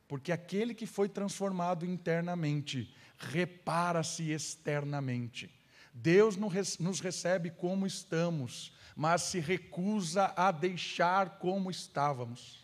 Porque 0.07 0.31
aquele 0.31 0.73
que 0.73 0.87
foi 0.87 1.09
transformado 1.09 1.85
internamente 1.85 2.95
repara-se 3.17 4.31
externamente. 4.31 5.53
Deus 5.93 6.37
nos 6.37 7.01
recebe 7.01 7.51
como 7.51 7.85
estamos, 7.85 8.73
mas 8.95 9.21
se 9.23 9.41
recusa 9.41 10.33
a 10.37 10.49
deixar 10.49 11.39
como 11.39 11.69
estávamos. 11.69 12.63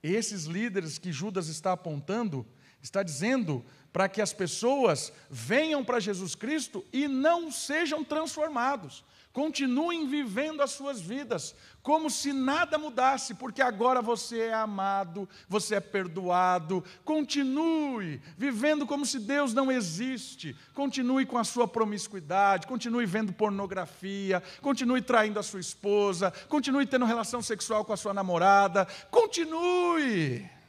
Esses 0.00 0.44
líderes 0.44 0.98
que 0.98 1.10
Judas 1.12 1.48
está 1.48 1.72
apontando, 1.72 2.46
está 2.82 3.02
dizendo 3.02 3.64
para 3.92 4.08
que 4.08 4.22
as 4.22 4.32
pessoas 4.32 5.12
venham 5.28 5.84
para 5.84 6.00
Jesus 6.00 6.34
Cristo 6.34 6.84
e 6.92 7.08
não 7.08 7.50
sejam 7.50 8.04
transformados. 8.04 9.04
Continuem 9.32 10.08
vivendo 10.08 10.60
as 10.60 10.72
suas 10.72 11.00
vidas 11.00 11.54
como 11.82 12.10
se 12.10 12.32
nada 12.32 12.76
mudasse, 12.76 13.32
porque 13.34 13.62
agora 13.62 14.02
você 14.02 14.40
é 14.40 14.52
amado, 14.52 15.28
você 15.48 15.76
é 15.76 15.80
perdoado. 15.80 16.84
Continue 17.04 18.20
vivendo 18.36 18.84
como 18.86 19.06
se 19.06 19.20
Deus 19.20 19.54
não 19.54 19.70
existe. 19.70 20.56
Continue 20.74 21.26
com 21.26 21.38
a 21.38 21.44
sua 21.44 21.68
promiscuidade, 21.68 22.66
continue 22.66 23.06
vendo 23.06 23.32
pornografia, 23.32 24.42
continue 24.60 25.00
traindo 25.00 25.38
a 25.38 25.44
sua 25.44 25.60
esposa, 25.60 26.32
continue 26.48 26.84
tendo 26.84 27.04
relação 27.04 27.40
sexual 27.40 27.84
com 27.84 27.92
a 27.92 27.96
sua 27.96 28.12
namorada. 28.12 28.84
Continue. 29.12 30.59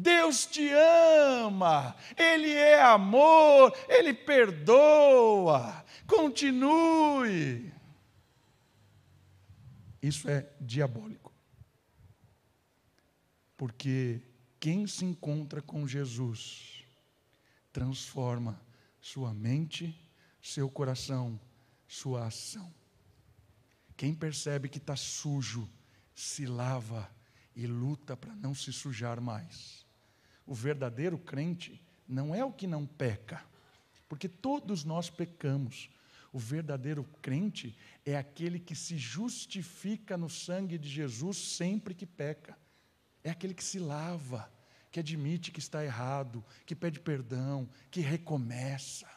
Deus 0.00 0.46
te 0.46 0.66
ama, 0.70 1.94
Ele 2.16 2.50
é 2.50 2.80
amor, 2.82 3.76
Ele 3.86 4.14
perdoa. 4.14 5.84
Continue. 6.06 7.70
Isso 10.02 10.28
é 10.30 10.50
diabólico. 10.58 11.30
Porque 13.58 14.22
quem 14.58 14.86
se 14.86 15.04
encontra 15.04 15.60
com 15.60 15.86
Jesus 15.86 16.82
transforma 17.70 18.58
sua 19.00 19.34
mente, 19.34 19.94
seu 20.40 20.70
coração, 20.70 21.38
sua 21.86 22.26
ação. 22.26 22.72
Quem 23.98 24.14
percebe 24.14 24.70
que 24.70 24.78
está 24.78 24.96
sujo, 24.96 25.68
se 26.14 26.46
lava 26.46 27.10
e 27.54 27.66
luta 27.66 28.16
para 28.16 28.34
não 28.34 28.54
se 28.54 28.72
sujar 28.72 29.20
mais. 29.20 29.79
O 30.46 30.54
verdadeiro 30.54 31.18
crente 31.18 31.82
não 32.08 32.34
é 32.34 32.44
o 32.44 32.52
que 32.52 32.66
não 32.66 32.86
peca, 32.86 33.44
porque 34.08 34.28
todos 34.28 34.84
nós 34.84 35.08
pecamos. 35.08 35.90
O 36.32 36.38
verdadeiro 36.38 37.04
crente 37.20 37.76
é 38.04 38.16
aquele 38.16 38.58
que 38.58 38.74
se 38.74 38.96
justifica 38.96 40.16
no 40.16 40.28
sangue 40.28 40.78
de 40.78 40.88
Jesus 40.88 41.36
sempre 41.36 41.94
que 41.94 42.06
peca. 42.06 42.56
É 43.22 43.30
aquele 43.30 43.54
que 43.54 43.64
se 43.64 43.78
lava, 43.78 44.50
que 44.90 45.00
admite 45.00 45.50
que 45.50 45.60
está 45.60 45.84
errado, 45.84 46.44
que 46.66 46.74
pede 46.74 47.00
perdão, 47.00 47.68
que 47.90 48.00
recomeça. 48.00 49.08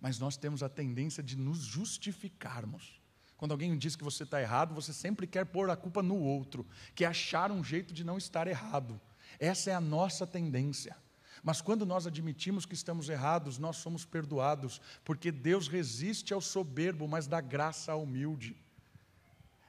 Mas 0.00 0.18
nós 0.18 0.36
temos 0.36 0.62
a 0.62 0.68
tendência 0.68 1.22
de 1.22 1.36
nos 1.36 1.60
justificarmos. 1.60 3.00
Quando 3.36 3.52
alguém 3.52 3.76
diz 3.78 3.94
que 3.94 4.04
você 4.04 4.24
está 4.24 4.40
errado, 4.40 4.74
você 4.74 4.92
sempre 4.92 5.26
quer 5.26 5.46
pôr 5.46 5.70
a 5.70 5.76
culpa 5.76 6.02
no 6.02 6.16
outro, 6.16 6.66
quer 6.94 7.06
achar 7.06 7.52
um 7.52 7.62
jeito 7.62 7.94
de 7.94 8.04
não 8.04 8.18
estar 8.18 8.46
errado. 8.46 9.00
Essa 9.38 9.70
é 9.70 9.74
a 9.74 9.80
nossa 9.80 10.26
tendência. 10.26 10.96
Mas 11.42 11.60
quando 11.60 11.86
nós 11.86 12.06
admitimos 12.06 12.66
que 12.66 12.74
estamos 12.74 13.08
errados, 13.08 13.58
nós 13.58 13.76
somos 13.76 14.04
perdoados, 14.04 14.80
porque 15.04 15.30
Deus 15.30 15.68
resiste 15.68 16.34
ao 16.34 16.40
soberbo, 16.40 17.06
mas 17.06 17.26
dá 17.26 17.40
graça 17.40 17.92
ao 17.92 18.02
humilde. 18.02 18.56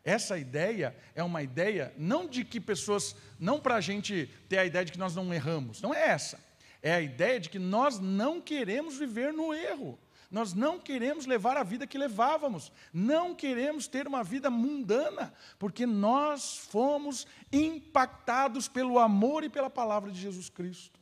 Essa 0.03 0.37
ideia 0.37 0.95
é 1.13 1.23
uma 1.23 1.43
ideia 1.43 1.93
não 1.97 2.27
de 2.27 2.43
que 2.43 2.59
pessoas, 2.59 3.15
não 3.39 3.59
para 3.59 3.75
a 3.75 3.81
gente 3.81 4.29
ter 4.47 4.57
a 4.57 4.65
ideia 4.65 4.85
de 4.85 4.91
que 4.91 4.97
nós 4.97 5.15
não 5.15 5.31
erramos, 5.33 5.81
não 5.81 5.93
é 5.93 6.07
essa. 6.09 6.39
É 6.81 6.93
a 6.93 7.01
ideia 7.01 7.39
de 7.39 7.49
que 7.49 7.59
nós 7.59 7.99
não 7.99 8.39
queremos 8.39 8.97
viver 8.97 9.33
no 9.33 9.53
erro. 9.53 9.99
Nós 10.31 10.53
não 10.53 10.79
queremos 10.79 11.25
levar 11.25 11.57
a 11.57 11.63
vida 11.63 11.87
que 11.87 11.97
levávamos, 11.97 12.71
não 12.93 13.33
queremos 13.33 13.87
ter 13.87 14.07
uma 14.07 14.23
vida 14.23 14.49
mundana, 14.49 15.33
porque 15.57 15.87
nós 15.87 16.55
fomos 16.55 17.25
impactados 17.51 18.67
pelo 18.67 18.99
amor 18.99 19.43
e 19.43 19.49
pela 19.49 19.71
palavra 19.71 20.11
de 20.11 20.21
Jesus 20.21 20.47
Cristo. 20.47 20.99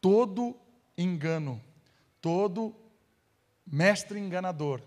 Todo 0.00 0.56
engano, 0.96 1.60
todo 2.20 2.76
mestre 3.66 4.20
enganador 4.20 4.80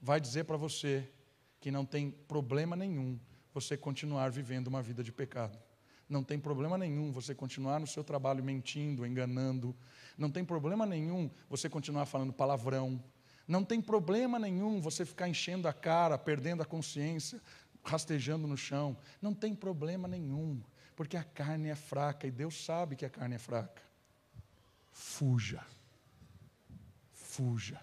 vai 0.00 0.20
dizer 0.20 0.44
para 0.44 0.56
você 0.56 1.08
que 1.60 1.70
não 1.70 1.84
tem 1.84 2.10
problema 2.10 2.76
nenhum 2.76 3.18
você 3.54 3.76
continuar 3.76 4.30
vivendo 4.30 4.68
uma 4.68 4.82
vida 4.82 5.02
de 5.02 5.10
pecado. 5.10 5.58
Não 6.08 6.24
tem 6.24 6.38
problema 6.38 6.78
nenhum 6.78 7.12
você 7.12 7.34
continuar 7.34 7.78
no 7.78 7.86
seu 7.86 8.02
trabalho 8.02 8.42
mentindo, 8.42 9.06
enganando. 9.06 9.76
Não 10.16 10.30
tem 10.30 10.44
problema 10.44 10.86
nenhum 10.86 11.30
você 11.50 11.68
continuar 11.68 12.06
falando 12.06 12.32
palavrão. 12.32 13.02
Não 13.46 13.62
tem 13.62 13.80
problema 13.80 14.38
nenhum 14.38 14.80
você 14.80 15.04
ficar 15.04 15.28
enchendo 15.28 15.68
a 15.68 15.72
cara, 15.72 16.16
perdendo 16.16 16.62
a 16.62 16.66
consciência, 16.66 17.40
rastejando 17.84 18.46
no 18.46 18.56
chão. 18.56 18.96
Não 19.20 19.34
tem 19.34 19.54
problema 19.54 20.08
nenhum, 20.08 20.62
porque 20.96 21.16
a 21.16 21.24
carne 21.24 21.68
é 21.68 21.74
fraca 21.74 22.26
e 22.26 22.30
Deus 22.30 22.64
sabe 22.64 22.96
que 22.96 23.04
a 23.04 23.10
carne 23.10 23.34
é 23.34 23.38
fraca. 23.38 23.82
Fuja. 24.92 25.64
Fuja. 27.12 27.80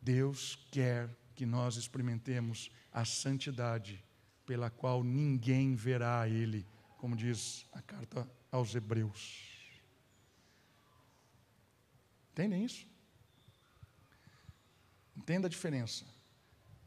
Deus 0.00 0.58
quer 0.70 1.10
que 1.34 1.44
nós 1.44 1.76
experimentemos 1.76 2.70
a 2.92 3.04
santidade 3.04 4.02
pela 4.48 4.70
qual 4.70 5.04
ninguém 5.04 5.74
verá 5.74 6.22
a 6.22 6.28
Ele, 6.28 6.66
como 6.96 7.14
diz 7.14 7.66
a 7.70 7.82
carta 7.82 8.26
aos 8.50 8.74
Hebreus. 8.74 9.44
Entendem 12.32 12.64
isso? 12.64 12.86
Entenda 15.14 15.48
a 15.48 15.50
diferença. 15.50 16.06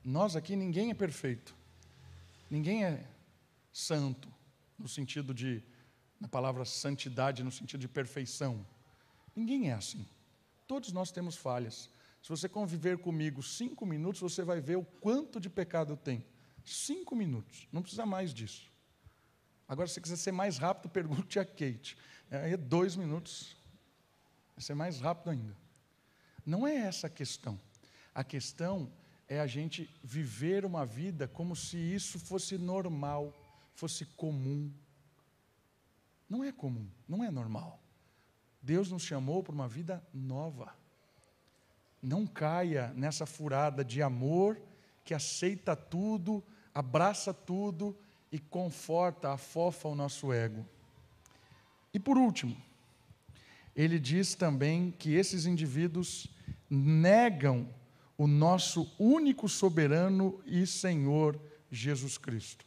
Nós 0.03 0.35
aqui, 0.35 0.55
ninguém 0.55 0.89
é 0.89 0.95
perfeito, 0.95 1.55
ninguém 2.49 2.83
é 2.83 3.07
santo, 3.71 4.27
no 4.75 4.87
sentido 4.87 5.31
de, 5.31 5.61
na 6.19 6.27
palavra 6.27 6.65
santidade, 6.65 7.43
no 7.43 7.51
sentido 7.51 7.81
de 7.81 7.87
perfeição. 7.87 8.65
Ninguém 9.35 9.69
é 9.69 9.73
assim. 9.73 10.03
Todos 10.65 10.91
nós 10.91 11.11
temos 11.11 11.35
falhas. 11.35 11.91
Se 12.23 12.29
você 12.29 12.49
conviver 12.49 12.97
comigo 12.97 13.43
cinco 13.43 13.85
minutos, 13.85 14.19
você 14.19 14.43
vai 14.43 14.59
ver 14.59 14.77
o 14.77 14.83
quanto 14.83 15.39
de 15.39 15.47
pecado 15.47 15.93
eu 15.93 15.97
tenho. 15.97 16.30
Cinco 16.63 17.15
minutos, 17.15 17.67
não 17.71 17.81
precisa 17.81 18.05
mais 18.05 18.33
disso. 18.33 18.71
Agora, 19.67 19.87
se 19.87 19.95
você 19.95 20.01
quiser 20.01 20.17
ser 20.17 20.31
mais 20.31 20.57
rápido, 20.57 20.89
pergunte 20.91 21.39
a 21.39 21.45
Kate. 21.45 21.97
Aí 22.29 22.53
é 22.53 22.57
dois 22.57 22.95
minutos, 22.95 23.55
vai 24.55 24.63
ser 24.63 24.73
mais 24.73 24.99
rápido 24.99 25.29
ainda. 25.29 25.55
Não 26.45 26.67
é 26.67 26.75
essa 26.75 27.07
a 27.07 27.09
questão. 27.09 27.59
A 28.13 28.23
questão 28.23 28.91
é 29.27 29.39
a 29.39 29.47
gente 29.47 29.89
viver 30.03 30.65
uma 30.65 30.85
vida 30.85 31.27
como 31.27 31.55
se 31.55 31.77
isso 31.77 32.19
fosse 32.19 32.57
normal, 32.57 33.33
fosse 33.73 34.05
comum. 34.05 34.71
Não 36.29 36.43
é 36.43 36.51
comum, 36.51 36.89
não 37.07 37.23
é 37.23 37.31
normal. 37.31 37.81
Deus 38.61 38.91
nos 38.91 39.03
chamou 39.03 39.41
para 39.41 39.53
uma 39.53 39.67
vida 39.67 40.05
nova. 40.13 40.75
Não 42.01 42.27
caia 42.27 42.93
nessa 42.93 43.25
furada 43.25 43.83
de 43.85 44.01
amor 44.01 44.61
que 45.11 45.15
aceita 45.15 45.75
tudo, 45.75 46.41
abraça 46.73 47.33
tudo 47.33 47.93
e 48.31 48.39
conforta, 48.39 49.33
afofa 49.33 49.89
o 49.89 49.93
nosso 49.93 50.31
ego. 50.31 50.65
E 51.93 51.99
por 51.99 52.17
último, 52.17 52.55
ele 53.75 53.99
diz 53.99 54.35
também 54.35 54.89
que 54.89 55.13
esses 55.13 55.45
indivíduos 55.45 56.27
negam 56.69 57.67
o 58.17 58.25
nosso 58.25 58.89
único 58.97 59.49
soberano 59.49 60.41
e 60.45 60.65
Senhor 60.65 61.37
Jesus 61.69 62.17
Cristo. 62.17 62.65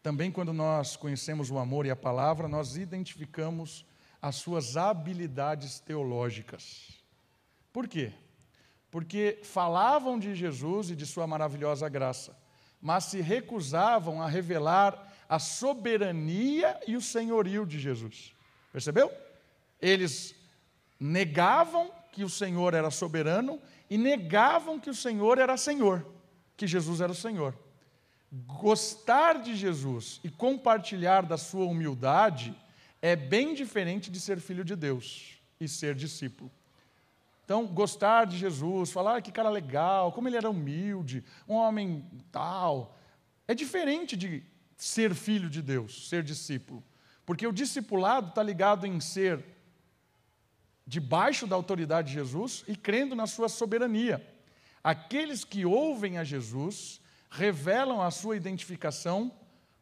Também, 0.00 0.30
quando 0.30 0.52
nós 0.52 0.94
conhecemos 0.94 1.50
o 1.50 1.58
amor 1.58 1.86
e 1.86 1.90
a 1.90 1.96
palavra, 1.96 2.46
nós 2.46 2.76
identificamos 2.76 3.84
as 4.22 4.36
suas 4.36 4.76
habilidades 4.76 5.80
teológicas. 5.80 7.02
Por 7.72 7.88
quê? 7.88 8.12
Porque 8.90 9.38
falavam 9.42 10.18
de 10.18 10.34
Jesus 10.34 10.90
e 10.90 10.96
de 10.96 11.04
sua 11.06 11.26
maravilhosa 11.26 11.88
graça, 11.88 12.36
mas 12.80 13.04
se 13.04 13.20
recusavam 13.20 14.22
a 14.22 14.28
revelar 14.28 15.12
a 15.28 15.38
soberania 15.38 16.78
e 16.86 16.96
o 16.96 17.02
senhorio 17.02 17.66
de 17.66 17.78
Jesus. 17.78 18.32
Percebeu? 18.72 19.12
Eles 19.80 20.34
negavam 20.98 21.90
que 22.12 22.24
o 22.24 22.30
Senhor 22.30 22.74
era 22.74 22.90
soberano 22.90 23.60
e 23.90 23.98
negavam 23.98 24.80
que 24.80 24.90
o 24.90 24.94
Senhor 24.94 25.38
era 25.38 25.56
Senhor, 25.56 26.06
que 26.56 26.66
Jesus 26.66 27.00
era 27.00 27.12
o 27.12 27.14
Senhor. 27.14 27.56
Gostar 28.30 29.40
de 29.40 29.54
Jesus 29.54 30.20
e 30.24 30.30
compartilhar 30.30 31.22
da 31.22 31.36
sua 31.36 31.64
humildade 31.66 32.54
é 33.00 33.14
bem 33.14 33.54
diferente 33.54 34.10
de 34.10 34.20
ser 34.20 34.40
filho 34.40 34.64
de 34.64 34.74
Deus 34.74 35.38
e 35.60 35.68
ser 35.68 35.94
discípulo. 35.94 36.50
Então, 37.48 37.66
gostar 37.66 38.26
de 38.26 38.36
Jesus, 38.36 38.92
falar 38.92 39.16
ah, 39.16 39.22
que 39.22 39.32
cara 39.32 39.48
legal, 39.48 40.12
como 40.12 40.28
ele 40.28 40.36
era 40.36 40.50
humilde, 40.50 41.24
um 41.48 41.54
homem 41.54 42.04
tal, 42.30 42.94
é 43.46 43.54
diferente 43.54 44.18
de 44.18 44.44
ser 44.76 45.14
filho 45.14 45.48
de 45.48 45.62
Deus, 45.62 46.10
ser 46.10 46.22
discípulo. 46.22 46.84
Porque 47.24 47.46
o 47.46 47.52
discipulado 47.52 48.28
está 48.28 48.42
ligado 48.42 48.86
em 48.86 49.00
ser 49.00 49.42
debaixo 50.86 51.46
da 51.46 51.56
autoridade 51.56 52.08
de 52.08 52.14
Jesus 52.16 52.64
e 52.68 52.76
crendo 52.76 53.16
na 53.16 53.26
sua 53.26 53.48
soberania. 53.48 54.22
Aqueles 54.84 55.42
que 55.42 55.64
ouvem 55.64 56.18
a 56.18 56.24
Jesus 56.24 57.00
revelam 57.30 58.02
a 58.02 58.10
sua 58.10 58.36
identificação 58.36 59.32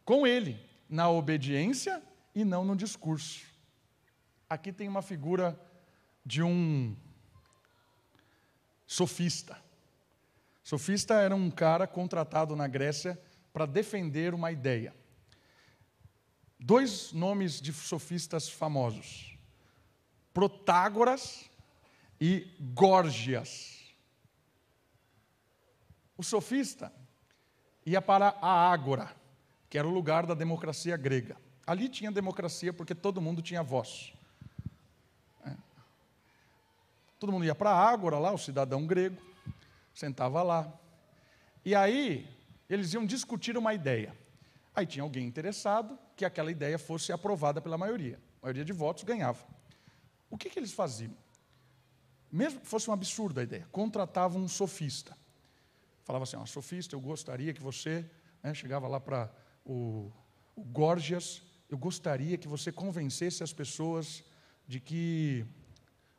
com 0.04 0.24
Ele, 0.24 0.56
na 0.88 1.10
obediência 1.10 2.00
e 2.32 2.44
não 2.44 2.64
no 2.64 2.76
discurso. 2.76 3.44
Aqui 4.48 4.72
tem 4.72 4.86
uma 4.86 5.02
figura 5.02 5.60
de 6.24 6.44
um 6.44 6.96
sofista. 8.86 9.60
Sofista 10.62 11.14
era 11.14 11.34
um 11.34 11.50
cara 11.50 11.86
contratado 11.86 12.54
na 12.56 12.66
Grécia 12.66 13.20
para 13.52 13.66
defender 13.66 14.34
uma 14.34 14.50
ideia. 14.50 14.94
Dois 16.58 17.12
nomes 17.12 17.60
de 17.60 17.72
sofistas 17.72 18.48
famosos: 18.48 19.36
Protágoras 20.32 21.50
e 22.20 22.46
Górgias. 22.74 23.76
O 26.16 26.22
sofista 26.22 26.92
ia 27.84 28.00
para 28.00 28.36
a 28.40 28.72
Ágora, 28.72 29.14
que 29.68 29.78
era 29.78 29.86
o 29.86 29.92
lugar 29.92 30.26
da 30.26 30.34
democracia 30.34 30.96
grega. 30.96 31.36
Ali 31.66 31.88
tinha 31.88 32.10
democracia 32.10 32.72
porque 32.72 32.94
todo 32.94 33.20
mundo 33.20 33.42
tinha 33.42 33.62
voz. 33.62 34.15
Todo 37.18 37.32
mundo 37.32 37.44
ia 37.44 37.54
para 37.54 37.70
a 37.70 37.88
Ágora 37.90 38.18
lá, 38.18 38.32
o 38.32 38.38
cidadão 38.38 38.86
grego, 38.86 39.20
sentava 39.94 40.42
lá. 40.42 40.72
E 41.64 41.74
aí, 41.74 42.28
eles 42.68 42.92
iam 42.92 43.06
discutir 43.06 43.56
uma 43.56 43.72
ideia. 43.72 44.14
Aí 44.74 44.86
tinha 44.86 45.02
alguém 45.02 45.26
interessado 45.26 45.98
que 46.14 46.24
aquela 46.24 46.50
ideia 46.50 46.78
fosse 46.78 47.12
aprovada 47.12 47.60
pela 47.60 47.78
maioria. 47.78 48.20
A 48.42 48.46
maioria 48.46 48.64
de 48.64 48.72
votos 48.72 49.04
ganhava. 49.04 49.42
O 50.28 50.36
que, 50.36 50.50
que 50.50 50.58
eles 50.58 50.72
faziam? 50.72 51.16
Mesmo 52.30 52.60
que 52.60 52.66
fosse 52.66 52.90
um 52.90 52.92
absurdo 52.92 53.40
a 53.40 53.42
ideia, 53.42 53.66
contratavam 53.72 54.42
um 54.42 54.48
sofista. 54.48 55.16
Falava 56.04 56.24
assim: 56.24 56.36
oh, 56.36 56.46
sofista, 56.46 56.94
eu 56.94 57.00
gostaria 57.00 57.54
que 57.54 57.62
você. 57.62 58.04
Né, 58.42 58.52
chegava 58.52 58.86
lá 58.86 59.00
para 59.00 59.30
o, 59.64 60.12
o 60.54 60.62
Gorgias, 60.62 61.42
eu 61.68 61.78
gostaria 61.78 62.36
que 62.36 62.46
você 62.46 62.70
convencesse 62.70 63.42
as 63.42 63.52
pessoas 63.52 64.22
de 64.68 64.78
que 64.78 65.46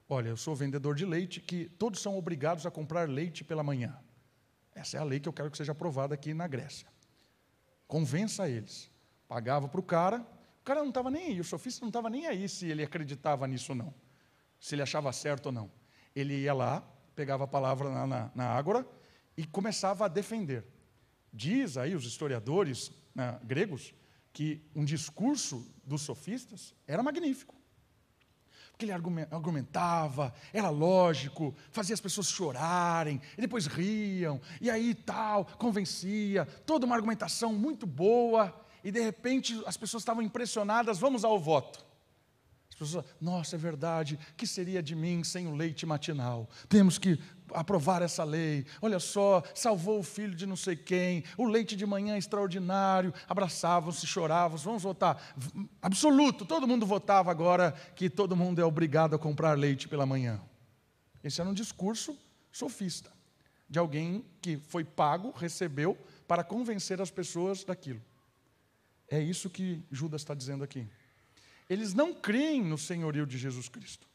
Olha, 0.09 0.29
eu 0.29 0.37
sou 0.37 0.55
vendedor 0.55 0.95
de 0.95 1.05
leite, 1.05 1.41
que 1.41 1.65
todos 1.77 2.01
são 2.01 2.17
obrigados 2.17 2.65
a 2.65 2.71
comprar 2.71 3.09
leite 3.09 3.43
pela 3.43 3.61
manhã. 3.61 3.97
Essa 4.73 4.97
é 4.97 4.99
a 5.01 5.03
lei 5.03 5.19
que 5.19 5.27
eu 5.27 5.33
quero 5.33 5.51
que 5.51 5.57
seja 5.57 5.73
aprovada 5.73 6.13
aqui 6.13 6.33
na 6.33 6.47
Grécia. 6.47 6.87
Convença 7.87 8.47
eles. 8.47 8.89
Pagava 9.27 9.67
para 9.67 9.79
o 9.79 9.83
cara, 9.83 10.25
o 10.61 10.63
cara 10.63 10.79
não 10.79 10.89
estava 10.89 11.11
nem 11.11 11.25
aí, 11.25 11.39
o 11.41 11.43
sofista 11.43 11.81
não 11.81 11.89
estava 11.89 12.09
nem 12.09 12.25
aí 12.25 12.47
se 12.47 12.67
ele 12.67 12.83
acreditava 12.83 13.45
nisso 13.47 13.73
ou 13.73 13.77
não, 13.77 13.93
se 14.59 14.75
ele 14.75 14.81
achava 14.81 15.11
certo 15.11 15.47
ou 15.47 15.51
não. 15.51 15.69
Ele 16.15 16.33
ia 16.35 16.53
lá, 16.53 16.81
pegava 17.13 17.43
a 17.43 17.47
palavra 17.47 17.89
na, 17.89 18.07
na, 18.07 18.31
na 18.33 18.45
ágora 18.45 18.87
e 19.35 19.45
começava 19.45 20.05
a 20.05 20.07
defender. 20.07 20.65
Diz 21.33 21.77
aí 21.77 21.93
os 21.93 22.05
historiadores 22.05 22.93
né, 23.13 23.37
gregos 23.43 23.93
que 24.31 24.61
um 24.73 24.85
discurso 24.85 25.69
dos 25.83 26.03
sofistas 26.03 26.73
era 26.85 27.03
magnífico 27.03 27.56
que 28.77 28.85
ele 28.85 28.91
argumentava, 28.91 30.33
era 30.53 30.69
lógico, 30.69 31.55
fazia 31.71 31.93
as 31.93 32.01
pessoas 32.01 32.27
chorarem, 32.27 33.19
e 33.37 33.41
depois 33.41 33.65
riam, 33.65 34.39
e 34.61 34.69
aí 34.69 34.93
tal, 34.93 35.45
convencia, 35.45 36.45
toda 36.65 36.85
uma 36.85 36.95
argumentação 36.95 37.53
muito 37.53 37.87
boa, 37.87 38.53
e 38.83 38.91
de 38.91 39.01
repente 39.01 39.59
as 39.65 39.75
pessoas 39.75 40.01
estavam 40.01 40.21
impressionadas, 40.21 40.99
vamos 40.99 41.23
ao 41.23 41.39
voto. 41.39 41.83
As 42.69 42.75
pessoas, 42.75 43.05
nossa, 43.19 43.55
é 43.55 43.59
verdade, 43.59 44.19
que 44.37 44.45
seria 44.45 44.83
de 44.83 44.95
mim 44.95 45.23
sem 45.23 45.47
o 45.47 45.55
leite 45.55 45.83
matinal? 45.83 46.47
Temos 46.69 46.99
que 46.99 47.19
aprovar 47.59 48.01
essa 48.01 48.23
lei. 48.23 48.65
Olha 48.81 48.99
só, 48.99 49.43
salvou 49.53 49.99
o 49.99 50.03
filho 50.03 50.35
de 50.35 50.45
não 50.45 50.55
sei 50.55 50.75
quem, 50.75 51.23
o 51.37 51.45
leite 51.45 51.75
de 51.75 51.85
manhã 51.85 52.15
é 52.15 52.17
extraordinário. 52.17 53.13
Abraçavam-se, 53.27 54.05
choravam, 54.05 54.57
vamos 54.57 54.83
votar. 54.83 55.35
Absoluto, 55.81 56.45
todo 56.45 56.67
mundo 56.67 56.85
votava 56.85 57.31
agora 57.31 57.71
que 57.95 58.09
todo 58.09 58.35
mundo 58.35 58.61
é 58.61 58.65
obrigado 58.65 59.15
a 59.15 59.19
comprar 59.19 59.57
leite 59.57 59.87
pela 59.87 60.05
manhã. 60.05 60.39
Esse 61.23 61.41
era 61.41 61.49
um 61.49 61.53
discurso 61.53 62.17
sofista, 62.51 63.11
de 63.69 63.79
alguém 63.79 64.23
que 64.41 64.57
foi 64.57 64.83
pago, 64.83 65.31
recebeu, 65.31 65.97
para 66.27 66.43
convencer 66.43 67.01
as 67.01 67.09
pessoas 67.09 67.63
daquilo. 67.63 68.01
É 69.09 69.19
isso 69.19 69.49
que 69.49 69.81
Judas 69.91 70.21
está 70.21 70.33
dizendo 70.33 70.63
aqui. 70.63 70.87
Eles 71.69 71.93
não 71.93 72.13
creem 72.13 72.63
no 72.63 72.77
senhorio 72.77 73.25
de 73.25 73.37
Jesus 73.37 73.67
Cristo. 73.67 74.06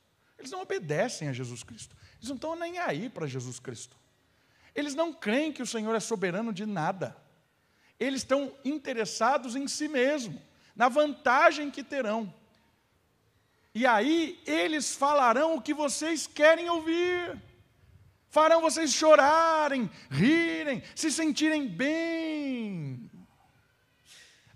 Eles 0.42 0.50
não 0.50 0.62
obedecem 0.62 1.28
a 1.28 1.32
Jesus 1.32 1.62
Cristo. 1.62 1.96
Eles 2.16 2.28
não 2.28 2.34
estão 2.34 2.56
nem 2.56 2.78
aí 2.78 3.08
para 3.08 3.28
Jesus 3.28 3.60
Cristo. 3.60 3.96
Eles 4.74 4.92
não 4.92 5.12
creem 5.12 5.52
que 5.52 5.62
o 5.62 5.66
Senhor 5.66 5.94
é 5.94 6.00
soberano 6.00 6.52
de 6.52 6.66
nada. 6.66 7.16
Eles 7.98 8.22
estão 8.22 8.52
interessados 8.64 9.54
em 9.54 9.68
si 9.68 9.86
mesmo, 9.86 10.42
na 10.74 10.88
vantagem 10.88 11.70
que 11.70 11.84
terão. 11.84 12.34
E 13.72 13.86
aí 13.86 14.42
eles 14.44 14.96
falarão 14.96 15.54
o 15.54 15.62
que 15.62 15.72
vocês 15.72 16.26
querem 16.26 16.68
ouvir. 16.68 17.40
Farão 18.28 18.60
vocês 18.60 18.92
chorarem, 18.92 19.88
rirem, 20.10 20.82
se 20.96 21.12
sentirem 21.12 21.68
bem. 21.68 23.08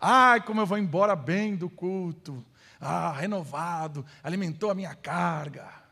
Ai, 0.01 0.43
como 0.43 0.61
eu 0.61 0.66
vou 0.66 0.78
embora 0.78 1.14
bem 1.14 1.55
do 1.55 1.70
culto. 1.70 2.45
Ah, 2.81 3.12
renovado, 3.12 4.05
alimentou 4.22 4.70
a 4.70 4.74
minha 4.74 4.95
carga. 4.95 5.83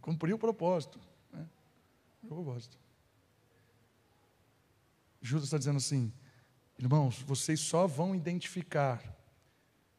Cumpriu 0.00 0.36
o 0.36 0.38
propósito. 0.38 1.00
Né? 1.32 1.46
O 2.22 2.28
propósito. 2.28 2.78
Judas 5.20 5.44
está 5.44 5.58
dizendo 5.58 5.78
assim, 5.78 6.12
irmãos, 6.78 7.20
vocês 7.22 7.60
só 7.60 7.86
vão 7.86 8.14
identificar 8.14 9.02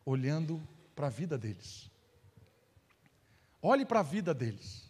olhando 0.06 0.66
para 0.96 1.08
a 1.08 1.10
vida 1.10 1.38
deles. 1.38 1.92
Olhe 3.62 3.86
para 3.86 4.00
a 4.00 4.04
vida 4.04 4.34
deles. 4.34 4.90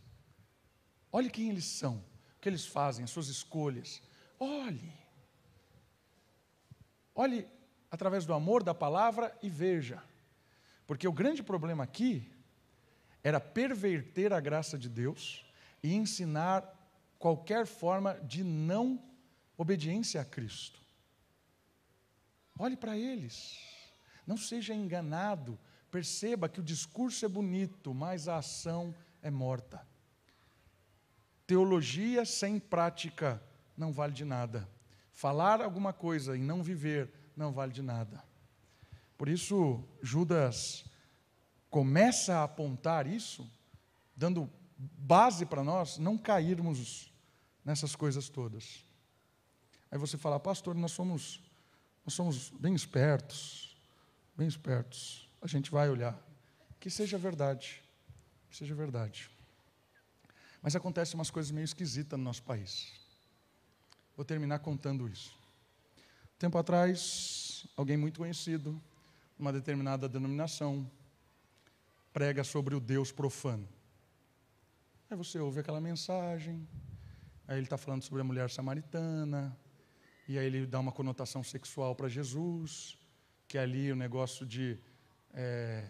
Olhe 1.12 1.30
quem 1.30 1.50
eles 1.50 1.66
são, 1.66 1.96
o 2.36 2.40
que 2.40 2.48
eles 2.48 2.66
fazem, 2.66 3.04
as 3.04 3.10
suas 3.10 3.28
escolhas. 3.28 4.02
Olhe. 4.40 4.94
Olhe 7.16 7.48
através 7.90 8.26
do 8.26 8.34
amor 8.34 8.64
da 8.64 8.74
palavra 8.74 9.36
e 9.42 9.50
veja. 9.50 10.02
Porque 10.86 11.08
o 11.08 11.14
grande 11.14 11.44
problema 11.44 11.84
aqui 11.84 12.30
era 13.24 13.40
perverter 13.40 14.32
a 14.32 14.40
graça 14.40 14.78
de 14.78 14.88
Deus 14.90 15.46
e 15.84 15.94
ensinar 15.94 16.64
qualquer 17.20 17.66
forma 17.66 18.14
de 18.22 18.44
não 18.44 19.02
obediência 19.58 20.22
a 20.22 20.26
Cristo. 20.26 20.80
Olhe 22.58 22.78
para 22.78 22.98
eles. 22.98 23.60
Não 24.26 24.38
seja 24.38 24.74
enganado. 24.74 25.60
Perceba 25.92 26.50
que 26.50 26.60
o 26.60 26.64
discurso 26.64 27.26
é 27.26 27.30
bonito, 27.30 27.94
mas 27.94 28.28
a 28.28 28.38
ação 28.38 28.94
é 29.22 29.30
morta. 29.30 29.86
Teologia 31.46 32.26
sem 32.26 32.60
prática 32.60 33.42
não 33.76 33.94
vale 33.94 34.14
de 34.14 34.26
nada. 34.26 34.68
Falar 35.14 35.62
alguma 35.62 35.94
coisa 35.94 36.36
e 36.36 36.40
não 36.40 36.62
viver 36.62 37.12
não 37.38 37.54
vale 37.54 37.72
de 37.72 37.82
nada. 37.82 38.24
Por 39.18 39.30
isso, 39.30 39.84
Judas 40.02 40.86
começa 41.70 42.38
a 42.38 42.44
apontar 42.44 43.06
isso, 43.08 43.50
dando 44.16 44.50
base 44.78 45.46
para 45.46 45.64
nós 45.64 45.98
não 45.98 46.18
cairmos 46.18 47.12
nessas 47.64 47.96
coisas 47.96 48.30
todas. 48.30 48.84
Aí 49.92 49.98
você 49.98 50.18
fala, 50.18 50.40
pastor, 50.40 50.76
nós 50.76 50.92
somos, 50.92 51.42
nós 52.04 52.14
somos 52.14 52.50
bem 52.50 52.74
espertos, 52.74 53.78
bem 54.36 54.48
espertos. 54.48 55.30
A 55.42 55.48
gente 55.48 55.72
vai 55.72 55.90
olhar. 55.90 56.18
Que 56.80 56.90
seja 56.90 57.18
verdade, 57.18 57.82
que 58.50 58.58
seja 58.58 58.76
verdade. 58.76 59.30
Mas 60.62 60.76
acontecem 60.76 61.16
umas 61.16 61.32
coisas 61.32 61.52
meio 61.52 61.66
esquisitas 61.66 62.18
no 62.18 62.26
nosso 62.26 62.44
país. 62.44 62.92
Vou 64.16 64.26
terminar 64.26 64.60
contando 64.60 65.08
isso. 65.08 65.37
Tempo 66.40 66.56
atrás, 66.60 67.66
alguém 67.76 67.98
muito 67.98 68.20
conhecido, 68.20 68.80
uma 69.40 69.52
determinada 69.52 70.08
denominação, 70.08 70.88
prega 72.14 72.44
sobre 72.44 72.76
o 72.76 72.80
Deus 72.80 73.12
profano. 73.12 73.68
Aí 75.10 75.18
você 75.18 75.40
ouve 75.40 75.62
aquela 75.62 75.82
mensagem, 75.82 76.68
aí 77.48 77.58
ele 77.58 77.66
está 77.66 77.76
falando 77.76 78.04
sobre 78.04 78.22
a 78.22 78.24
mulher 78.24 78.52
samaritana, 78.52 79.58
e 80.28 80.38
aí 80.38 80.46
ele 80.46 80.68
dá 80.68 80.80
uma 80.80 80.92
conotação 80.92 81.44
sexual 81.44 81.96
para 81.96 82.08
Jesus, 82.08 83.00
que 83.48 83.58
ali 83.58 83.92
o 83.92 83.96
negócio 83.96 84.46
de 84.46 84.78
é, 85.34 85.90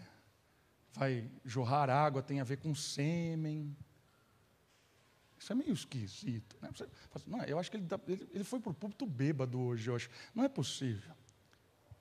vai 0.94 1.30
jorrar 1.44 1.90
água 1.90 2.22
tem 2.22 2.40
a 2.40 2.44
ver 2.44 2.56
com 2.56 2.74
sêmen. 2.74 3.76
Isso 5.38 5.52
é 5.52 5.54
meio 5.54 5.72
esquisito. 5.72 6.56
Né? 6.60 6.68
Você, 6.72 6.88
assim, 7.14 7.30
não, 7.30 7.42
eu 7.44 7.58
acho 7.58 7.70
que 7.70 7.76
ele, 7.76 7.86
ele, 8.08 8.28
ele 8.32 8.44
foi 8.44 8.60
para 8.60 8.70
o 8.70 8.74
púlpito 8.74 9.06
bêbado 9.06 9.58
hoje, 9.60 9.88
eu 9.88 9.96
acho. 9.96 10.10
Não 10.34 10.44
é 10.44 10.48
possível. 10.48 11.14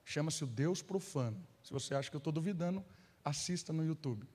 Chama-se 0.03 0.43
o 0.43 0.47
Deus 0.47 0.81
profano. 0.81 1.45
Se 1.63 1.71
você 1.71 1.93
acha 1.93 2.09
que 2.09 2.15
eu 2.15 2.19
estou 2.19 2.33
duvidando, 2.33 2.83
assista 3.23 3.71
no 3.71 3.85
YouTube. 3.85 4.25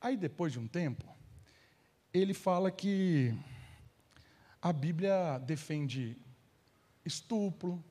Aí, 0.00 0.16
depois 0.16 0.52
de 0.52 0.58
um 0.58 0.66
tempo, 0.66 1.04
ele 2.12 2.34
fala 2.34 2.70
que 2.70 3.34
a 4.60 4.72
Bíblia 4.72 5.38
defende 5.38 6.16
estupro, 7.04 7.82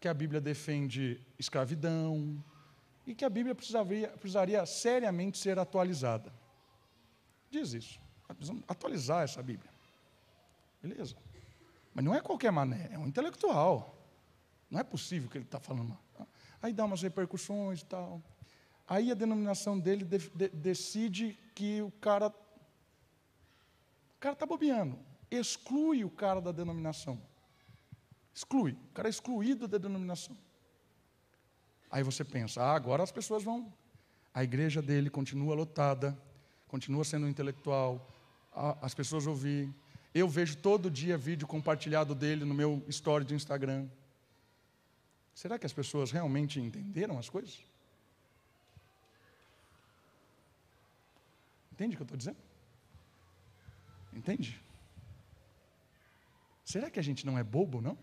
que 0.00 0.08
a 0.08 0.14
Bíblia 0.14 0.40
defende 0.40 1.20
escravidão, 1.38 2.42
e 3.06 3.14
que 3.14 3.24
a 3.24 3.30
Bíblia 3.30 3.54
precisaria, 3.54 4.08
precisaria 4.08 4.64
seriamente 4.64 5.38
ser 5.38 5.58
atualizada. 5.58 6.32
Diz 7.50 7.72
isso. 7.72 8.01
Precisamos 8.34 8.64
atualizar 8.68 9.22
essa 9.22 9.42
Bíblia. 9.42 9.70
Beleza. 10.82 11.16
Mas 11.94 12.04
não 12.04 12.14
é 12.14 12.20
qualquer 12.20 12.50
maneira, 12.50 12.94
é 12.94 12.98
um 12.98 13.06
intelectual. 13.06 13.98
Não 14.70 14.80
é 14.80 14.82
possível 14.82 15.28
que 15.28 15.36
ele 15.36 15.44
está 15.44 15.60
falando. 15.60 15.96
Aí 16.62 16.72
dá 16.72 16.84
umas 16.84 17.02
repercussões 17.02 17.80
e 17.80 17.84
tal. 17.84 18.22
Aí 18.88 19.10
a 19.10 19.14
denominação 19.14 19.78
dele 19.78 20.04
de, 20.04 20.18
de, 20.30 20.48
decide 20.48 21.38
que 21.54 21.82
o 21.82 21.90
cara. 21.90 22.28
O 22.28 24.20
cara 24.20 24.32
está 24.34 24.46
bobeando. 24.46 24.98
Exclui 25.30 26.04
o 26.04 26.10
cara 26.10 26.40
da 26.40 26.52
denominação. 26.52 27.20
Exclui. 28.34 28.72
O 28.72 28.92
cara 28.94 29.08
é 29.08 29.10
excluído 29.10 29.68
da 29.68 29.78
denominação. 29.78 30.36
Aí 31.90 32.02
você 32.02 32.24
pensa, 32.24 32.62
ah, 32.62 32.74
agora 32.74 33.02
as 33.02 33.12
pessoas 33.12 33.42
vão. 33.42 33.70
A 34.32 34.42
igreja 34.42 34.80
dele 34.80 35.10
continua 35.10 35.54
lotada, 35.54 36.18
continua 36.66 37.04
sendo 37.04 37.28
intelectual, 37.28 38.08
as 38.80 38.94
pessoas 38.94 39.26
ouvir. 39.26 39.72
Eu 40.14 40.28
vejo 40.28 40.56
todo 40.56 40.90
dia 40.90 41.16
vídeo 41.16 41.46
compartilhado 41.46 42.14
dele 42.14 42.44
no 42.44 42.54
meu 42.54 42.84
story 42.88 43.24
de 43.24 43.34
Instagram. 43.34 43.88
Será 45.34 45.58
que 45.58 45.66
as 45.66 45.72
pessoas 45.72 46.10
realmente 46.10 46.60
entenderam 46.60 47.18
as 47.18 47.28
coisas? 47.28 47.64
Entende 51.72 51.94
o 51.94 51.96
que 51.96 52.02
eu 52.02 52.04
estou 52.04 52.18
dizendo? 52.18 52.36
Entende? 54.12 54.60
Será 56.64 56.90
que 56.90 57.00
a 57.00 57.02
gente 57.02 57.24
não 57.24 57.38
é 57.38 57.42
bobo, 57.42 57.80
não? 57.80 57.96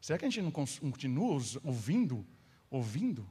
Será 0.00 0.18
que 0.18 0.24
a 0.24 0.28
gente 0.28 0.42
não 0.42 0.50
continua 0.50 1.40
ouvindo, 1.62 2.26
ouvindo? 2.68 3.28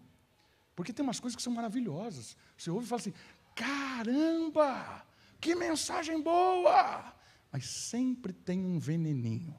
Porque 0.73 0.93
tem 0.93 1.03
umas 1.03 1.19
coisas 1.19 1.35
que 1.35 1.41
são 1.41 1.53
maravilhosas. 1.53 2.37
Você 2.57 2.71
ouve 2.71 2.85
e 2.85 2.89
fala 2.89 3.01
assim: 3.01 3.13
caramba, 3.53 5.05
que 5.41 5.55
mensagem 5.55 6.21
boa! 6.21 7.13
Mas 7.51 7.65
sempre 7.65 8.31
tem 8.31 8.63
um 8.63 8.79
veneninho. 8.79 9.57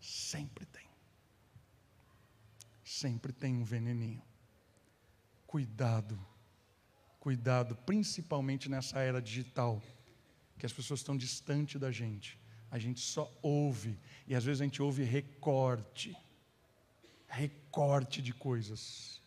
Sempre 0.00 0.66
tem. 0.66 0.86
Sempre 2.84 3.32
tem 3.32 3.54
um 3.54 3.64
veneninho. 3.64 4.22
Cuidado. 5.46 6.18
Cuidado, 7.18 7.74
principalmente 7.86 8.68
nessa 8.68 8.98
era 8.98 9.22
digital, 9.22 9.82
que 10.58 10.66
as 10.66 10.72
pessoas 10.72 11.00
estão 11.00 11.16
distante 11.16 11.78
da 11.78 11.90
gente. 11.90 12.38
A 12.70 12.78
gente 12.78 13.00
só 13.00 13.32
ouve, 13.40 13.98
e 14.26 14.34
às 14.34 14.44
vezes 14.44 14.60
a 14.60 14.64
gente 14.64 14.82
ouve 14.82 15.04
recorte 15.04 16.14
recorte 17.34 18.22
de 18.22 18.32
coisas. 18.32 19.20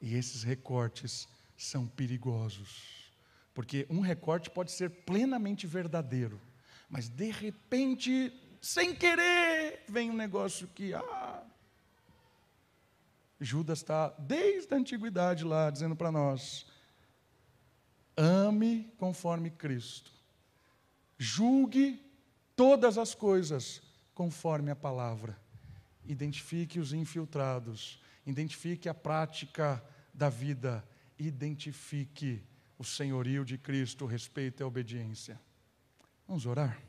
E 0.00 0.14
esses 0.14 0.42
recortes 0.42 1.28
são 1.56 1.86
perigosos. 1.86 3.01
Porque 3.54 3.86
um 3.90 4.00
recorte 4.00 4.50
pode 4.50 4.72
ser 4.72 4.90
plenamente 4.90 5.66
verdadeiro, 5.66 6.40
mas 6.88 7.08
de 7.08 7.30
repente, 7.30 8.32
sem 8.60 8.94
querer, 8.94 9.84
vem 9.88 10.10
um 10.10 10.16
negócio 10.16 10.68
que. 10.68 10.94
Ah, 10.94 11.42
Judas 13.40 13.80
está 13.80 14.08
desde 14.18 14.72
a 14.72 14.76
antiguidade 14.76 15.44
lá 15.44 15.68
dizendo 15.68 15.96
para 15.96 16.12
nós: 16.12 16.66
ame 18.16 18.92
conforme 18.96 19.50
Cristo, 19.50 20.12
julgue 21.18 22.00
todas 22.56 22.96
as 22.96 23.14
coisas 23.14 23.82
conforme 24.14 24.70
a 24.70 24.76
palavra, 24.76 25.36
identifique 26.04 26.78
os 26.78 26.92
infiltrados, 26.92 28.00
identifique 28.24 28.88
a 28.88 28.94
prática 28.94 29.82
da 30.14 30.28
vida, 30.28 30.86
identifique 31.18 32.42
o 32.78 32.84
senhorio 32.84 33.44
de 33.44 33.58
Cristo, 33.58 34.04
o 34.04 34.08
respeito 34.08 34.60
e 34.60 34.64
a 34.64 34.66
obediência. 34.66 35.40
Vamos 36.26 36.46
orar? 36.46 36.80